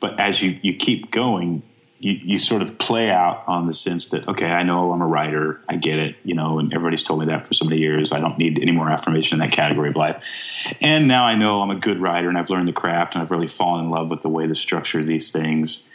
But 0.00 0.18
as 0.20 0.40
you 0.40 0.58
you 0.62 0.74
keep 0.74 1.10
going, 1.10 1.62
you, 2.00 2.12
you 2.12 2.38
sort 2.38 2.62
of 2.62 2.78
play 2.78 3.10
out 3.10 3.44
on 3.46 3.66
the 3.66 3.74
sense 3.74 4.08
that 4.08 4.26
okay, 4.26 4.46
I 4.46 4.62
know 4.62 4.92
I'm 4.92 5.02
a 5.02 5.06
writer, 5.06 5.60
I 5.68 5.76
get 5.76 5.98
it, 5.98 6.16
you 6.24 6.34
know, 6.34 6.58
and 6.58 6.72
everybody's 6.72 7.02
told 7.02 7.20
me 7.20 7.26
that 7.26 7.46
for 7.46 7.52
so 7.52 7.66
many 7.66 7.78
years. 7.78 8.10
I 8.10 8.20
don't 8.20 8.38
need 8.38 8.58
any 8.60 8.72
more 8.72 8.90
affirmation 8.90 9.40
in 9.40 9.46
that 9.46 9.54
category 9.54 9.90
of 9.90 9.96
life. 9.96 10.24
And 10.80 11.08
now 11.08 11.24
I 11.24 11.34
know 11.34 11.60
I'm 11.60 11.70
a 11.70 11.78
good 11.78 11.98
writer, 11.98 12.28
and 12.28 12.38
I've 12.38 12.48
learned 12.48 12.68
the 12.68 12.72
craft, 12.72 13.14
and 13.14 13.22
I've 13.22 13.30
really 13.30 13.48
fallen 13.48 13.84
in 13.84 13.90
love 13.90 14.10
with 14.10 14.22
the 14.22 14.30
way 14.30 14.46
the 14.46 14.54
structure 14.54 15.00
of 15.00 15.06
these 15.06 15.30
things. 15.30 15.86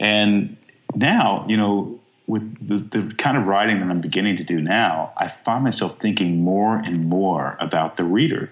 And 0.00 0.56
now, 0.96 1.46
you 1.48 1.56
know, 1.56 2.00
with 2.26 2.66
the, 2.66 2.76
the 2.76 3.14
kind 3.14 3.36
of 3.36 3.46
writing 3.46 3.80
that 3.80 3.88
I'm 3.88 4.00
beginning 4.00 4.36
to 4.38 4.44
do 4.44 4.60
now, 4.60 5.12
I 5.16 5.28
find 5.28 5.62
myself 5.64 5.98
thinking 5.98 6.42
more 6.42 6.76
and 6.76 7.08
more 7.08 7.56
about 7.60 7.96
the 7.96 8.04
reader 8.04 8.50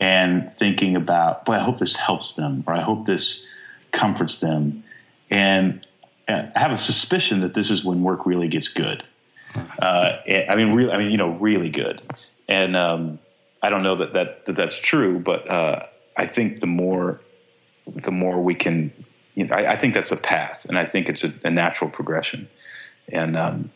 and 0.00 0.50
thinking 0.50 0.96
about, 0.96 1.44
boy, 1.44 1.54
I 1.54 1.58
hope 1.60 1.78
this 1.78 1.94
helps 1.94 2.34
them, 2.34 2.64
or 2.66 2.74
I 2.74 2.80
hope 2.80 3.06
this 3.06 3.46
comforts 3.92 4.40
them, 4.40 4.82
and 5.30 5.86
I 6.28 6.50
have 6.56 6.72
a 6.72 6.78
suspicion 6.78 7.40
that 7.40 7.54
this 7.54 7.70
is 7.70 7.84
when 7.84 8.02
work 8.02 8.26
really 8.26 8.48
gets 8.48 8.68
good. 8.68 9.02
Uh, 9.80 10.16
I 10.26 10.56
mean, 10.56 10.74
really, 10.74 10.90
I 10.90 10.98
mean, 10.98 11.10
you 11.10 11.16
know, 11.16 11.30
really 11.30 11.70
good. 11.70 12.00
And 12.48 12.76
um, 12.76 13.20
I 13.62 13.70
don't 13.70 13.82
know 13.82 13.94
that, 13.96 14.14
that, 14.14 14.46
that 14.46 14.56
that's 14.56 14.78
true, 14.78 15.20
but 15.20 15.48
uh, 15.48 15.86
I 16.16 16.26
think 16.26 16.60
the 16.60 16.66
more 16.66 17.20
the 17.86 18.10
more 18.10 18.42
we 18.42 18.54
can, 18.54 18.90
you 19.34 19.46
know, 19.46 19.54
I, 19.54 19.72
I, 19.72 19.76
think 19.76 19.92
that's 19.92 20.10
a 20.10 20.16
path, 20.16 20.64
and 20.66 20.78
I 20.78 20.86
think 20.86 21.10
it's 21.10 21.22
a, 21.22 21.32
a 21.44 21.50
natural 21.50 21.90
progression. 21.90 22.48
And 23.08 23.36
um, 23.36 23.70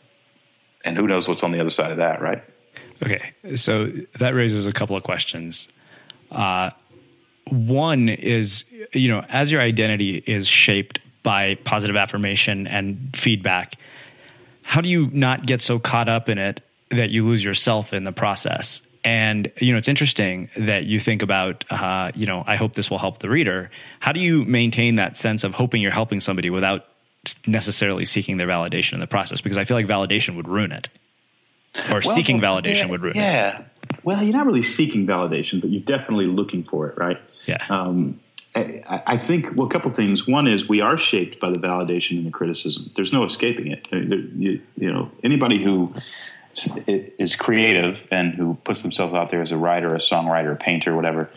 and 0.83 0.97
who 0.97 1.07
knows 1.07 1.27
what's 1.27 1.43
on 1.43 1.51
the 1.51 1.59
other 1.59 1.69
side 1.69 1.91
of 1.91 1.97
that, 1.97 2.21
right? 2.21 2.43
Okay, 3.03 3.33
so 3.55 3.91
that 4.19 4.33
raises 4.33 4.67
a 4.67 4.73
couple 4.73 4.95
of 4.95 5.03
questions. 5.03 5.69
Uh, 6.31 6.71
one 7.49 8.09
is, 8.09 8.65
you 8.93 9.07
know, 9.07 9.23
as 9.29 9.51
your 9.51 9.61
identity 9.61 10.17
is 10.25 10.47
shaped 10.47 10.99
by 11.23 11.55
positive 11.55 11.95
affirmation 11.95 12.67
and 12.67 13.09
feedback, 13.15 13.75
how 14.63 14.81
do 14.81 14.89
you 14.89 15.09
not 15.13 15.45
get 15.45 15.61
so 15.61 15.79
caught 15.79 16.09
up 16.09 16.29
in 16.29 16.37
it 16.37 16.61
that 16.89 17.09
you 17.09 17.25
lose 17.25 17.43
yourself 17.43 17.93
in 17.93 18.03
the 18.03 18.11
process? 18.11 18.85
And 19.03 19.51
you 19.59 19.71
know, 19.71 19.77
it's 19.77 19.87
interesting 19.87 20.49
that 20.57 20.83
you 20.83 20.99
think 20.99 21.23
about, 21.23 21.63
uh, 21.69 22.11
you 22.15 22.25
know, 22.25 22.43
I 22.45 22.57
hope 22.57 22.73
this 22.73 22.91
will 22.91 22.97
help 22.97 23.19
the 23.19 23.29
reader. 23.29 23.71
How 23.99 24.11
do 24.11 24.19
you 24.19 24.43
maintain 24.43 24.95
that 24.95 25.15
sense 25.15 25.43
of 25.43 25.53
hoping 25.53 25.81
you're 25.81 25.91
helping 25.91 26.19
somebody 26.19 26.49
without 26.49 26.85
necessarily 27.47 28.05
seeking 28.05 28.37
their 28.37 28.47
validation 28.47 28.93
in 28.93 28.99
the 28.99 29.07
process? 29.07 29.41
Because 29.41 29.57
I 29.57 29.65
feel 29.65 29.77
like 29.77 29.87
validation 29.87 30.35
would 30.35 30.47
ruin 30.47 30.71
it, 30.71 30.89
or 31.91 32.01
well, 32.03 32.15
seeking 32.15 32.39
validation 32.39 32.85
yeah, 32.85 32.89
would 32.89 33.01
ruin 33.01 33.15
yeah. 33.15 33.21
it. 33.21 33.59
Yeah. 33.59 33.65
Well, 34.03 34.23
you're 34.23 34.35
not 34.35 34.45
really 34.45 34.63
seeking 34.63 35.07
validation, 35.07 35.61
but 35.61 35.69
you're 35.69 35.81
definitely 35.81 36.27
looking 36.27 36.63
for 36.63 36.87
it, 36.87 36.97
right? 36.97 37.17
Yeah. 37.45 37.65
Um, 37.69 38.19
I, 38.55 39.03
I 39.05 39.17
think 39.17 39.55
well, 39.55 39.67
a 39.67 39.69
couple 39.69 39.91
things. 39.91 40.27
One 40.27 40.47
is 40.47 40.67
we 40.67 40.81
are 40.81 40.97
shaped 40.97 41.39
by 41.39 41.51
the 41.51 41.59
validation 41.59 42.17
and 42.17 42.25
the 42.25 42.31
criticism. 42.31 42.91
There's 42.95 43.13
no 43.13 43.23
escaping 43.23 43.67
it. 43.71 43.87
There, 43.89 44.01
you, 44.01 44.61
you 44.75 44.91
know, 44.91 45.11
anybody 45.23 45.61
who 45.61 45.93
is 46.87 47.35
creative 47.35 48.07
and 48.11 48.33
who 48.33 48.55
puts 48.63 48.81
themselves 48.81 49.13
out 49.13 49.29
there 49.29 49.41
as 49.41 49.51
a 49.51 49.57
writer, 49.57 49.93
a 49.93 49.99
songwriter, 49.99 50.53
a 50.53 50.55
painter, 50.55 50.95
whatever, 50.95 51.29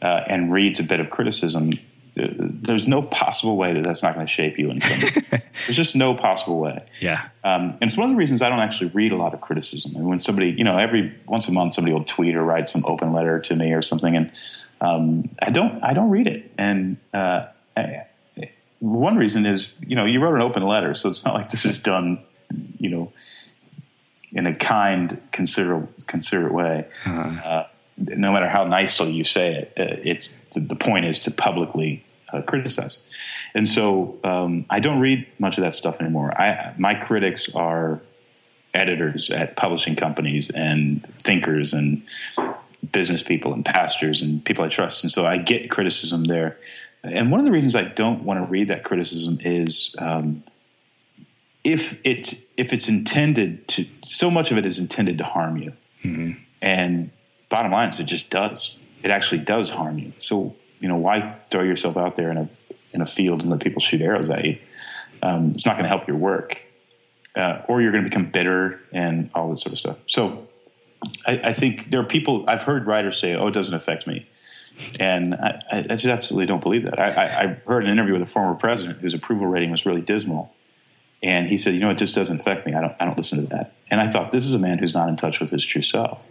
uh, 0.00 0.22
and 0.26 0.52
reads 0.52 0.78
a 0.78 0.84
bit 0.84 1.00
of 1.00 1.10
criticism, 1.10 1.70
there's 2.14 2.88
no 2.88 3.02
possible 3.02 3.56
way 3.56 3.72
that 3.72 3.84
that's 3.84 4.02
not 4.02 4.14
going 4.14 4.26
to 4.26 4.32
shape 4.32 4.58
you 4.58 4.70
in 4.70 4.80
some 4.80 5.00
way. 5.00 5.10
there's 5.66 5.76
just 5.76 5.96
no 5.96 6.14
possible 6.14 6.58
way. 6.58 6.84
Yeah. 7.00 7.28
Um, 7.42 7.76
and 7.80 7.84
it's 7.84 7.96
one 7.96 8.10
of 8.10 8.14
the 8.14 8.18
reasons 8.18 8.42
I 8.42 8.48
don't 8.48 8.60
actually 8.60 8.90
read 8.90 9.12
a 9.12 9.16
lot 9.16 9.32
of 9.32 9.40
criticism. 9.40 9.96
And 9.96 10.06
when 10.06 10.18
somebody, 10.18 10.50
you 10.50 10.64
know, 10.64 10.76
every 10.76 11.14
once 11.26 11.48
a 11.48 11.52
month 11.52 11.74
somebody 11.74 11.94
will 11.94 12.04
tweet 12.04 12.34
or 12.34 12.42
write 12.42 12.68
some 12.68 12.84
open 12.84 13.12
letter 13.12 13.40
to 13.40 13.56
me 13.56 13.72
or 13.72 13.82
something, 13.82 14.16
and 14.16 14.30
um, 14.80 15.30
I 15.40 15.50
don't, 15.50 15.82
I 15.82 15.94
don't 15.94 16.10
read 16.10 16.26
it. 16.26 16.50
And 16.58 16.98
uh, 17.14 17.46
I, 17.76 18.06
one 18.80 19.16
reason 19.16 19.46
is, 19.46 19.76
you 19.86 19.94
know, 19.94 20.04
you 20.04 20.20
wrote 20.20 20.34
an 20.34 20.42
open 20.42 20.64
letter, 20.64 20.92
so 20.92 21.08
it's 21.08 21.24
not 21.24 21.34
like 21.34 21.50
this 21.50 21.64
is 21.64 21.82
done, 21.82 22.18
you 22.78 22.90
know, 22.90 23.12
in 24.32 24.46
a 24.46 24.54
kind, 24.54 25.20
considerate, 25.30 26.06
considerate 26.06 26.52
way. 26.52 26.86
Uh-huh. 27.06 27.48
Uh, 27.48 27.66
no 28.08 28.32
matter 28.32 28.48
how 28.48 28.64
nicely 28.64 29.12
you 29.12 29.24
say 29.24 29.54
it, 29.54 29.72
uh, 29.78 29.96
it's 30.02 30.32
the 30.54 30.76
point 30.76 31.06
is 31.06 31.18
to 31.20 31.30
publicly 31.30 32.04
uh, 32.32 32.42
criticize. 32.42 33.02
And 33.54 33.68
so 33.68 34.18
um, 34.24 34.64
I 34.70 34.80
don't 34.80 35.00
read 35.00 35.26
much 35.38 35.58
of 35.58 35.64
that 35.64 35.74
stuff 35.74 36.00
anymore. 36.00 36.38
I, 36.40 36.74
my 36.78 36.94
critics 36.94 37.54
are 37.54 38.00
editors 38.74 39.30
at 39.30 39.56
publishing 39.56 39.96
companies 39.96 40.50
and 40.50 41.04
thinkers 41.14 41.72
and 41.72 42.02
business 42.90 43.22
people 43.22 43.52
and 43.52 43.64
pastors 43.64 44.22
and 44.22 44.44
people 44.44 44.64
I 44.64 44.68
trust. 44.68 45.02
And 45.04 45.12
so 45.12 45.26
I 45.26 45.38
get 45.38 45.70
criticism 45.70 46.24
there. 46.24 46.58
And 47.04 47.30
one 47.30 47.40
of 47.40 47.46
the 47.46 47.52
reasons 47.52 47.74
I 47.74 47.84
don't 47.84 48.24
want 48.24 48.40
to 48.40 48.50
read 48.50 48.68
that 48.68 48.84
criticism 48.84 49.38
is 49.40 49.94
um, 49.98 50.42
if 51.64 52.00
it's 52.04 52.44
if 52.56 52.72
it's 52.72 52.88
intended 52.88 53.66
to 53.68 53.86
so 54.04 54.30
much 54.30 54.50
of 54.50 54.58
it 54.58 54.66
is 54.66 54.78
intended 54.78 55.18
to 55.18 55.24
harm 55.24 55.56
you 55.58 55.72
mm-hmm. 56.04 56.32
and 56.60 57.10
bottom 57.62 57.72
line 57.72 57.90
is 57.90 58.00
it 58.00 58.04
just 58.04 58.30
does. 58.30 58.76
It 59.04 59.10
actually 59.10 59.42
does 59.42 59.70
harm 59.70 59.98
you. 59.98 60.12
So 60.18 60.54
you 60.80 60.88
know 60.88 60.96
why 60.96 61.38
throw 61.50 61.62
yourself 61.62 61.96
out 61.96 62.16
there 62.16 62.30
in 62.30 62.36
a 62.36 62.48
in 62.92 63.00
a 63.00 63.06
field 63.06 63.42
and 63.42 63.50
let 63.50 63.60
people 63.60 63.80
shoot 63.80 64.00
arrows 64.00 64.30
at 64.30 64.44
you? 64.44 64.58
Um, 65.22 65.52
it's 65.52 65.64
not 65.64 65.74
going 65.74 65.84
to 65.84 65.88
help 65.88 66.08
your 66.08 66.16
work 66.16 66.60
uh, 67.36 67.62
or 67.68 67.80
you're 67.80 67.92
going 67.92 68.02
to 68.02 68.10
become 68.10 68.26
bitter 68.26 68.80
and 68.92 69.30
all 69.34 69.48
this 69.48 69.62
sort 69.62 69.72
of 69.72 69.78
stuff. 69.78 69.98
So 70.06 70.48
I, 71.24 71.40
I, 71.44 71.52
think 71.52 71.90
there 71.90 72.00
are 72.00 72.04
people 72.04 72.44
i've 72.48 72.62
heard 72.62 72.86
writers 72.86 73.18
say 73.18 73.34
oh 73.34 73.46
it 73.46 73.52
doesn't 73.52 73.74
affect 73.74 74.06
me. 74.08 74.26
And 74.98 75.34
I, 75.34 75.62
I 75.70 75.82
just 75.82 76.06
absolutely 76.06 76.46
don't 76.46 76.62
believe 76.62 76.84
that. 76.84 76.98
I, 76.98 77.42
I 77.42 77.46
heard 77.66 77.84
an 77.84 77.90
interview 77.90 78.14
with 78.14 78.22
a 78.22 78.26
former 78.26 78.54
president 78.54 79.00
whose 79.00 79.14
approval 79.14 79.46
rating 79.46 79.70
was 79.70 79.84
really 79.86 80.00
dismal. 80.00 80.52
And 81.22 81.46
he 81.46 81.58
said, 81.58 81.74
you 81.74 81.80
know, 81.80 81.90
it 81.90 81.98
just 81.98 82.14
doesn't 82.14 82.40
affect 82.40 82.66
me. 82.66 82.74
I 82.74 82.80
don't, 82.80 82.94
I 82.98 83.04
don't 83.04 83.16
listen 83.16 83.42
to 83.42 83.46
that. 83.54 83.74
And 83.90 84.00
I 84.00 84.08
thought, 84.08 84.32
this 84.32 84.46
is 84.46 84.54
a 84.54 84.58
man 84.58 84.78
who's 84.78 84.94
not 84.94 85.10
in 85.10 85.16
touch 85.16 85.40
with 85.40 85.50
his 85.50 85.64
true 85.64 85.82
self. 85.82 86.26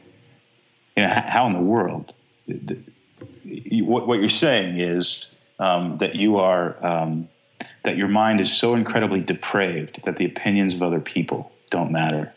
You 0.96 1.04
know, 1.04 1.10
how 1.10 1.48
in 1.48 1.54
the 1.54 1.60
world? 1.60 2.14
What, 2.46 4.20
you're 4.20 4.30
saying 4.30 4.80
is 4.80 5.34
um, 5.60 5.98
that 6.00 6.16
you 6.16 6.38
are, 6.38 6.76
um, 6.86 7.30
that 7.84 7.98
your 7.98 8.08
mind 8.08 8.42
is 8.42 8.52
so 8.52 8.74
incredibly 8.76 9.22
depraved 9.22 10.04
that 10.04 10.18
the 10.18 10.26
opinions 10.26 10.74
of 10.76 10.84
other 10.84 11.00
people 11.00 11.52
don't 11.70 11.92
matter. 11.92 12.34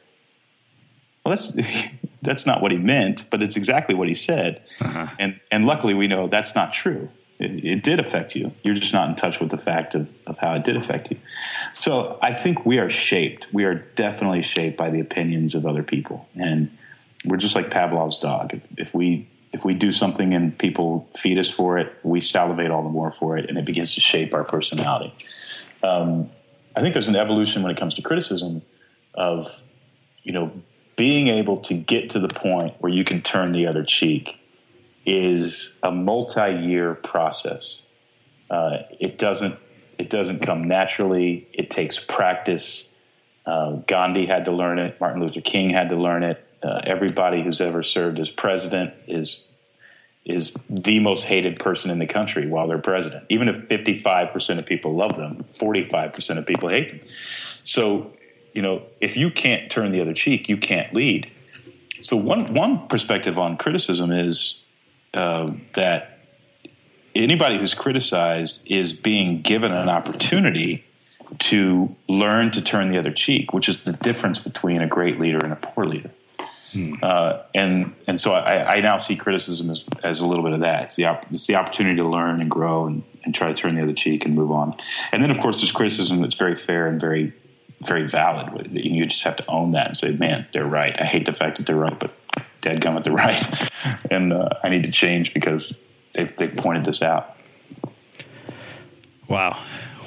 Well, 1.24 1.34
that's 1.34 1.52
that's 2.22 2.46
not 2.46 2.62
what 2.62 2.70
he 2.70 2.78
meant, 2.78 3.26
but 3.30 3.42
it's 3.42 3.56
exactly 3.56 3.94
what 3.94 4.08
he 4.08 4.14
said. 4.14 4.62
Uh-huh. 4.80 5.08
And 5.18 5.40
and 5.50 5.66
luckily, 5.66 5.94
we 5.94 6.06
know 6.06 6.26
that's 6.26 6.54
not 6.54 6.72
true 6.72 7.08
it, 7.38 7.64
it, 7.64 7.82
did 7.82 8.00
affect 8.00 8.34
you. 8.34 8.52
You're 8.62 8.74
just 8.74 8.92
not 8.92 9.08
in 9.08 9.16
touch 9.16 9.40
with 9.40 9.50
the 9.50 9.58
fact 9.58 9.94
of, 9.94 10.12
of 10.26 10.38
how 10.38 10.54
it 10.54 10.64
did 10.64 10.76
affect 10.76 11.10
you. 11.10 11.18
So 11.72 12.18
I 12.22 12.32
think 12.32 12.64
we 12.64 12.78
are 12.78 12.90
shaped. 12.90 13.52
We 13.52 13.64
are 13.64 13.74
definitely 13.74 14.42
shaped 14.42 14.76
by 14.76 14.90
the 14.90 15.00
opinions 15.00 15.54
of 15.54 15.66
other 15.66 15.82
people. 15.82 16.28
And 16.34 16.76
we're 17.24 17.36
just 17.36 17.54
like 17.54 17.70
Pavlov's 17.70 18.18
dog. 18.18 18.60
If, 18.76 18.94
we 18.94 19.28
if 19.52 19.64
we 19.64 19.74
do 19.74 19.92
something 19.92 20.34
and 20.34 20.56
people 20.58 21.08
feed 21.16 21.38
us 21.38 21.50
for 21.50 21.78
it, 21.78 21.94
we 22.02 22.20
salivate 22.20 22.70
all 22.70 22.82
the 22.82 22.88
more 22.88 23.12
for 23.12 23.38
it, 23.38 23.48
and 23.48 23.58
it 23.58 23.64
begins 23.64 23.94
to 23.94 24.00
shape 24.00 24.34
our 24.34 24.44
personality. 24.44 25.14
Um, 25.82 26.26
I 26.76 26.80
think 26.80 26.92
there's 26.92 27.08
an 27.08 27.16
evolution 27.16 27.62
when 27.62 27.70
it 27.70 27.78
comes 27.78 27.94
to 27.94 28.02
criticism 28.02 28.62
of, 29.14 29.62
you 30.22 30.32
know, 30.32 30.52
being 30.96 31.28
able 31.28 31.58
to 31.58 31.74
get 31.74 32.10
to 32.10 32.20
the 32.20 32.28
point 32.28 32.74
where 32.78 32.92
you 32.92 33.04
can 33.04 33.22
turn 33.22 33.52
the 33.52 33.66
other 33.66 33.84
cheek 33.84 34.38
is 35.06 35.76
a 35.82 35.90
multi-year 35.90 36.94
process. 36.94 37.84
Uh, 38.50 38.78
it 39.00 39.18
doesn't 39.18 39.56
it 39.98 40.10
doesn't 40.10 40.40
come 40.40 40.66
naturally. 40.66 41.46
It 41.52 41.70
takes 41.70 42.02
practice. 42.02 42.92
Uh, 43.46 43.72
Gandhi 43.86 44.26
had 44.26 44.46
to 44.46 44.52
learn 44.52 44.78
it. 44.78 45.00
Martin 45.00 45.20
Luther 45.20 45.40
King 45.40 45.70
had 45.70 45.90
to 45.90 45.96
learn 45.96 46.22
it. 46.22 46.43
Uh, 46.64 46.80
everybody 46.84 47.42
who's 47.42 47.60
ever 47.60 47.82
served 47.82 48.18
as 48.18 48.30
president 48.30 48.94
is 49.06 49.44
is 50.24 50.56
the 50.70 51.00
most 51.00 51.24
hated 51.24 51.58
person 51.58 51.90
in 51.90 51.98
the 51.98 52.06
country 52.06 52.46
while 52.46 52.66
they're 52.66 52.78
president. 52.78 53.26
Even 53.28 53.46
if 53.48 53.68
55% 53.68 54.58
of 54.58 54.64
people 54.64 54.94
love 54.94 55.14
them, 55.16 55.32
45% 55.34 56.38
of 56.38 56.46
people 56.46 56.70
hate 56.70 56.92
them. 56.92 57.00
So, 57.64 58.10
you 58.54 58.62
know, 58.62 58.84
if 59.02 59.18
you 59.18 59.30
can't 59.30 59.70
turn 59.70 59.92
the 59.92 60.00
other 60.00 60.14
cheek, 60.14 60.48
you 60.48 60.56
can't 60.56 60.94
lead. 60.94 61.30
So 62.00 62.16
one 62.16 62.54
one 62.54 62.86
perspective 62.88 63.38
on 63.38 63.56
criticism 63.56 64.12
is 64.12 64.62
uh, 65.12 65.52
that 65.74 66.18
anybody 67.14 67.58
who's 67.58 67.74
criticized 67.74 68.60
is 68.66 68.92
being 68.92 69.42
given 69.42 69.72
an 69.72 69.88
opportunity 69.88 70.84
to 71.38 71.94
learn 72.08 72.50
to 72.52 72.62
turn 72.62 72.90
the 72.90 72.98
other 72.98 73.12
cheek, 73.12 73.52
which 73.52 73.68
is 73.68 73.84
the 73.84 73.92
difference 73.92 74.38
between 74.38 74.80
a 74.80 74.86
great 74.86 75.18
leader 75.18 75.38
and 75.38 75.52
a 75.52 75.56
poor 75.56 75.86
leader. 75.86 76.10
Hmm. 76.74 76.94
Uh, 77.00 77.38
and 77.54 77.94
and 78.08 78.20
so 78.20 78.34
I, 78.34 78.74
I, 78.74 78.80
now 78.80 78.96
see 78.96 79.14
criticism 79.14 79.70
as, 79.70 79.84
as 80.02 80.18
a 80.18 80.26
little 80.26 80.42
bit 80.42 80.54
of 80.54 80.60
that. 80.60 80.82
It's 80.84 80.96
the, 80.96 81.04
op- 81.04 81.24
it's 81.30 81.46
the 81.46 81.54
opportunity 81.54 81.96
to 81.96 82.04
learn 82.08 82.40
and 82.40 82.50
grow 82.50 82.86
and, 82.86 83.04
and 83.22 83.32
try 83.32 83.46
to 83.46 83.54
turn 83.54 83.76
the 83.76 83.82
other 83.82 83.92
cheek 83.92 84.24
and 84.24 84.34
move 84.34 84.50
on. 84.50 84.76
And 85.12 85.22
then, 85.22 85.30
of 85.30 85.38
course, 85.38 85.60
there's 85.60 85.70
criticism 85.70 86.20
that's 86.20 86.34
very 86.34 86.56
fair 86.56 86.88
and 86.88 87.00
very 87.00 87.32
very 87.86 88.06
valid. 88.06 88.66
And 88.66 88.84
You 88.84 89.04
just 89.04 89.22
have 89.24 89.36
to 89.36 89.46
own 89.46 89.72
that 89.72 89.88
and 89.88 89.96
say, 89.96 90.12
man, 90.12 90.46
they're 90.52 90.66
right. 90.66 90.98
I 91.00 91.04
hate 91.04 91.26
the 91.26 91.34
fact 91.34 91.58
that 91.58 91.66
they're 91.66 91.76
right, 91.76 91.94
but 92.00 92.10
dadgummit, 92.62 93.04
they're 93.04 93.12
right. 93.12 94.10
and 94.10 94.32
uh, 94.32 94.48
I 94.62 94.70
need 94.70 94.84
to 94.84 94.90
change 94.90 95.34
because 95.34 95.82
they've, 96.12 96.34
they've 96.36 96.56
pointed 96.56 96.84
this 96.84 97.02
out. 97.02 97.36
Wow. 99.28 99.62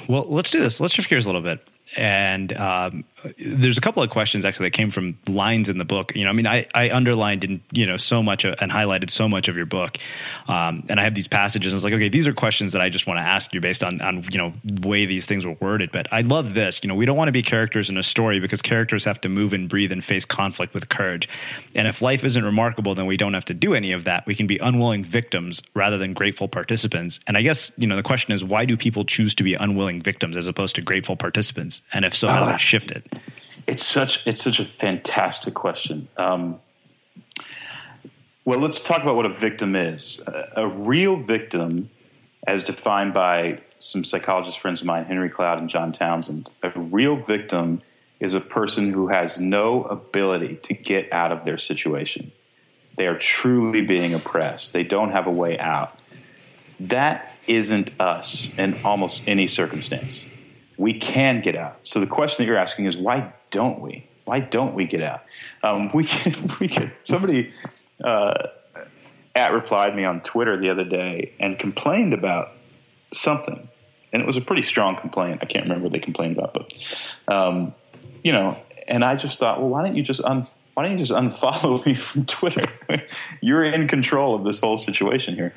Well, 0.08 0.26
let's 0.28 0.50
do 0.50 0.60
this. 0.60 0.80
Let's 0.80 0.94
shift 0.94 1.08
gears 1.08 1.26
a 1.26 1.28
little 1.28 1.42
bit. 1.42 1.66
And 1.96 2.56
um, 2.56 3.04
there's 3.38 3.78
a 3.78 3.80
couple 3.80 4.02
of 4.02 4.10
questions 4.10 4.44
actually 4.44 4.66
that 4.66 4.72
came 4.72 4.90
from 4.90 5.18
lines 5.28 5.68
in 5.68 5.78
the 5.78 5.84
book. 5.84 6.14
You 6.14 6.24
know, 6.24 6.30
I 6.30 6.32
mean, 6.32 6.46
I, 6.46 6.66
I 6.74 6.90
underlined 6.90 7.44
and 7.44 7.60
you 7.72 7.86
know 7.86 7.96
so 7.96 8.22
much 8.22 8.44
and 8.44 8.70
highlighted 8.70 9.10
so 9.10 9.28
much 9.28 9.48
of 9.48 9.56
your 9.56 9.66
book, 9.66 9.98
um, 10.46 10.84
and 10.88 11.00
I 11.00 11.04
have 11.04 11.14
these 11.14 11.28
passages. 11.28 11.72
And 11.72 11.76
I 11.76 11.78
was 11.78 11.84
like, 11.84 11.94
okay, 11.94 12.08
these 12.08 12.26
are 12.26 12.32
questions 12.32 12.72
that 12.72 12.82
I 12.82 12.88
just 12.88 13.06
want 13.06 13.20
to 13.20 13.24
ask 13.24 13.52
you 13.52 13.60
based 13.60 13.82
on 13.82 14.00
on 14.00 14.24
you 14.30 14.38
know 14.38 14.52
the 14.64 14.88
way 14.88 15.06
these 15.06 15.26
things 15.26 15.44
were 15.44 15.56
worded. 15.60 15.90
But 15.90 16.08
I 16.12 16.20
love 16.20 16.54
this. 16.54 16.80
You 16.82 16.88
know, 16.88 16.94
we 16.94 17.06
don't 17.06 17.16
want 17.16 17.28
to 17.28 17.32
be 17.32 17.42
characters 17.42 17.90
in 17.90 17.96
a 17.96 18.02
story 18.02 18.40
because 18.40 18.62
characters 18.62 19.04
have 19.04 19.20
to 19.22 19.28
move 19.28 19.52
and 19.52 19.68
breathe 19.68 19.92
and 19.92 20.02
face 20.02 20.24
conflict 20.24 20.74
with 20.74 20.88
courage. 20.88 21.28
And 21.74 21.88
if 21.88 22.00
life 22.00 22.24
isn't 22.24 22.44
remarkable, 22.44 22.94
then 22.94 23.06
we 23.06 23.16
don't 23.16 23.34
have 23.34 23.46
to 23.46 23.54
do 23.54 23.74
any 23.74 23.92
of 23.92 24.04
that. 24.04 24.26
We 24.26 24.34
can 24.34 24.46
be 24.46 24.58
unwilling 24.58 25.04
victims 25.04 25.62
rather 25.74 25.98
than 25.98 26.12
grateful 26.12 26.48
participants. 26.48 27.20
And 27.26 27.36
I 27.36 27.42
guess 27.42 27.72
you 27.76 27.86
know 27.86 27.96
the 27.96 28.02
question 28.02 28.32
is, 28.32 28.44
why 28.44 28.64
do 28.64 28.76
people 28.76 29.04
choose 29.04 29.34
to 29.36 29.42
be 29.42 29.54
unwilling 29.54 30.02
victims 30.02 30.36
as 30.36 30.46
opposed 30.46 30.76
to 30.76 30.82
grateful 30.82 31.16
participants? 31.16 31.82
And 31.92 32.04
if 32.04 32.14
so, 32.14 32.28
how 32.28 32.40
do 32.40 32.46
they 32.46 32.52
ah. 32.52 32.56
shift 32.56 32.90
it? 32.90 33.07
It's 33.66 33.84
such 33.84 34.26
it's 34.26 34.42
such 34.42 34.60
a 34.60 34.64
fantastic 34.64 35.54
question. 35.54 36.08
Um, 36.16 36.58
well, 38.44 38.60
let's 38.60 38.82
talk 38.82 39.02
about 39.02 39.14
what 39.14 39.26
a 39.26 39.30
victim 39.30 39.76
is. 39.76 40.22
A, 40.26 40.62
a, 40.62 40.66
real 40.66 41.16
victim, 41.16 41.90
as 42.46 42.64
defined 42.64 43.12
by 43.12 43.58
some 43.78 44.04
psychologist 44.04 44.58
friends 44.58 44.80
of 44.80 44.86
mine, 44.86 45.04
Henry 45.04 45.28
Cloud 45.28 45.58
and 45.58 45.68
John 45.68 45.92
Townsend, 45.92 46.50
a 46.62 46.70
real 46.70 47.14
victim 47.14 47.82
is 48.20 48.34
a 48.34 48.40
person 48.40 48.90
who 48.90 49.08
has 49.08 49.38
no 49.38 49.84
ability 49.84 50.56
to 50.62 50.72
get 50.72 51.12
out 51.12 51.30
of 51.30 51.44
their 51.44 51.58
situation. 51.58 52.32
They 52.96 53.06
are 53.06 53.18
truly 53.18 53.82
being 53.82 54.14
oppressed. 54.14 54.72
They 54.72 54.82
don't 54.82 55.10
have 55.10 55.26
a 55.26 55.30
way 55.30 55.58
out. 55.58 55.98
That 56.80 57.36
isn't 57.46 58.00
us 58.00 58.56
in 58.58 58.78
almost 58.82 59.28
any 59.28 59.46
circumstance. 59.46 60.28
We 60.78 60.94
can 60.94 61.40
get 61.40 61.56
out. 61.56 61.78
So 61.82 62.00
the 62.00 62.06
question 62.06 62.44
that 62.44 62.48
you're 62.48 62.58
asking 62.58 62.86
is 62.86 62.96
why 62.96 63.32
don't 63.50 63.80
we? 63.80 64.06
Why 64.24 64.40
don't 64.40 64.74
we 64.74 64.84
get 64.84 65.02
out? 65.02 65.24
Um, 65.62 65.90
we 65.92 66.04
can. 66.04 66.34
We 66.60 66.68
can. 66.68 66.92
Somebody 67.02 67.52
uh, 68.04 68.48
at 69.34 69.52
replied 69.52 69.94
me 69.94 70.04
on 70.04 70.20
Twitter 70.20 70.56
the 70.56 70.70
other 70.70 70.84
day 70.84 71.32
and 71.40 71.58
complained 71.58 72.12
about 72.12 72.50
something, 73.12 73.68
and 74.12 74.22
it 74.22 74.26
was 74.26 74.36
a 74.36 74.40
pretty 74.40 74.62
strong 74.62 74.96
complaint. 74.96 75.38
I 75.42 75.46
can't 75.46 75.64
remember 75.64 75.84
what 75.84 75.92
they 75.92 75.98
complained 75.98 76.36
about, 76.36 76.54
but 76.54 77.08
um, 77.28 77.74
you 78.24 78.32
know. 78.32 78.56
And 78.86 79.04
I 79.04 79.16
just 79.16 79.38
thought, 79.38 79.60
well, 79.60 79.68
why 79.68 79.84
don't 79.84 79.96
you 79.96 80.02
just 80.02 80.24
un- 80.24 80.46
why 80.78 80.84
don't 80.84 80.92
you 80.92 80.98
just 80.98 81.10
unfollow 81.10 81.84
me 81.86 81.94
from 81.94 82.24
Twitter? 82.24 82.62
You're 83.40 83.64
in 83.64 83.88
control 83.88 84.36
of 84.36 84.44
this 84.44 84.60
whole 84.60 84.78
situation 84.78 85.34
here. 85.34 85.52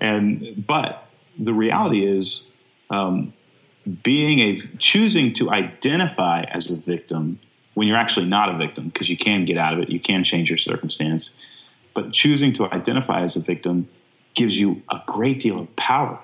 And 0.00 0.64
but 0.66 1.06
the 1.38 1.52
reality 1.52 2.06
is, 2.06 2.46
um, 2.88 3.34
being 4.02 4.38
a 4.38 4.60
choosing 4.78 5.32
to 5.34 5.50
identify 5.50 6.42
as 6.42 6.70
a 6.70 6.76
victim 6.76 7.38
when 7.74 7.88
you're 7.88 7.96
actually 7.96 8.26
not 8.26 8.54
a 8.54 8.56
victim 8.56 8.88
because 8.88 9.08
you 9.08 9.16
can 9.16 9.44
get 9.44 9.56
out 9.56 9.72
of 9.74 9.80
it 9.80 9.88
you 9.88 9.98
can 9.98 10.22
change 10.22 10.48
your 10.48 10.58
circumstance 10.58 11.34
but 11.94 12.12
choosing 12.12 12.52
to 12.54 12.72
identify 12.72 13.22
as 13.22 13.36
a 13.36 13.40
victim 13.40 13.88
gives 14.34 14.58
you 14.58 14.82
a 14.90 15.00
great 15.06 15.40
deal 15.40 15.60
of 15.60 15.74
power. 15.76 16.18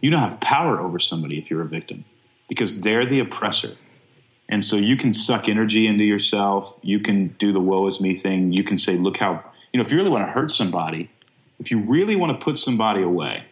You 0.00 0.10
don't 0.10 0.20
have 0.20 0.40
power 0.40 0.80
over 0.80 0.98
somebody 0.98 1.38
if 1.38 1.50
you're 1.50 1.62
a 1.62 1.66
victim 1.66 2.04
because 2.48 2.80
they're 2.80 3.06
the 3.06 3.20
oppressor. 3.20 3.76
And 4.48 4.64
so 4.64 4.76
you 4.76 4.96
can 4.96 5.12
suck 5.12 5.48
energy 5.48 5.86
into 5.86 6.04
yourself 6.04 6.78
you 6.82 7.00
can 7.00 7.28
do 7.38 7.52
the 7.52 7.60
woe 7.60 7.86
is 7.88 8.00
me 8.00 8.14
thing 8.14 8.52
you 8.52 8.62
can 8.62 8.78
say 8.78 8.96
look 8.96 9.16
how 9.16 9.42
you 9.72 9.78
know 9.78 9.84
if 9.84 9.90
you 9.90 9.96
really 9.96 10.10
want 10.10 10.24
to 10.24 10.30
hurt 10.30 10.52
somebody 10.52 11.10
if 11.58 11.72
you 11.72 11.80
really 11.80 12.14
want 12.14 12.38
to 12.38 12.44
put 12.44 12.56
somebody 12.56 13.02
away 13.02 13.44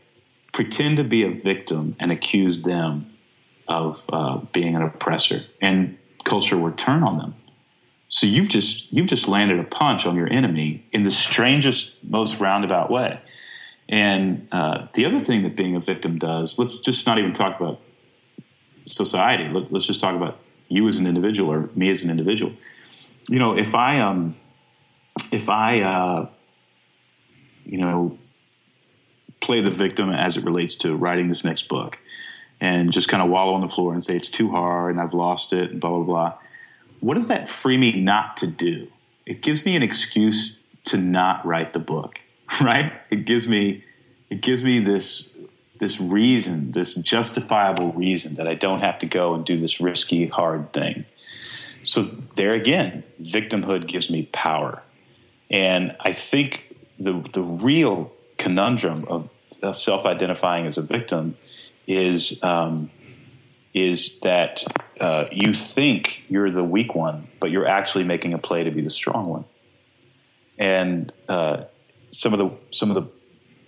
pretend 0.54 0.96
to 0.96 1.04
be 1.04 1.24
a 1.24 1.30
victim 1.30 1.96
and 1.98 2.10
accuse 2.10 2.62
them 2.62 3.10
of 3.68 4.08
uh, 4.12 4.38
being 4.52 4.76
an 4.76 4.82
oppressor, 4.82 5.42
and 5.60 5.98
culture 6.22 6.56
would 6.56 6.78
turn 6.78 7.02
on 7.02 7.18
them. 7.18 7.34
So 8.08 8.26
you've 8.26 8.48
just 8.48 8.92
you've 8.92 9.08
just 9.08 9.26
landed 9.28 9.58
a 9.58 9.64
punch 9.64 10.06
on 10.06 10.16
your 10.16 10.32
enemy 10.32 10.86
in 10.92 11.02
the 11.02 11.10
strangest, 11.10 11.92
most 12.04 12.40
roundabout 12.40 12.90
way. 12.90 13.20
And 13.88 14.48
uh, 14.52 14.86
the 14.94 15.04
other 15.04 15.20
thing 15.20 15.42
that 15.42 15.56
being 15.56 15.76
a 15.76 15.80
victim 15.80 16.18
does, 16.18 16.58
let's 16.58 16.80
just 16.80 17.04
not 17.04 17.18
even 17.18 17.32
talk 17.34 17.60
about 17.60 17.80
society. 18.86 19.48
Let, 19.52 19.72
us 19.74 19.84
just 19.84 20.00
talk 20.00 20.14
about 20.14 20.38
you 20.68 20.86
as 20.88 20.98
an 20.98 21.06
individual 21.06 21.52
or 21.52 21.68
me 21.74 21.90
as 21.90 22.02
an 22.02 22.10
individual. 22.10 22.52
You 23.28 23.38
know, 23.40 23.58
if 23.58 23.74
I 23.74 24.00
um, 24.00 24.36
if 25.32 25.48
I 25.48 25.80
uh, 25.80 26.28
you 27.64 27.78
know 27.78 28.18
play 29.44 29.60
the 29.60 29.70
victim 29.70 30.10
as 30.10 30.36
it 30.36 30.44
relates 30.44 30.74
to 30.74 30.96
writing 30.96 31.28
this 31.28 31.44
next 31.44 31.68
book 31.68 31.98
and 32.60 32.92
just 32.92 33.08
kind 33.08 33.22
of 33.22 33.28
wallow 33.28 33.52
on 33.52 33.60
the 33.60 33.68
floor 33.68 33.92
and 33.92 34.02
say 34.02 34.16
it's 34.16 34.30
too 34.30 34.50
hard 34.50 34.92
and 34.92 35.00
I've 35.00 35.12
lost 35.12 35.52
it 35.52 35.70
and 35.70 35.80
blah 35.80 35.90
blah 35.90 36.02
blah. 36.02 36.38
What 37.00 37.14
does 37.14 37.28
that 37.28 37.48
free 37.48 37.76
me 37.76 38.00
not 38.00 38.38
to 38.38 38.46
do? 38.46 38.88
It 39.26 39.42
gives 39.42 39.64
me 39.66 39.76
an 39.76 39.82
excuse 39.82 40.58
to 40.84 40.96
not 40.96 41.44
write 41.44 41.74
the 41.74 41.78
book, 41.78 42.20
right? 42.60 42.92
It 43.10 43.26
gives 43.26 43.46
me 43.46 43.84
it 44.30 44.40
gives 44.40 44.64
me 44.64 44.78
this 44.78 45.36
this 45.78 46.00
reason, 46.00 46.70
this 46.70 46.94
justifiable 46.94 47.92
reason 47.92 48.36
that 48.36 48.48
I 48.48 48.54
don't 48.54 48.80
have 48.80 49.00
to 49.00 49.06
go 49.06 49.34
and 49.34 49.44
do 49.44 49.60
this 49.60 49.80
risky 49.80 50.26
hard 50.26 50.72
thing. 50.72 51.04
So 51.82 52.02
there 52.02 52.54
again, 52.54 53.02
victimhood 53.20 53.86
gives 53.88 54.10
me 54.10 54.22
power. 54.32 54.82
And 55.50 55.94
I 56.00 56.14
think 56.14 56.74
the 56.98 57.12
the 57.32 57.42
real 57.42 58.10
conundrum 58.38 59.04
of 59.08 59.28
uh, 59.62 59.72
self-identifying 59.72 60.66
as 60.66 60.78
a 60.78 60.82
victim 60.82 61.36
is 61.86 62.42
um, 62.42 62.90
is 63.74 64.18
that 64.20 64.64
uh, 65.00 65.24
you 65.32 65.52
think 65.52 66.22
you're 66.28 66.50
the 66.50 66.62
weak 66.62 66.94
one, 66.94 67.26
but 67.40 67.50
you're 67.50 67.66
actually 67.66 68.04
making 68.04 68.32
a 68.32 68.38
play 68.38 68.64
to 68.64 68.70
be 68.70 68.80
the 68.80 68.90
strong 68.90 69.28
one. 69.28 69.44
And 70.56 71.12
uh, 71.28 71.64
some 72.10 72.32
of 72.32 72.38
the 72.38 72.50
some 72.70 72.90
of 72.90 72.94
the 72.94 73.08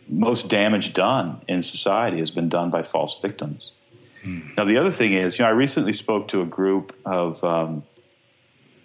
most 0.08 0.48
damage 0.48 0.94
done 0.94 1.40
in 1.48 1.62
society 1.62 2.20
has 2.20 2.30
been 2.30 2.48
done 2.48 2.70
by 2.70 2.82
false 2.84 3.20
victims. 3.20 3.72
Hmm. 4.22 4.40
Now, 4.56 4.64
the 4.64 4.76
other 4.76 4.92
thing 4.92 5.12
is, 5.12 5.38
you 5.38 5.42
know, 5.44 5.48
I 5.48 5.52
recently 5.52 5.92
spoke 5.92 6.28
to 6.28 6.42
a 6.42 6.46
group 6.46 6.96
of 7.04 7.42
um, 7.42 7.82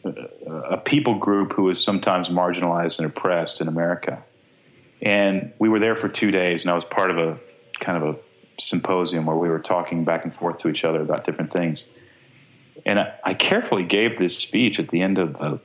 a 0.04 0.78
people 0.78 1.16
group 1.16 1.54
who 1.54 1.70
is 1.70 1.84
sometimes 1.84 2.30
marginalized 2.30 2.99
and 2.99 3.08
oppressed 3.08 3.62
in 3.62 3.68
America. 3.68 4.24
And 5.02 5.52
we 5.58 5.68
were 5.70 5.80
there 5.80 5.95
for 5.95 6.08
two 6.08 6.32
days, 6.32 6.64
and 6.64 6.72
I 6.72 6.76
was 6.76 6.86
part 6.86 7.10
of 7.10 7.18
a 7.18 7.39
kind 7.80 8.02
of 8.02 8.16
a 8.16 8.20
symposium 8.62 9.26
where 9.26 9.36
we 9.36 9.49
were 9.49 9.60
talking 9.60 10.04
back 10.04 10.24
and 10.24 10.34
forth 10.34 10.58
to 10.58 10.70
each 10.70 10.86
other 10.86 11.02
about 11.02 11.24
different 11.24 11.52
things. 11.52 11.88
And 12.86 12.99
I, 12.99 13.14
I 13.24 13.34
carefully 13.34 13.84
gave 13.84 14.18
this 14.18 14.38
speech 14.38 14.80
at 14.80 14.89
the 14.89 15.02
end 15.02 15.18
of 15.18 15.38
the 15.38 15.60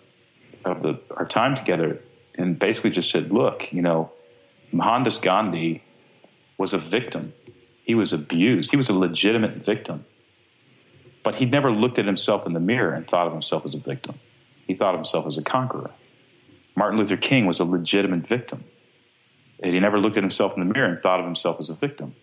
of 0.65 0.81
the 0.83 0.99
our 1.11 1.27
time 1.27 1.55
together, 1.55 2.01
and 2.37 2.59
basically 2.59 2.91
just 2.91 3.11
said, 3.11 3.33
"Look, 3.33 3.73
you 3.73 3.83
know, 3.83 4.11
Mohandas 4.73 5.19
Gandhi 5.19 5.83
was 6.59 6.73
a 6.73 6.79
victim. 6.79 7.33
He 7.85 7.95
was 7.95 8.13
abused. 8.13 8.71
He 8.71 8.77
was 8.77 8.89
a 8.89 8.95
legitimate 8.95 9.53
victim, 9.53 10.05
but 11.23 11.37
he 11.37 11.45
never 11.45 11.71
looked 11.71 11.99
at 11.99 12.07
himself 12.07 12.47
in 12.47 12.53
the 12.55 12.61
mirror 12.61 12.93
and 12.93 13.07
thought 13.07 13.27
of 13.27 13.33
himself 13.33 13.65
as 13.65 13.75
a 13.75 13.79
victim. 13.79 14.19
He 14.67 14.75
thought 14.75 14.95
of 14.95 15.01
himself 15.01 15.27
as 15.27 15.39
a 15.39 15.43
conqueror. 15.43 15.91
Martin 16.75 16.99
Luther 16.99 17.17
King 17.17 17.47
was 17.47 17.61
a 17.61 17.65
legitimate 17.65 18.27
victim." 18.27 18.65
And 19.63 19.73
he 19.73 19.81
never 19.81 19.99
looked 19.99 20.17
at 20.17 20.23
himself 20.23 20.55
in 20.57 20.67
the 20.67 20.73
mirror 20.73 20.89
and 20.89 21.03
thought 21.03 21.21
of 21.21 21.27
himself 21.27 21.59
as 21.61 21.71
a 21.71 21.75
victim. 21.75 22.15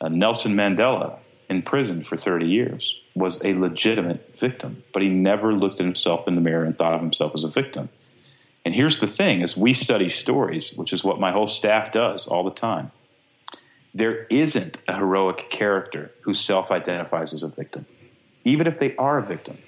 Uh, 0.00 0.08
Nelson 0.08 0.54
Mandela, 0.54 1.18
in 1.48 1.62
prison 1.62 2.02
for 2.02 2.16
30 2.16 2.46
years, 2.46 3.00
was 3.14 3.42
a 3.44 3.54
legitimate 3.54 4.36
victim, 4.36 4.82
but 4.92 5.02
he 5.02 5.08
never 5.08 5.54
looked 5.54 5.80
at 5.80 5.86
himself 5.86 6.28
in 6.28 6.34
the 6.34 6.40
mirror 6.40 6.64
and 6.64 6.76
thought 6.76 6.94
of 6.94 7.00
himself 7.00 7.32
as 7.34 7.44
a 7.44 7.48
victim. 7.48 7.88
And 8.64 8.74
here's 8.74 8.98
the 8.98 9.06
thing 9.06 9.44
as 9.44 9.56
we 9.56 9.72
study 9.72 10.08
stories, 10.08 10.74
which 10.74 10.92
is 10.92 11.04
what 11.04 11.20
my 11.20 11.30
whole 11.30 11.46
staff 11.46 11.92
does 11.92 12.26
all 12.26 12.42
the 12.42 12.50
time, 12.50 12.90
there 13.94 14.24
isn't 14.24 14.82
a 14.88 14.96
heroic 14.96 15.48
character 15.50 16.10
who 16.22 16.34
self 16.34 16.72
identifies 16.72 17.32
as 17.32 17.44
a 17.44 17.48
victim, 17.48 17.86
even 18.44 18.66
if 18.66 18.80
they 18.80 18.96
are 18.96 19.18
a 19.18 19.22
victim. 19.22 19.58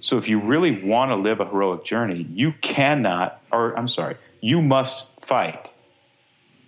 So 0.00 0.16
if 0.16 0.26
you 0.26 0.40
really 0.40 0.82
want 0.82 1.10
to 1.10 1.16
live 1.16 1.40
a 1.40 1.44
heroic 1.44 1.84
journey, 1.84 2.26
you 2.32 2.52
cannot, 2.52 3.42
or 3.52 3.78
I'm 3.78 3.88
sorry, 3.88 4.16
you 4.40 4.62
must 4.62 5.20
fight 5.20 5.73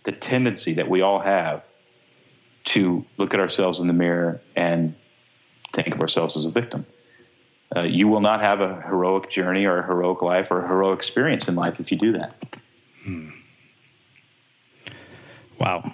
the 0.07 0.13
tendency 0.13 0.75
that 0.75 0.89
we 0.89 1.03
all 1.03 1.19
have 1.19 1.69
to 2.63 3.05
look 3.17 3.35
at 3.35 3.41
ourselves 3.41 3.81
in 3.81 3.89
the 3.89 3.93
mirror 3.93 4.41
and 4.55 4.95
think 5.73 5.95
of 5.95 6.01
ourselves 6.01 6.37
as 6.37 6.45
a 6.45 6.51
victim. 6.51 6.87
Uh, 7.75 7.81
you 7.81 8.07
will 8.07 8.21
not 8.21 8.41
have 8.41 8.61
a 8.61 8.81
heroic 8.83 9.29
journey 9.29 9.67
or 9.67 9.79
a 9.79 9.87
heroic 9.87 10.23
life 10.23 10.53
or 10.53 10.65
a 10.65 10.69
heroic 10.69 10.97
experience 11.01 11.49
in 11.49 11.57
life 11.57 11.81
if 11.81 11.91
you 11.91 11.99
do 11.99 12.13
that. 12.13 12.61
Hmm. 13.03 13.31
Wow. 15.59 15.93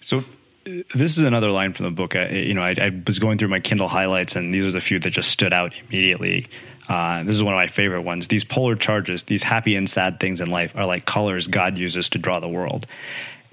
So 0.00 0.22
this 0.64 1.18
is 1.18 1.18
another 1.18 1.50
line 1.50 1.72
from 1.72 1.86
the 1.86 1.90
book. 1.90 2.14
I, 2.14 2.28
you 2.28 2.54
know, 2.54 2.62
I, 2.62 2.76
I, 2.80 3.02
was 3.04 3.18
going 3.18 3.38
through 3.38 3.48
my 3.48 3.58
Kindle 3.58 3.88
highlights, 3.88 4.36
and 4.36 4.54
these 4.54 4.64
are 4.64 4.70
the 4.70 4.80
few 4.80 5.00
that 5.00 5.10
just 5.10 5.30
stood 5.30 5.52
out 5.52 5.74
immediately. 5.88 6.46
Uh, 6.88 7.22
this 7.22 7.36
is 7.36 7.42
one 7.42 7.54
of 7.54 7.58
my 7.58 7.66
favorite 7.66 8.02
ones. 8.02 8.28
These 8.28 8.44
polar 8.44 8.76
charges, 8.76 9.24
these 9.24 9.42
happy 9.42 9.76
and 9.76 9.88
sad 9.88 10.20
things 10.20 10.40
in 10.40 10.50
life, 10.50 10.74
are 10.76 10.86
like 10.86 11.04
colors 11.04 11.46
God 11.46 11.76
uses 11.76 12.08
to 12.10 12.18
draw 12.18 12.40
the 12.40 12.48
world. 12.48 12.86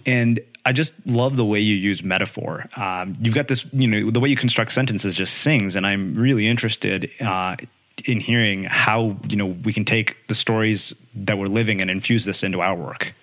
and 0.06 0.40
I 0.66 0.72
just 0.72 0.94
love 1.06 1.36
the 1.36 1.46
way 1.46 1.60
you 1.60 1.76
use 1.76 2.04
metaphor. 2.04 2.66
Um, 2.76 3.16
you've 3.20 3.36
got 3.36 3.48
this, 3.48 3.66
you 3.72 3.88
know, 3.88 4.10
the 4.10 4.20
way 4.20 4.30
you 4.30 4.36
construct 4.36 4.72
sentences 4.72 5.14
just 5.14 5.36
sings, 5.36 5.76
and 5.76 5.86
I'm 5.86 6.16
really 6.16 6.48
interested 6.48 7.12
uh, 7.22 7.56
in 8.04 8.20
hearing 8.20 8.64
how 8.64 9.18
you 9.30 9.36
know 9.38 9.46
we 9.46 9.72
can 9.72 9.86
take 9.86 10.28
the 10.28 10.34
stories 10.34 10.96
that 11.14 11.38
we're 11.38 11.46
living 11.46 11.82
and 11.82 11.92
infuse 11.92 12.26
this 12.26 12.42
into 12.42 12.62
our 12.62 12.76
work. 12.76 13.14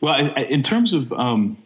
Well, 0.00 0.14
I, 0.14 0.32
I, 0.34 0.42
in 0.44 0.62
terms 0.62 0.94
of 0.94 1.12
um, 1.12 1.58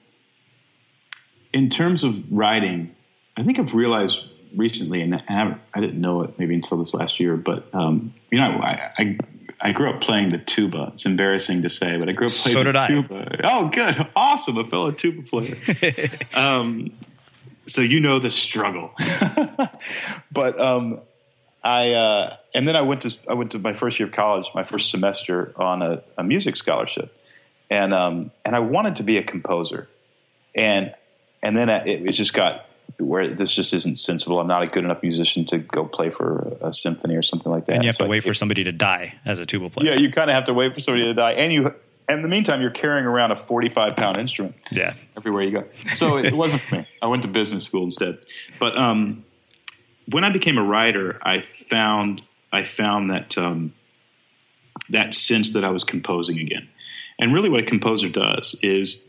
in 1.53 1.71
terms 1.71 2.03
of 2.03 2.21
writing, 2.33 2.95
I 3.37 3.45
think 3.45 3.61
I've 3.61 3.75
realized 3.75 4.29
recently, 4.57 5.03
and 5.03 5.15
I, 5.15 5.57
I, 5.75 5.81
didn't 5.81 6.01
know 6.01 6.23
it 6.23 6.39
maybe 6.39 6.55
until 6.55 6.79
this 6.79 6.95
last 6.95 7.21
year, 7.21 7.37
but 7.37 7.73
um, 7.75 8.15
you 8.31 8.39
know, 8.39 8.61
I, 8.63 8.93
I 8.99 9.19
I 9.61 9.73
grew 9.73 9.89
up 9.89 10.01
playing 10.01 10.31
the 10.31 10.39
tuba. 10.39 10.91
It's 10.95 11.07
embarrassing 11.07 11.63
to 11.63 11.71
say, 11.71 11.97
but 11.97 12.09
I 12.09 12.13
grew 12.13 12.27
up 12.27 12.33
playing 12.33 12.55
so 12.55 12.65
the 12.65 12.73
did 12.73 12.87
tuba. 12.89 13.45
I. 13.45 13.51
Oh, 13.53 13.69
good, 13.69 14.07
awesome, 14.17 14.59
a 14.59 14.65
fellow 14.65 14.91
tuba 14.91 15.23
player. 15.23 15.57
um, 16.35 16.93
so 17.67 17.81
you 17.81 18.01
know 18.01 18.19
the 18.19 18.31
struggle. 18.31 18.93
but 20.33 20.61
um, 20.61 21.01
I 21.63 21.93
uh, 21.93 22.37
and 22.55 22.69
then 22.69 22.77
I 22.77 22.83
went 22.83 23.03
to 23.03 23.17
I 23.29 23.35
went 23.35 23.53
to 23.53 23.59
my 23.59 23.73
first 23.73 23.99
year 23.99 24.09
of 24.09 24.15
college, 24.15 24.51
my 24.55 24.65
first 24.65 24.91
semester 24.91 25.53
on 25.57 25.83
a, 25.83 26.03
a 26.19 26.25
music 26.25 26.57
scholarship, 26.57 27.17
and 27.71 27.95
um, 27.95 28.31
and 28.45 28.55
I 28.55 28.61
wanted 28.61 28.97
to 28.97 29.03
be 29.03 29.17
a 29.17 29.23
composer, 29.23 29.89
and 30.55 30.93
and 31.43 31.57
then 31.57 31.69
it, 31.71 31.87
it 31.87 32.13
just 32.13 32.35
got 32.35 32.67
where 32.99 33.29
this 33.29 33.51
just 33.51 33.73
isn't 33.73 33.99
sensible. 33.99 34.41
I'm 34.41 34.47
not 34.47 34.63
a 34.63 34.67
good 34.67 34.85
enough 34.85 35.03
musician 35.03 35.45
to 35.47 35.59
go 35.59 35.85
play 35.85 36.11
for 36.11 36.57
a 36.61 36.73
symphony 36.73 37.17
or 37.17 37.23
something 37.23 37.51
like 37.51 37.67
that. 37.67 37.75
And 37.75 37.85
you 37.85 37.89
have 37.89 37.97
so 37.97 38.05
to 38.05 38.11
wait 38.11 38.19
it, 38.19 38.27
for 38.27 38.35
somebody 38.35 38.65
to 38.65 38.73
die 38.73 39.15
as 39.25 39.39
a 39.39 39.47
tuba 39.47 39.71
player. 39.71 39.91
Yeah, 39.91 39.99
you 39.99 40.11
kind 40.11 40.31
of 40.31 40.35
have 40.35 40.47
to 40.47 40.55
wait 40.55 40.75
for 40.75 40.81
somebody 40.81 41.05
to 41.05 41.15
die, 41.15 41.33
and 41.33 41.53
you. 41.53 41.75
And 42.07 42.17
in 42.17 42.23
the 42.23 42.29
meantime, 42.29 42.61
you're 42.61 42.71
carrying 42.71 43.07
around 43.07 43.31
a 43.31 43.37
45 43.37 43.97
pound 43.97 44.19
instrument. 44.19 44.55
Yeah. 44.71 44.93
Everywhere 45.17 45.43
you 45.43 45.53
go. 45.53 45.65
So 45.95 46.19
it 46.19 46.35
wasn't 46.37 46.61
for 46.61 46.75
me. 46.77 46.87
I 47.01 47.07
went 47.07 47.23
to 47.23 47.29
business 47.29 47.65
school 47.65 47.83
instead. 47.83 48.19
But 48.61 48.77
um, 48.77 49.25
when 50.11 50.23
I 50.23 50.31
became 50.31 50.59
a 50.59 50.63
writer, 50.63 51.19
I 51.23 51.41
found 51.41 52.21
I 52.53 52.63
found 52.63 53.11
that 53.11 53.39
um, 53.39 53.73
that 54.91 55.15
sense 55.15 55.55
that 55.55 55.65
I 55.65 55.71
was 55.71 55.85
composing 55.85 56.39
again. 56.39 56.69
And 57.19 57.33
really, 57.33 57.49
what 57.49 57.61
a 57.61 57.65
composer 57.65 58.09
does 58.09 58.55
is 58.63 59.03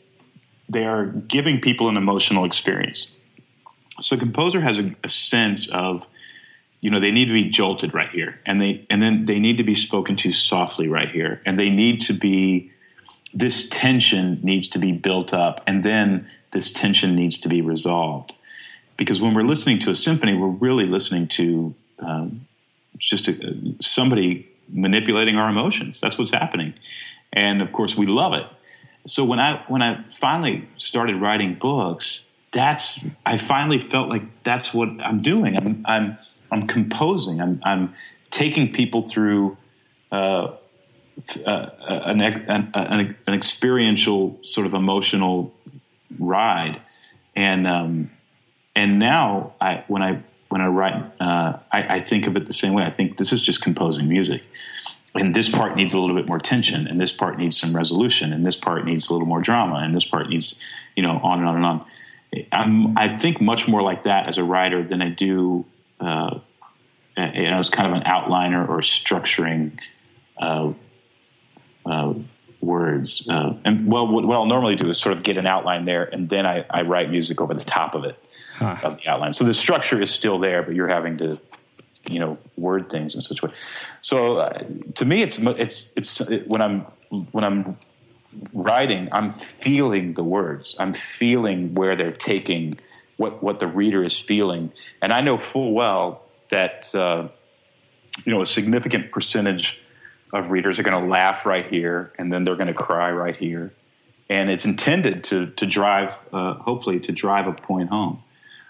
they 0.70 0.86
are 0.86 1.06
giving 1.06 1.62
people 1.62 1.90
an 1.90 1.98
emotional 1.98 2.46
experience. 2.46 3.12
So, 4.00 4.18
composer 4.18 4.62
has 4.62 4.80
a, 4.80 4.94
a 5.04 5.10
sense 5.10 5.70
of, 5.70 6.08
you 6.82 6.90
know, 6.92 7.00
they 7.00 7.12
need 7.12 7.26
to 7.26 7.34
be 7.34 7.50
jolted 7.50 7.94
right 7.94 8.10
here, 8.10 8.40
and 8.46 8.60
they 8.60 8.86
and 8.90 9.02
then 9.02 9.26
they 9.26 9.40
need 9.40 9.58
to 9.58 9.64
be 9.64 9.76
spoken 9.76 10.16
to 10.18 10.32
softly 10.32 10.88
right 10.88 11.10
here, 11.10 11.42
and 11.46 11.60
they 11.60 11.70
need 11.70 12.02
to 12.02 12.14
be. 12.14 12.72
This 13.34 13.68
tension 13.70 14.40
needs 14.44 14.70
to 14.70 14.80
be 14.80 14.94
built 14.94 15.34
up, 15.34 15.62
and 15.68 15.84
then 15.84 16.30
this 16.52 16.72
tension 16.72 17.16
needs 17.16 17.38
to 17.40 17.50
be 17.50 17.62
resolved. 17.62 18.34
Because 18.96 19.22
when 19.22 19.34
we're 19.34 19.44
listening 19.44 19.80
to 19.80 19.92
a 19.92 19.96
symphony, 19.96 20.36
we're 20.38 20.48
really 20.48 20.86
listening 20.86 21.28
to 21.30 21.76
um, 22.00 22.48
just 22.98 23.28
a, 23.28 23.76
somebody 23.82 24.48
manipulating 24.70 25.36
our 25.36 25.50
emotions. 25.50 26.00
That's 26.00 26.18
what's 26.18 26.32
happening, 26.32 26.74
and 27.34 27.62
of 27.62 27.72
course, 27.74 27.98
we 27.98 28.06
love 28.06 28.34
it. 28.34 28.46
So 29.08 29.24
when 29.24 29.40
I 29.40 29.64
when 29.68 29.82
I 29.82 30.04
finally 30.04 30.68
started 30.78 31.16
writing 31.16 31.56
books, 31.56 32.25
that's 32.56 33.06
I 33.26 33.36
finally 33.38 33.80
felt 33.80 34.08
like 34.10 34.24
that's 34.44 34.74
what 34.74 34.88
I'm 35.02 35.22
doing. 35.22 35.58
I'm 35.58 35.84
I'm 35.86 36.18
I'm 36.52 36.68
composing. 36.68 37.42
I'm 37.42 37.62
I'm 37.64 37.94
taking 38.32 38.72
people 38.72 39.02
through 39.02 39.58
uh, 40.10 40.54
uh, 41.46 41.70
an, 41.86 42.22
an, 42.22 42.72
an, 42.74 43.16
an 43.28 43.34
experiential 43.34 44.40
sort 44.42 44.66
of 44.66 44.74
emotional 44.74 45.54
ride, 46.18 46.82
and 47.36 47.68
um, 47.68 48.10
and 48.74 49.00
now 49.00 49.54
I 49.60 49.84
when 49.90 50.02
I 50.02 50.24
when 50.48 50.62
I 50.62 50.68
write, 50.68 51.12
uh, 51.20 51.60
I, 51.74 51.96
I 51.96 52.00
think 52.00 52.26
of 52.26 52.38
it 52.38 52.48
the 52.48 52.54
same 52.54 52.74
way. 52.74 52.84
I 52.84 52.92
think 52.92 53.18
this 53.18 53.34
is 53.34 53.42
just 53.42 53.62
composing 53.62 54.08
music 54.08 54.44
and 55.14 55.34
this 55.34 55.50
part 55.50 55.76
needs 55.76 55.94
a 55.94 56.00
little 56.00 56.16
bit 56.16 56.28
more 56.28 56.40
tension 56.40 56.88
and 56.88 57.00
this 57.00 57.12
part 57.12 57.38
needs 57.38 57.58
some 57.58 57.76
resolution 57.76 58.32
and 58.32 58.46
this 58.46 58.58
part 58.58 58.86
needs 58.86 59.10
a 59.10 59.14
little 59.14 59.28
more 59.28 59.42
drama 59.42 59.76
and 59.76 59.96
this 59.96 60.06
part 60.06 60.30
needs 60.30 60.60
you 60.96 61.04
know 61.04 61.20
on 61.24 61.40
and 61.40 61.48
on 61.48 61.56
and 61.56 61.66
on 61.66 61.86
I'm, 62.52 62.98
i 62.98 63.14
think 63.14 63.42
much 63.42 63.68
more 63.68 63.82
like 63.82 64.04
that 64.04 64.28
as 64.28 64.38
a 64.38 64.44
writer 64.44 64.84
than 64.84 65.02
i 65.02 65.10
do 65.10 65.66
uh, 66.00 66.40
you 67.18 67.50
know 67.50 67.60
as 67.60 67.70
kind 67.70 67.92
of 67.92 68.02
an 68.02 68.04
outliner 68.04 68.68
or 68.68 68.80
structuring 68.80 69.80
uh, 70.38 70.74
uh, 71.86 72.14
words 72.62 73.28
uh, 73.30 73.54
and 73.64 73.88
well 73.88 74.08
what, 74.08 74.26
what, 74.26 74.36
i'll 74.36 74.46
normally 74.46 74.76
do 74.76 74.90
is 74.90 74.98
sort 74.98 75.16
of 75.16 75.24
get 75.24 75.38
an 75.38 75.46
outline 75.46 75.86
there 75.86 76.04
and 76.14 76.30
then 76.30 76.46
i, 76.46 76.66
I 76.70 76.82
write 76.82 77.10
music 77.10 77.42
over 77.42 77.54
the 77.54 77.64
top 77.64 77.96
of 77.96 78.04
it 78.04 78.18
huh. 78.58 78.78
of 78.84 78.98
the 78.98 79.08
outline 79.08 79.34
so 79.34 79.44
the 79.44 79.54
structure 79.54 80.02
is 80.02 80.12
still 80.12 80.40
there 80.40 80.64
but 80.64 80.76
you're 80.76 80.88
having 80.88 81.18
to 81.18 81.40
you 82.10 82.20
know 82.20 82.38
word 82.58 82.90
things 82.90 83.16
in 83.16 83.22
such 83.22 83.42
a 83.42 83.48
way. 83.48 83.54
So 84.02 84.38
uh, 84.38 84.64
to 84.96 85.06
me, 85.06 85.22
it's 85.22 85.40
it's 85.40 85.94
it's 85.96 86.22
it, 86.22 86.48
when 86.48 86.62
I'm 86.62 86.82
when 87.32 87.44
I'm 87.44 87.76
writing, 88.54 89.10
I'm 89.12 89.30
feeling 89.30 90.14
the 90.14 90.24
words. 90.24 90.76
I'm 90.80 90.94
feeling 90.94 91.74
where 91.74 91.96
they're 91.96 92.12
taking 92.12 92.78
what 93.18 93.42
what 93.42 93.60
the 93.60 93.68
reader 93.68 94.04
is 94.04 94.20
feeling, 94.20 94.72
and 95.02 95.14
I 95.14 95.22
know 95.22 95.38
full 95.38 95.74
well 95.74 96.24
that 96.50 96.94
uh, 96.94 97.30
you 98.26 98.32
know 98.32 98.42
a 98.42 98.46
significant 98.46 99.12
percentage 99.12 99.82
of 100.34 100.52
readers 100.52 100.80
are 100.80 100.84
going 100.84 101.02
to 101.02 101.10
laugh 101.10 101.46
right 101.46 101.66
here, 101.66 102.14
and 102.18 102.32
then 102.32 102.44
they're 102.44 102.58
going 102.58 102.68
to 102.68 102.74
cry 102.74 103.12
right 103.12 103.36
here, 103.36 103.74
and 104.30 104.50
it's 104.50 104.66
intended 104.66 105.24
to 105.26 105.48
to 105.48 105.66
drive, 105.66 106.14
uh, 106.34 106.56
hopefully, 106.56 107.00
to 107.02 107.12
drive 107.12 107.48
a 107.48 107.54
point 107.54 107.90
home. 107.90 108.22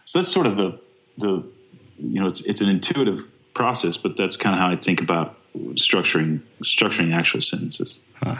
So 0.06 0.20
that's 0.20 0.32
sort 0.32 0.46
of 0.46 0.58
the 0.58 0.80
the 1.18 1.44
you 1.98 2.20
know, 2.20 2.28
it's 2.28 2.42
it's 2.42 2.62
an 2.62 2.70
intuitive 2.70 3.28
process, 3.54 3.98
but 3.98 4.18
that's 4.18 4.38
kind 4.38 4.54
of 4.56 4.60
how 4.60 4.70
I 4.70 4.76
think 4.76 5.02
about 5.02 5.38
structuring 5.74 6.42
structuring 6.64 7.16
actual 7.16 7.42
sentences. 7.42 8.00
Huh. 8.16 8.38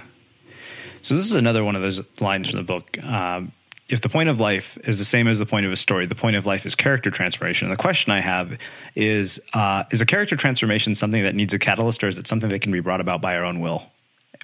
So 1.06 1.14
this 1.14 1.26
is 1.26 1.34
another 1.34 1.64
one 1.64 1.76
of 1.76 1.84
those 1.84 2.02
lines 2.20 2.50
from 2.50 2.58
the 2.58 2.64
book. 2.64 2.98
Um, 3.04 3.52
if 3.88 4.02
the 4.02 4.10
point 4.10 4.28
of 4.28 4.40
life 4.40 4.76
is 4.86 4.98
the 4.98 5.06
same 5.06 5.28
as 5.28 5.38
the 5.38 5.46
point 5.46 5.68
of 5.68 5.72
a 5.72 5.76
story, 5.76 6.08
the 6.08 6.16
point 6.16 6.36
of 6.36 6.48
life 6.48 6.66
is 6.66 6.74
character 6.74 7.12
transformation. 7.12 7.68
And 7.68 7.78
the 7.78 7.80
question 7.80 8.12
I 8.12 8.22
have 8.22 8.58
is: 8.96 9.40
uh, 9.54 9.84
Is 9.92 10.02
a 10.02 10.08
character 10.08 10.36
transformation 10.36 10.96
something 10.96 11.22
that 11.22 11.36
needs 11.36 11.54
a 11.54 11.60
catalyst, 11.60 12.04
or 12.04 12.08
is 12.08 12.18
it 12.18 12.26
something 12.26 12.50
that 12.50 12.62
can 12.62 12.72
be 12.72 12.80
brought 12.80 13.02
about 13.02 13.22
by 13.22 13.36
our 13.36 13.46
own 13.46 13.60
will? 13.60 13.84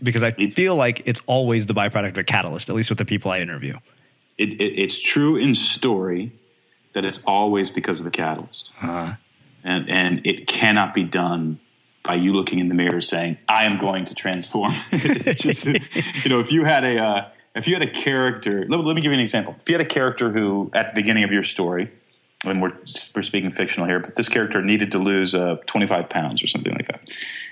Because 0.04 0.22
I 0.22 0.34
feel 0.34 0.76
like 0.76 1.02
it's 1.06 1.20
always 1.26 1.66
the 1.66 1.74
byproduct 1.74 2.10
of 2.10 2.18
a 2.20 2.24
catalyst, 2.24 2.70
at 2.70 2.76
least 2.76 2.90
with 2.90 3.00
the 3.00 3.06
people 3.06 3.32
I 3.32 3.40
interview. 3.40 3.80
It, 4.38 4.62
it, 4.62 4.80
it's 4.80 5.02
true 5.02 5.38
in 5.38 5.56
story 5.56 6.32
that 6.94 7.06
it's 7.06 7.24
always 7.24 7.72
because 7.72 8.00
of 8.00 8.06
a 8.06 8.12
catalyst. 8.12 8.72
Uh-huh. 8.84 9.14
And, 9.64 9.90
and 9.90 10.28
it 10.28 10.46
cannot 10.46 10.94
be 10.94 11.06
done 11.06 11.60
by 12.04 12.16
you 12.16 12.34
looking 12.34 12.60
in 12.60 12.68
the 12.68 12.74
mirror 12.74 13.02
saying, 13.02 13.38
I 13.48 13.66
am 13.66 13.80
going 13.80 14.06
to 14.06 14.16
transform. 14.16 14.74
Just, 14.92 15.66
you 15.66 16.30
know, 16.30 16.40
if 16.40 16.52
you 16.52 16.64
had 16.64 16.84
a, 16.84 16.98
uh, 16.98 17.30
if 17.56 17.68
you 17.68 17.76
had 17.76 17.84
a 17.84 17.92
character, 17.92 18.66
let, 18.68 18.80
let, 18.84 18.96
me 18.96 19.02
give 19.02 19.12
you 19.12 19.18
an 19.18 19.20
example. 19.20 19.56
If 19.62 19.70
you 19.70 19.76
had 19.76 19.86
a 19.86 19.90
character 19.90 20.32
who, 20.32 20.72
at 20.74 20.90
the 20.90 20.94
beginning 20.96 21.24
of 21.24 21.32
your 21.32 21.44
story, 21.44 21.92
and 22.46 22.62
we're, 22.62 22.74
we're 23.16 23.22
speaking 23.22 23.52
fictional 23.52 23.88
here, 23.88 24.00
but 24.00 24.16
this 24.16 24.28
character 24.28 24.62
needed 24.62 24.92
to 24.94 25.00
lose 25.00 25.36
uh, 25.36 25.58
25 25.68 26.10
pounds 26.10 26.44
or 26.44 26.48
something 26.48 26.74
like 26.74 26.88
that. 26.88 27.12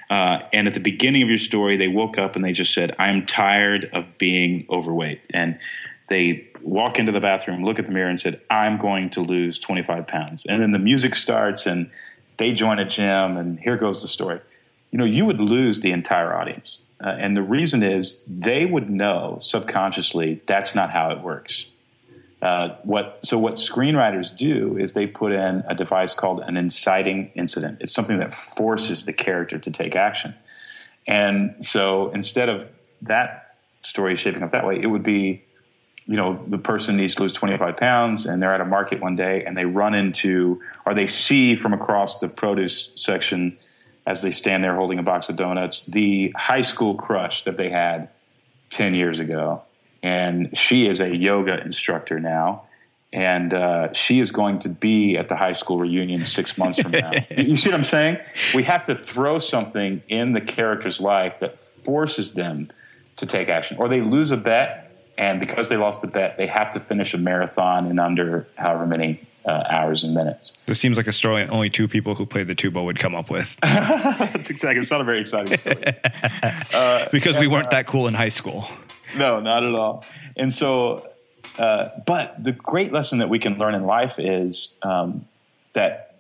Uh, 0.10 0.47
and 0.52 0.68
at 0.68 0.74
the 0.74 0.80
beginning 0.80 1.22
of 1.22 1.30
your 1.30 1.38
story, 1.38 1.78
they 1.78 1.88
woke 1.88 2.18
up 2.18 2.36
and 2.36 2.43
they 2.43 2.54
just 2.54 2.74
said, 2.74 2.95
I'm 2.97 3.26
tired 3.26 3.89
of 3.93 4.18
being 4.18 4.66
overweight. 4.70 5.22
And 5.32 5.60
they 6.08 6.47
walk 6.64 6.97
into 6.97 7.12
the 7.12 7.20
bathroom, 7.20 7.64
look 7.64 7.78
at 7.78 7.86
the 7.86 7.91
mirror, 7.91 8.10
and 8.10 8.20
said, 8.20 8.41
I'm 8.50 8.78
going 8.78 9.12
to 9.12 9.22
lose 9.22 9.60
25 9.60 10.08
pounds. 10.08 10.45
And 10.47 10.60
then 10.60 10.72
the 10.72 10.80
music 10.80 11.14
starts 11.14 11.68
and 11.68 11.91
they 12.40 12.54
join 12.54 12.80
a 12.80 12.86
gym, 12.86 13.38
and 13.38 13.60
here 13.60 13.78
goes 13.78 14.02
the 14.02 14.08
story. 14.08 14.40
You 14.92 14.98
know, 14.98 15.06
you 15.06 15.26
would 15.26 15.40
lose 15.40 15.82
the 15.82 15.92
entire 15.92 16.34
audience. 16.34 16.80
Uh, 17.02 17.10
and 17.10 17.38
the 17.38 17.44
reason 17.44 17.84
is 17.84 18.24
they 18.28 18.66
would 18.66 18.90
know 18.90 19.38
subconsciously 19.40 20.42
that's 20.48 20.74
not 20.74 20.90
how 20.90 21.12
it 21.12 21.22
works. 21.22 21.70
Uh, 22.42 22.76
what 22.84 23.20
so 23.24 23.38
what 23.38 23.56
screenwriters 23.56 24.36
do 24.36 24.78
is 24.78 24.94
they 24.94 25.06
put 25.06 25.34
in 25.34 25.64
a 25.68 25.76
device 25.76 26.14
called 26.14 26.40
an 26.40 26.56
inciting 26.56 27.30
incident. 27.36 27.78
It's 27.82 27.94
something 27.94 28.20
that 28.20 28.34
forces 28.34 29.04
the 29.04 29.14
character 29.14 29.60
to 29.60 29.72
take 29.72 29.96
action. 29.96 30.34
And 31.06 31.64
so 31.64 32.10
instead 32.12 32.48
of 32.48 32.70
that 33.02 33.56
story 33.82 34.16
shaping 34.16 34.44
up 34.44 34.52
that 34.52 34.66
way, 34.66 34.82
it 34.82 34.88
would 34.88 35.04
be 35.04 35.44
you 36.10 36.16
know 36.16 36.43
the 36.47 36.57
person 36.57 36.97
needs 36.97 37.14
to 37.14 37.22
lose 37.22 37.34
25 37.34 37.78
pounds 37.78 38.26
and 38.26 38.41
they're 38.41 38.53
at 38.53 38.62
a 38.62 38.66
market 38.66 38.99
one 38.99 39.16
day 39.16 39.45
and 39.45 39.55
they 39.55 39.66
run 39.66 39.93
into 39.93 40.60
or 40.86 40.95
they 40.95 41.05
see 41.05 41.55
from 41.55 41.72
across 41.72 42.20
the 42.20 42.28
produce 42.28 42.91
section 42.95 43.55
as 44.07 44.24
they 44.24 44.32
stand 44.32 44.64
there 44.64 44.76
holding 44.76 44.97
a 44.97 45.03
box 45.03 45.30
of 45.30 45.36
donuts 45.36 45.86
the 45.86 46.34
high 46.36 46.62
school 46.62 46.95
crush 46.95 47.43
that 47.43 47.57
they 47.57 47.70
had 47.70 48.10
10 48.72 48.95
years 48.95 49.20
ago 49.20 49.62
and 50.01 50.57
she 50.57 50.88
is 50.88 50.99
a 50.99 51.16
yoga 51.16 51.62
instructor 51.64 52.20
now 52.20 52.64
and 53.14 53.53
uh, 53.53 53.93
she 53.93 54.20
is 54.20 54.32
going 54.32 54.57
to 54.60 54.70
be 54.70 55.16
at 55.16 55.28
the 55.28 55.36
high 55.36 55.53
school 55.53 55.78
reunion 55.78 56.26
six 56.26 56.60
months 56.60 56.80
from 56.80 56.91
now. 56.91 57.12
you 57.38 57.55
see 57.55 57.70
what 57.70 57.76
I'm 57.76 57.84
saying? 57.84 58.20
We 58.53 58.62
have 58.64 58.86
to 58.86 58.95
throw 58.95 59.39
something 59.39 60.03
in 60.10 60.34
the 60.34 60.41
character's 60.41 60.99
life 60.99 61.39
that 61.39 61.60
forces 61.60 62.36
them 62.36 62.70
to 63.16 63.26
take 63.26 63.49
action, 63.49 63.78
or 63.78 63.89
they 63.89 64.01
lose 64.01 64.30
a 64.30 64.38
bet 64.38 64.89
and 65.20 65.38
because 65.41 65.67
they 65.67 65.76
lost 65.76 66.01
the 66.01 66.07
bet, 66.07 66.38
they 66.38 66.47
have 66.47 66.72
to 66.72 66.80
finish 66.80 67.13
a 67.13 67.17
marathon 67.17 67.88
in 67.88 67.99
under 67.99 68.47
however 68.55 68.88
many 68.88 69.20
uh, 69.45 69.63
hours 69.70 70.05
and 70.05 70.13
minutes. 70.13 70.57
This 70.65 70.80
seems 70.80 70.95
like 70.95 71.07
a 71.07 71.11
story 71.11 71.45
only 71.49 71.70
two 71.70 71.89
people 71.89 72.15
who 72.15 72.26
played 72.26 72.47
the 72.47 72.55
tuba 72.55 72.82
would 72.82 72.97
come 72.97 73.13
up 73.13 73.30
with. 73.30 73.59
That's 73.61 74.49
exactly. 74.49 74.80
It's 74.80 74.89
not 74.89 75.01
a 75.01 75.03
very 75.03 75.20
exciting 75.20 75.57
story. 75.57 75.84
uh, 76.74 77.09
because 77.11 77.38
we 77.38 77.47
weren't 77.47 77.70
that 77.72 77.86
cool 77.86 78.07
in 78.07 78.13
high 78.13 78.30
school. 78.30 78.65
No, 79.17 79.41
not 79.41 79.65
at 79.65 79.76
all. 79.76 80.05
And 80.38 80.53
so, 80.53 81.05
uh, 81.57 81.89
but 82.05 82.41
the 82.41 82.53
great 82.53 82.93
lesson 82.93 83.20
that 83.20 83.28
we 83.28 83.39
can 83.39 83.57
learn 83.57 83.76
in 83.76 83.84
life 83.86 84.20
is 84.20 84.74
um, 84.84 85.26
that 85.74 86.15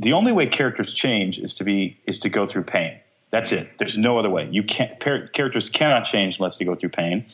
the 0.00 0.12
only 0.14 0.32
way 0.32 0.48
characters 0.48 0.92
change 0.92 1.38
is 1.38 1.54
to 1.54 1.64
be 1.64 1.98
is 2.04 2.18
to 2.20 2.28
go 2.28 2.48
through 2.48 2.64
pain. 2.64 2.98
That's 3.30 3.52
it. 3.52 3.78
There's 3.78 3.96
no 3.96 4.18
other 4.18 4.30
way. 4.30 4.48
You 4.50 4.64
can't. 4.64 4.98
Characters 4.98 5.68
cannot 5.68 6.04
change 6.04 6.40
unless 6.40 6.58
they 6.58 6.64
go 6.64 6.74
through 6.74 6.88
pain. 6.88 7.26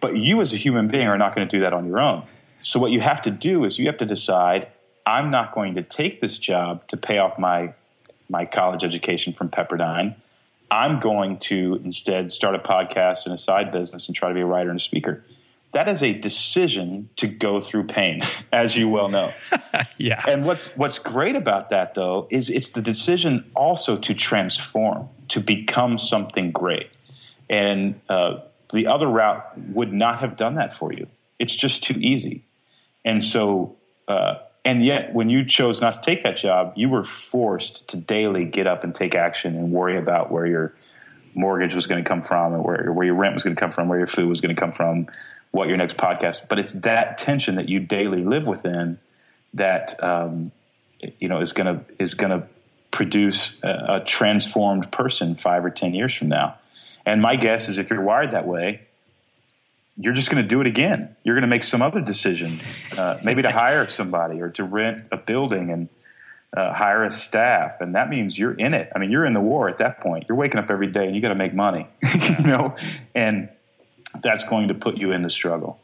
But 0.00 0.16
you, 0.16 0.40
as 0.40 0.52
a 0.52 0.56
human 0.56 0.88
being, 0.88 1.06
are 1.06 1.18
not 1.18 1.34
going 1.34 1.46
to 1.46 1.56
do 1.56 1.60
that 1.60 1.72
on 1.72 1.86
your 1.86 2.00
own. 2.00 2.24
So 2.60 2.80
what 2.80 2.90
you 2.90 3.00
have 3.00 3.22
to 3.22 3.30
do 3.30 3.64
is 3.64 3.78
you 3.78 3.86
have 3.86 3.98
to 3.98 4.06
decide 4.06 4.68
I'm 5.06 5.30
not 5.30 5.52
going 5.52 5.74
to 5.74 5.82
take 5.82 6.20
this 6.20 6.36
job 6.36 6.86
to 6.88 6.96
pay 6.96 7.18
off 7.18 7.38
my 7.38 7.74
my 8.28 8.44
college 8.44 8.82
education 8.82 9.32
from 9.32 9.48
Pepperdine. 9.48 10.16
I'm 10.68 10.98
going 10.98 11.38
to 11.38 11.80
instead 11.84 12.32
start 12.32 12.56
a 12.56 12.58
podcast 12.58 13.24
and 13.24 13.32
a 13.32 13.38
side 13.38 13.70
business 13.70 14.08
and 14.08 14.16
try 14.16 14.28
to 14.28 14.34
be 14.34 14.40
a 14.40 14.46
writer 14.46 14.68
and 14.68 14.80
a 14.80 14.82
speaker. 14.82 15.22
That 15.70 15.88
is 15.88 16.02
a 16.02 16.12
decision 16.12 17.08
to 17.16 17.28
go 17.28 17.60
through 17.60 17.84
pain, 17.84 18.22
as 18.52 18.76
you 18.76 18.88
well 18.88 19.08
know. 19.08 19.30
yeah. 19.98 20.24
And 20.26 20.44
what's 20.44 20.76
what's 20.76 20.98
great 20.98 21.36
about 21.36 21.70
that 21.70 21.94
though 21.94 22.26
is 22.30 22.50
it's 22.50 22.70
the 22.70 22.82
decision 22.82 23.48
also 23.54 23.96
to 23.96 24.14
transform, 24.14 25.08
to 25.28 25.40
become 25.40 25.98
something 25.98 26.50
great. 26.50 26.90
And 27.48 28.00
uh, 28.08 28.38
the 28.72 28.86
other 28.86 29.06
route 29.06 29.58
would 29.70 29.92
not 29.92 30.20
have 30.20 30.36
done 30.36 30.56
that 30.56 30.74
for 30.74 30.92
you. 30.92 31.06
It's 31.38 31.54
just 31.54 31.82
too 31.82 31.94
easy. 31.98 32.44
And 33.04 33.24
so, 33.24 33.76
uh, 34.08 34.36
and 34.64 34.84
yet, 34.84 35.14
when 35.14 35.30
you 35.30 35.44
chose 35.44 35.80
not 35.80 35.94
to 35.94 36.00
take 36.00 36.24
that 36.24 36.36
job, 36.36 36.72
you 36.74 36.88
were 36.88 37.04
forced 37.04 37.88
to 37.90 37.96
daily 37.96 38.44
get 38.44 38.66
up 38.66 38.82
and 38.82 38.94
take 38.94 39.14
action 39.14 39.54
and 39.54 39.70
worry 39.70 39.96
about 39.96 40.32
where 40.32 40.46
your 40.46 40.74
mortgage 41.34 41.74
was 41.74 41.86
going 41.86 42.02
to 42.02 42.08
come 42.08 42.22
from, 42.22 42.54
and 42.54 42.64
where, 42.64 42.92
where 42.92 43.06
your 43.06 43.14
rent 43.14 43.34
was 43.34 43.44
going 43.44 43.54
to 43.54 43.60
come 43.60 43.70
from, 43.70 43.88
where 43.88 43.98
your 43.98 44.08
food 44.08 44.28
was 44.28 44.40
going 44.40 44.54
to 44.54 44.58
come 44.58 44.72
from, 44.72 45.06
what 45.52 45.68
your 45.68 45.76
next 45.76 45.96
podcast. 45.96 46.48
But 46.48 46.58
it's 46.58 46.72
that 46.72 47.18
tension 47.18 47.56
that 47.56 47.68
you 47.68 47.78
daily 47.78 48.24
live 48.24 48.48
within 48.48 48.98
that 49.54 50.02
um, 50.02 50.50
you 51.20 51.28
know 51.28 51.40
is 51.40 51.52
going 51.52 51.78
to 51.78 51.84
is 51.98 52.14
going 52.14 52.40
to 52.40 52.46
produce 52.90 53.56
a, 53.62 53.86
a 53.88 54.04
transformed 54.04 54.90
person 54.90 55.36
five 55.36 55.64
or 55.64 55.70
ten 55.70 55.94
years 55.94 56.14
from 56.14 56.28
now. 56.28 56.56
And 57.06 57.22
my 57.22 57.36
guess 57.36 57.68
is 57.68 57.78
if 57.78 57.88
you're 57.88 58.02
wired 58.02 58.32
that 58.32 58.46
way, 58.46 58.82
you're 59.96 60.12
just 60.12 60.30
going 60.30 60.42
to 60.42 60.48
do 60.48 60.60
it 60.60 60.66
again. 60.66 61.16
You're 61.24 61.36
going 61.36 61.42
to 61.42 61.48
make 61.48 61.62
some 61.62 61.80
other 61.80 62.00
decision, 62.00 62.58
uh, 62.98 63.18
maybe 63.24 63.42
to 63.42 63.50
hire 63.50 63.88
somebody 63.88 64.42
or 64.42 64.50
to 64.50 64.64
rent 64.64 65.08
a 65.10 65.16
building 65.16 65.70
and 65.70 65.88
uh, 66.54 66.72
hire 66.72 67.02
a 67.02 67.10
staff, 67.10 67.80
and 67.80 67.94
that 67.94 68.08
means 68.08 68.38
you're 68.38 68.54
in 68.54 68.74
it. 68.74 68.90
I 68.94 68.98
mean, 68.98 69.10
you're 69.10 69.24
in 69.24 69.32
the 69.32 69.40
war 69.40 69.68
at 69.68 69.78
that 69.78 70.00
point. 70.00 70.26
You're 70.28 70.38
waking 70.38 70.58
up 70.58 70.70
every 70.70 70.86
day 70.86 71.06
and 71.06 71.14
you 71.14 71.22
got 71.22 71.28
to 71.28 71.34
make 71.34 71.54
money, 71.54 71.86
you 72.14 72.46
know, 72.46 72.76
and 73.14 73.48
that's 74.22 74.48
going 74.48 74.68
to 74.68 74.74
put 74.74 74.96
you 74.96 75.12
in 75.12 75.22
the 75.22 75.30
struggle. 75.30 75.78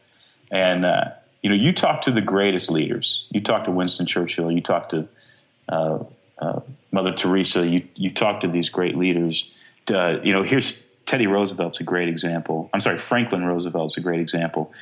And 0.50 0.84
uh, 0.84 1.04
you 1.42 1.50
know, 1.50 1.56
you 1.56 1.72
talk 1.72 2.02
to 2.02 2.10
the 2.10 2.20
greatest 2.20 2.70
leaders. 2.70 3.26
You 3.30 3.40
talk 3.40 3.64
to 3.64 3.70
Winston 3.70 4.06
Churchill. 4.06 4.50
You 4.50 4.60
talk 4.60 4.90
to 4.90 5.08
uh, 5.68 5.98
uh, 6.38 6.60
Mother 6.90 7.12
Teresa. 7.12 7.66
You 7.66 7.86
you 7.94 8.10
talk 8.10 8.40
to 8.40 8.48
these 8.48 8.68
great 8.68 8.96
leaders. 8.96 9.50
Uh, 9.92 10.20
you 10.22 10.32
know, 10.32 10.42
here's 10.42 10.78
Teddy 11.12 11.26
Roosevelt's 11.26 11.78
a 11.78 11.84
great 11.84 12.08
example. 12.08 12.70
I'm 12.72 12.80
sorry, 12.80 12.96
Franklin 12.96 13.44
Roosevelt's 13.44 13.98
a 13.98 14.00
great 14.00 14.18
example. 14.18 14.72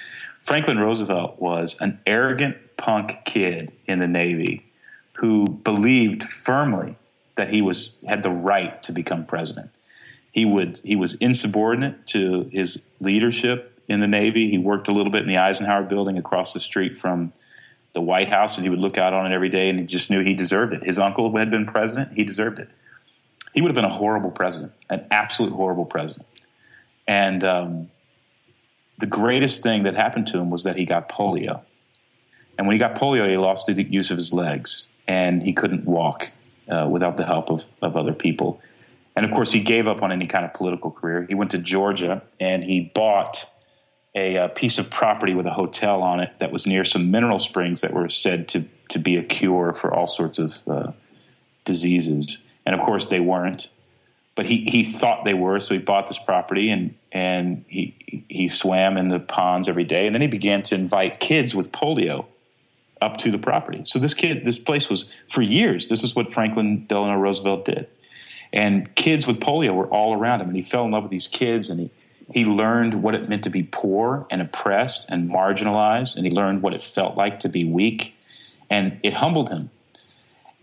Franklin 0.41 0.79
Roosevelt 0.79 1.41
was 1.41 1.77
an 1.81 1.99
arrogant 2.07 2.57
punk 2.77 3.19
kid 3.25 3.73
in 3.87 3.99
the 3.99 4.07
Navy 4.07 4.65
who 5.15 5.49
believed 5.49 6.23
firmly 6.23 6.95
that 7.35 7.49
he 7.49 7.63
was 7.63 7.99
had 8.07 8.23
the 8.23 8.31
right 8.31 8.81
to 8.85 8.93
become 8.93 9.27
president. 9.27 9.71
He 10.31 10.45
would 10.45 10.79
he 10.85 10.95
was 10.95 11.15
insubordinate 11.15 12.07
to 12.07 12.49
his 12.53 12.81
leadership 13.01 13.83
in 13.89 13.99
the 13.99 14.07
Navy. 14.07 14.49
He 14.53 14.59
worked 14.59 14.87
a 14.87 14.93
little 14.93 15.11
bit 15.11 15.23
in 15.23 15.29
the 15.29 15.39
Eisenhower 15.39 15.83
building 15.83 16.17
across 16.17 16.53
the 16.53 16.61
street 16.61 16.97
from 16.97 17.33
the 17.93 18.01
White 18.01 18.29
House, 18.29 18.55
and 18.55 18.65
he 18.65 18.71
would 18.71 18.79
look 18.79 18.99
out 18.99 19.13
on 19.13 19.27
it 19.27 19.35
every 19.35 19.49
day, 19.49 19.69
and 19.69 19.81
he 19.81 19.85
just 19.85 20.13
knew 20.13 20.23
he 20.23 20.35
deserved 20.35 20.75
it. 20.75 20.85
His 20.85 20.97
uncle 20.97 21.37
had 21.37 21.51
been 21.51 21.67
president; 21.67 22.13
he 22.13 22.23
deserved 22.23 22.61
it 22.61 22.69
he 23.55 23.61
would 23.61 23.69
have 23.69 23.75
been 23.75 23.85
a 23.85 23.93
horrible 23.93 24.31
president, 24.31 24.73
an 24.89 25.07
absolute 25.11 25.53
horrible 25.53 25.85
president. 25.85 26.27
And 27.07 27.43
um, 27.43 27.91
the 28.99 29.07
greatest 29.07 29.63
thing 29.63 29.85
that 29.85 29.95
happened 29.95 30.29
to 30.29 30.39
him 30.39 30.51
was 30.51 30.65
that 30.65 30.77
he 30.77 30.85
got 30.85 31.09
polio. 31.09 31.63
And 32.57 32.67
when 32.67 32.75
he 32.75 32.79
got 32.79 32.95
polio, 32.95 33.29
he 33.29 33.37
lost 33.37 33.67
the 33.67 33.83
use 33.83 34.11
of 34.11 34.17
his 34.17 34.33
legs 34.33 34.87
and 35.09 35.43
he 35.43 35.53
couldn't 35.53 35.85
walk 35.85 36.31
uh, 36.69 36.87
without 36.89 37.17
the 37.17 37.25
help 37.25 37.51
of, 37.51 37.65
of 37.83 37.97
other 37.97 38.13
people. 38.13 38.61
And 39.17 39.25
of 39.25 39.33
course, 39.33 39.51
he 39.51 39.61
gave 39.61 39.89
up 39.89 40.03
on 40.03 40.13
any 40.13 40.27
kind 40.27 40.45
of 40.45 40.55
political 40.55 40.91
career. 40.91 41.27
He 41.29 41.35
went 41.35 41.51
to 41.51 41.59
Georgia 41.59 42.23
and 42.39 42.63
he 42.63 42.93
bought 42.95 43.51
a, 44.15 44.37
a, 44.37 44.49
piece 44.49 44.79
of 44.79 44.91
property 44.91 45.35
with 45.35 45.47
a 45.47 45.53
hotel 45.53 46.03
on 46.03 46.21
it 46.21 46.33
that 46.39 46.53
was 46.53 46.67
near 46.67 46.85
some 46.85 47.11
mineral 47.11 47.39
springs 47.39 47.81
that 47.81 47.93
were 47.93 48.09
said 48.09 48.49
to, 48.49 48.65
to 48.89 48.99
be 48.99 49.17
a 49.17 49.23
cure 49.23 49.73
for 49.73 49.93
all 49.93 50.07
sorts 50.07 50.39
of 50.39 50.63
uh, 50.69 50.93
diseases 51.65 52.39
and 52.67 52.75
of 52.75 52.81
course 52.81 53.07
they 53.07 53.21
weren't. 53.21 53.69
But 54.37 54.47
he, 54.47 54.59
he 54.59 54.85
thought 54.85 55.25
they 55.25 55.35
were, 55.35 55.59
so 55.59 55.75
he 55.75 55.81
bought 55.81 56.07
this 56.07 56.19
property 56.19 56.71
and 56.71 56.95
and 57.13 57.65
he 57.69 58.25
he 58.29 58.49
swam 58.49 58.97
in 58.97 59.09
the 59.09 59.19
ponds 59.19 59.69
every 59.69 59.85
day, 59.85 60.07
and 60.07 60.15
then 60.15 60.23
he 60.23 60.29
began 60.29 60.63
to 60.65 60.75
invite 60.75 61.21
kids 61.21 61.55
with 61.55 61.73
polio 61.73 62.27
up 63.01 63.17
to 63.19 63.31
the 63.31 63.39
property. 63.39 63.83
So 63.85 63.99
this 63.99 64.15
kid, 64.15 64.45
this 64.45 64.59
place 64.59 64.89
was 64.89 65.13
for 65.29 65.43
years. 65.43 65.89
This 65.89 66.05
is 66.05 66.15
what 66.15 66.33
Franklin 66.33 66.87
Delano 66.87 67.19
Roosevelt 67.19 67.65
did, 67.65 67.89
and 68.53 68.95
kids 68.95 69.27
with 69.27 69.41
polio 69.41 69.75
were 69.75 69.89
all 69.89 70.15
around 70.15 70.41
him, 70.41 70.49
and 70.49 70.57
he 70.57 70.63
fell 70.63 70.85
in 70.85 70.93
love 70.93 71.03
with 71.03 71.11
these 71.11 71.29
kids, 71.29 71.69
and 71.69 71.81
he 71.81 71.91
he 72.33 72.45
learned 72.45 73.03
what 73.03 73.15
it 73.15 73.29
meant 73.29 73.43
to 73.45 73.51
be 73.51 73.65
poor 73.65 74.27
and 74.31 74.41
oppressed 74.41 75.07
and 75.09 75.29
marginalized, 75.29 76.17
and 76.17 76.25
he 76.25 76.31
learned 76.31 76.63
what 76.63 76.73
it 76.73 76.83
felt 76.83 77.17
like 77.17 77.41
to 77.41 77.49
be 77.49 77.65
weak, 77.65 78.15
and 78.69 79.01
it 79.03 79.15
humbled 79.15 79.51
him. 79.51 79.71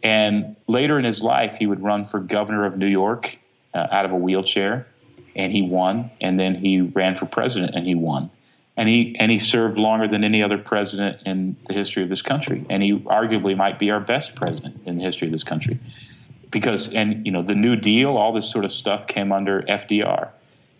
And 0.04 0.56
later 0.68 1.00
in 1.00 1.06
his 1.06 1.22
life, 1.22 1.58
he 1.58 1.68
would 1.68 1.82
run 1.82 2.06
for 2.06 2.20
governor 2.20 2.66
of 2.66 2.78
New 2.78 2.88
York 2.88 3.38
uh, 3.74 3.88
out 3.91 4.06
of 4.06 4.12
a 4.12 4.16
wheelchair, 4.16 4.88
and 5.36 5.52
he 5.52 5.62
won. 5.62 6.10
And 6.22 6.39
then 6.39 6.56
he 6.56 6.82
ran 6.82 7.16
for 7.16 7.26
president, 7.26 7.76
and 7.76 7.86
he 7.86 7.95
won. 7.95 8.30
And 8.76 8.88
he 8.88 9.16
and 9.20 9.32
he 9.32 9.39
served 9.39 9.78
longer 9.78 10.08
than 10.08 10.24
any 10.24 10.43
other 10.43 10.60
president 10.60 11.20
in 11.26 11.56
the 11.68 11.74
history 11.74 12.04
of 12.04 12.10
this 12.10 12.22
country. 12.22 12.64
And 12.70 12.84
he 12.84 13.00
arguably 13.00 13.58
might 13.58 13.80
be 13.80 13.89
our 13.89 14.00
best 14.00 14.36
president 14.36 14.82
in 14.86 14.98
the 14.98 15.04
history 15.04 15.28
of 15.28 15.32
this 15.32 15.43
country, 15.43 15.80
because 16.52 16.93
and 16.93 17.26
you 17.26 17.32
know 17.32 17.41
the 17.41 17.56
New 17.56 17.76
Deal, 17.76 18.16
all 18.16 18.34
this 18.34 18.50
sort 18.50 18.66
of 18.66 18.72
stuff 18.72 19.08
came 19.08 19.32
under 19.32 19.64
FDR. 19.64 20.30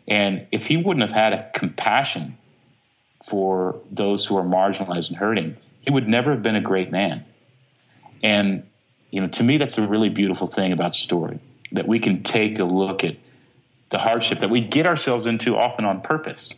And 0.08 0.46
if 0.52 0.68
he 0.68 0.78
wouldn't 0.78 1.02
have 1.02 1.12
had 1.12 1.34
a 1.34 1.50
compassion 1.54 2.38
for 3.24 3.76
those 3.92 4.26
who 4.26 4.38
are 4.38 4.44
marginalized 4.44 5.10
and 5.10 5.18
hurting, 5.18 5.58
he 5.82 5.92
would 5.92 6.08
never 6.08 6.32
have 6.32 6.44
been 6.44 6.56
a 6.56 6.62
great 6.62 6.92
man. 6.92 7.26
And 8.24 8.64
you 9.12 9.22
know, 9.22 9.28
to 9.28 9.44
me, 9.44 9.58
that's 9.58 9.78
a 9.78 9.88
really 9.88 10.10
beautiful 10.10 10.48
thing 10.48 10.72
about 10.72 10.94
story 10.94 11.40
that 11.72 11.88
we 11.88 12.00
can 12.00 12.24
take 12.24 12.60
a 12.60 12.64
look 12.64 13.04
at 13.04 13.16
the 13.90 13.98
hardship 13.98 14.40
that 14.40 14.50
we 14.50 14.62
get 14.62 14.86
ourselves 14.86 15.26
into 15.26 15.56
often 15.56 15.86
on 15.86 16.02
purpose 16.02 16.54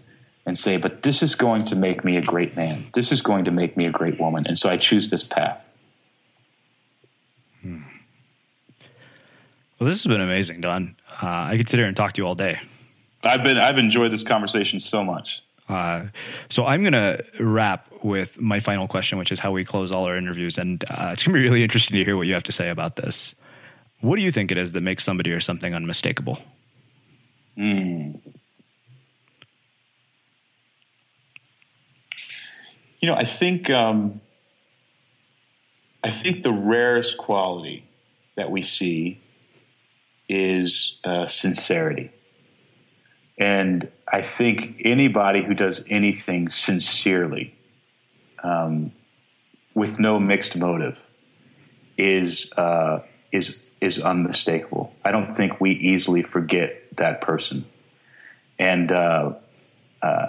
and 0.45 0.57
say, 0.57 0.77
but 0.77 1.03
this 1.03 1.21
is 1.21 1.35
going 1.35 1.65
to 1.65 1.75
make 1.75 2.03
me 2.03 2.17
a 2.17 2.21
great 2.21 2.55
man. 2.55 2.83
This 2.93 3.11
is 3.11 3.21
going 3.21 3.45
to 3.45 3.51
make 3.51 3.77
me 3.77 3.85
a 3.85 3.91
great 3.91 4.19
woman. 4.19 4.45
And 4.47 4.57
so 4.57 4.69
I 4.69 4.77
choose 4.77 5.09
this 5.09 5.23
path. 5.23 5.67
Hmm. 7.61 7.81
Well, 9.77 9.87
this 9.87 10.03
has 10.03 10.09
been 10.09 10.21
amazing, 10.21 10.61
Don. 10.61 10.95
Uh, 11.21 11.27
I 11.27 11.57
could 11.57 11.67
sit 11.67 11.77
here 11.77 11.87
and 11.87 11.95
talk 11.95 12.13
to 12.13 12.21
you 12.21 12.27
all 12.27 12.35
day. 12.35 12.59
I've 13.23 13.43
been 13.43 13.57
I've 13.57 13.77
enjoyed 13.77 14.11
this 14.11 14.23
conversation 14.23 14.79
so 14.79 15.03
much. 15.03 15.43
Uh, 15.69 16.07
so 16.49 16.65
I'm 16.65 16.81
going 16.81 16.93
to 16.93 17.23
wrap 17.39 17.87
with 18.03 18.41
my 18.41 18.59
final 18.59 18.87
question, 18.87 19.19
which 19.19 19.31
is 19.31 19.39
how 19.39 19.51
we 19.51 19.63
close 19.63 19.91
all 19.91 20.05
our 20.05 20.17
interviews. 20.17 20.57
And 20.57 20.83
uh, 20.89 21.11
it's 21.13 21.23
going 21.23 21.33
to 21.33 21.39
be 21.39 21.43
really 21.43 21.63
interesting 21.63 21.97
to 21.97 22.03
hear 22.03 22.17
what 22.17 22.27
you 22.27 22.33
have 22.33 22.43
to 22.43 22.51
say 22.51 22.69
about 22.69 22.95
this. 22.95 23.35
What 24.01 24.15
do 24.15 24.23
you 24.23 24.31
think 24.31 24.51
it 24.51 24.57
is 24.57 24.73
that 24.73 24.81
makes 24.81 25.03
somebody 25.03 25.31
or 25.31 25.39
something 25.39 25.73
unmistakable? 25.73 26.39
Mm. 27.57 28.19
You 32.99 33.07
know, 33.07 33.15
I 33.15 33.25
think 33.25 33.69
um, 33.69 34.21
I 36.03 36.09
think 36.09 36.43
the 36.43 36.51
rarest 36.51 37.17
quality 37.17 37.85
that 38.35 38.49
we 38.51 38.61
see 38.61 39.21
is 40.27 40.99
uh, 41.03 41.27
sincerity. 41.27 42.11
And 43.39 43.89
I 44.05 44.21
think 44.21 44.81
anybody 44.83 45.41
who 45.41 45.53
does 45.53 45.85
anything 45.89 46.49
sincerely, 46.49 47.55
um, 48.43 48.91
with 49.73 49.97
no 49.97 50.19
mixed 50.19 50.57
motive, 50.57 51.09
is 51.97 52.51
uh, 52.57 52.99
is 53.31 53.63
is 53.79 54.01
unmistakable. 54.01 54.93
I 55.05 55.11
don't 55.11 55.33
think 55.33 55.61
we 55.61 55.71
easily 55.71 56.21
forget 56.21 56.97
that 56.97 57.21
person, 57.21 57.65
and 58.59 58.91
uh, 58.91 59.33
uh, 60.01 60.27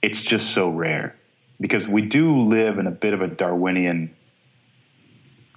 it's 0.00 0.22
just 0.22 0.50
so 0.50 0.68
rare 0.68 1.16
because 1.60 1.88
we 1.88 2.02
do 2.02 2.42
live 2.42 2.78
in 2.78 2.86
a 2.86 2.92
bit 2.92 3.14
of 3.14 3.20
a 3.20 3.28
Darwinian 3.28 4.14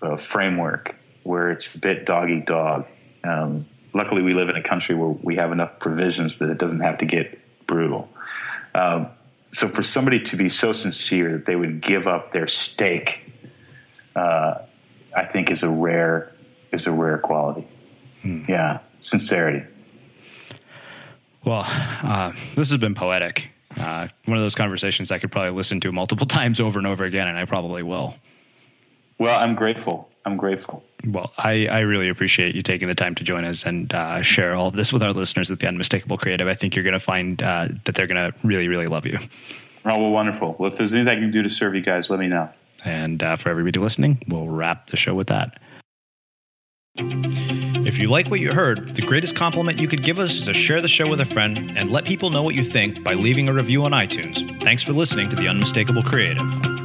uh, 0.01 0.17
framework 0.17 0.95
where 1.23 1.51
it's 1.51 1.73
a 1.75 1.79
bit 1.79 2.05
dog 2.05 2.29
eat 2.31 2.45
dog. 2.45 2.87
Um, 3.23 3.67
luckily, 3.95 4.21
we 4.21 4.33
live 4.33 4.49
in 4.49 4.55
a 4.55 4.61
country 4.61 4.93
where 4.93 5.09
we 5.09 5.37
have 5.37 5.51
enough 5.51 5.79
provisions 5.79 6.39
that 6.39 6.51
it 6.51 6.59
doesn't 6.59 6.81
have 6.81 6.99
to 6.99 7.05
get 7.05 7.39
brutal. 7.65 8.09
Um, 8.75 9.07
so, 9.51 9.69
for 9.69 9.81
somebody 9.81 10.19
to 10.19 10.37
be 10.37 10.49
so 10.49 10.73
sincere 10.73 11.31
that 11.31 11.45
they 11.45 11.55
would 11.55 11.81
give 11.81 12.05
up 12.05 12.31
their 12.31 12.45
stake, 12.45 13.17
uh, 14.15 14.55
I 15.15 15.25
think 15.25 15.49
is 15.49 15.63
a 15.63 15.69
rare 15.69 16.31
is 16.71 16.85
a 16.85 16.91
rare 16.91 17.17
quality. 17.17 17.65
Hmm. 18.21 18.43
Yeah, 18.47 18.79
sincerity. 18.99 19.65
Well, 21.45 21.63
uh, 21.65 22.33
this 22.55 22.69
has 22.71 22.79
been 22.79 22.95
poetic. 22.95 23.49
Uh, 23.79 24.07
one 24.25 24.37
of 24.37 24.43
those 24.43 24.55
conversations 24.55 25.11
I 25.11 25.19
could 25.19 25.31
probably 25.31 25.51
listen 25.51 25.79
to 25.81 25.91
multiple 25.91 26.25
times 26.27 26.59
over 26.59 26.77
and 26.77 26.87
over 26.87 27.05
again, 27.05 27.27
and 27.27 27.37
I 27.37 27.45
probably 27.45 27.83
will. 27.83 28.15
Well, 29.17 29.39
I'm 29.39 29.55
grateful. 29.55 30.09
I'm 30.25 30.37
grateful. 30.37 30.83
Well, 31.07 31.31
I, 31.37 31.67
I 31.67 31.79
really 31.81 32.09
appreciate 32.09 32.55
you 32.55 32.63
taking 32.63 32.87
the 32.87 32.95
time 32.95 33.15
to 33.15 33.23
join 33.23 33.45
us 33.45 33.65
and 33.65 33.93
uh, 33.93 34.21
share 34.23 34.55
all 34.55 34.67
of 34.67 34.75
this 34.75 34.91
with 34.91 35.03
our 35.03 35.13
listeners 35.13 35.51
at 35.51 35.59
the 35.59 35.67
Unmistakable 35.67 36.17
Creative. 36.17 36.47
I 36.47 36.55
think 36.55 36.75
you're 36.75 36.83
going 36.83 36.93
to 36.93 36.99
find 36.99 37.41
uh, 37.41 37.67
that 37.83 37.95
they're 37.95 38.07
going 38.07 38.31
to 38.31 38.37
really, 38.45 38.67
really 38.67 38.87
love 38.87 39.05
you. 39.05 39.19
Oh, 39.85 39.99
well, 39.99 40.11
wonderful. 40.11 40.55
Well, 40.57 40.71
if 40.71 40.77
there's 40.77 40.93
anything 40.93 41.17
I 41.17 41.21
can 41.21 41.31
do 41.31 41.43
to 41.43 41.49
serve 41.49 41.75
you 41.75 41.81
guys, 41.81 42.09
let 42.09 42.19
me 42.19 42.27
know. 42.27 42.49
And 42.83 43.21
uh, 43.21 43.35
for 43.35 43.49
everybody 43.49 43.79
listening, 43.79 44.23
we'll 44.27 44.47
wrap 44.47 44.87
the 44.87 44.97
show 44.97 45.13
with 45.13 45.27
that. 45.27 45.59
If 46.97 47.99
you 47.99 48.07
like 48.07 48.27
what 48.31 48.39
you 48.39 48.51
heard, 48.51 48.95
the 48.95 49.01
greatest 49.01 49.35
compliment 49.35 49.79
you 49.79 49.87
could 49.87 50.01
give 50.01 50.17
us 50.17 50.31
is 50.31 50.45
to 50.45 50.53
share 50.53 50.81
the 50.81 50.87
show 50.87 51.07
with 51.07 51.21
a 51.21 51.25
friend 51.25 51.77
and 51.77 51.91
let 51.91 52.05
people 52.05 52.31
know 52.31 52.41
what 52.41 52.55
you 52.55 52.63
think 52.63 53.03
by 53.03 53.13
leaving 53.13 53.47
a 53.47 53.53
review 53.53 53.85
on 53.85 53.91
iTunes. 53.91 54.63
Thanks 54.63 54.81
for 54.81 54.93
listening 54.93 55.29
to 55.29 55.35
The 55.35 55.47
Unmistakable 55.47 56.03
Creative. 56.03 56.84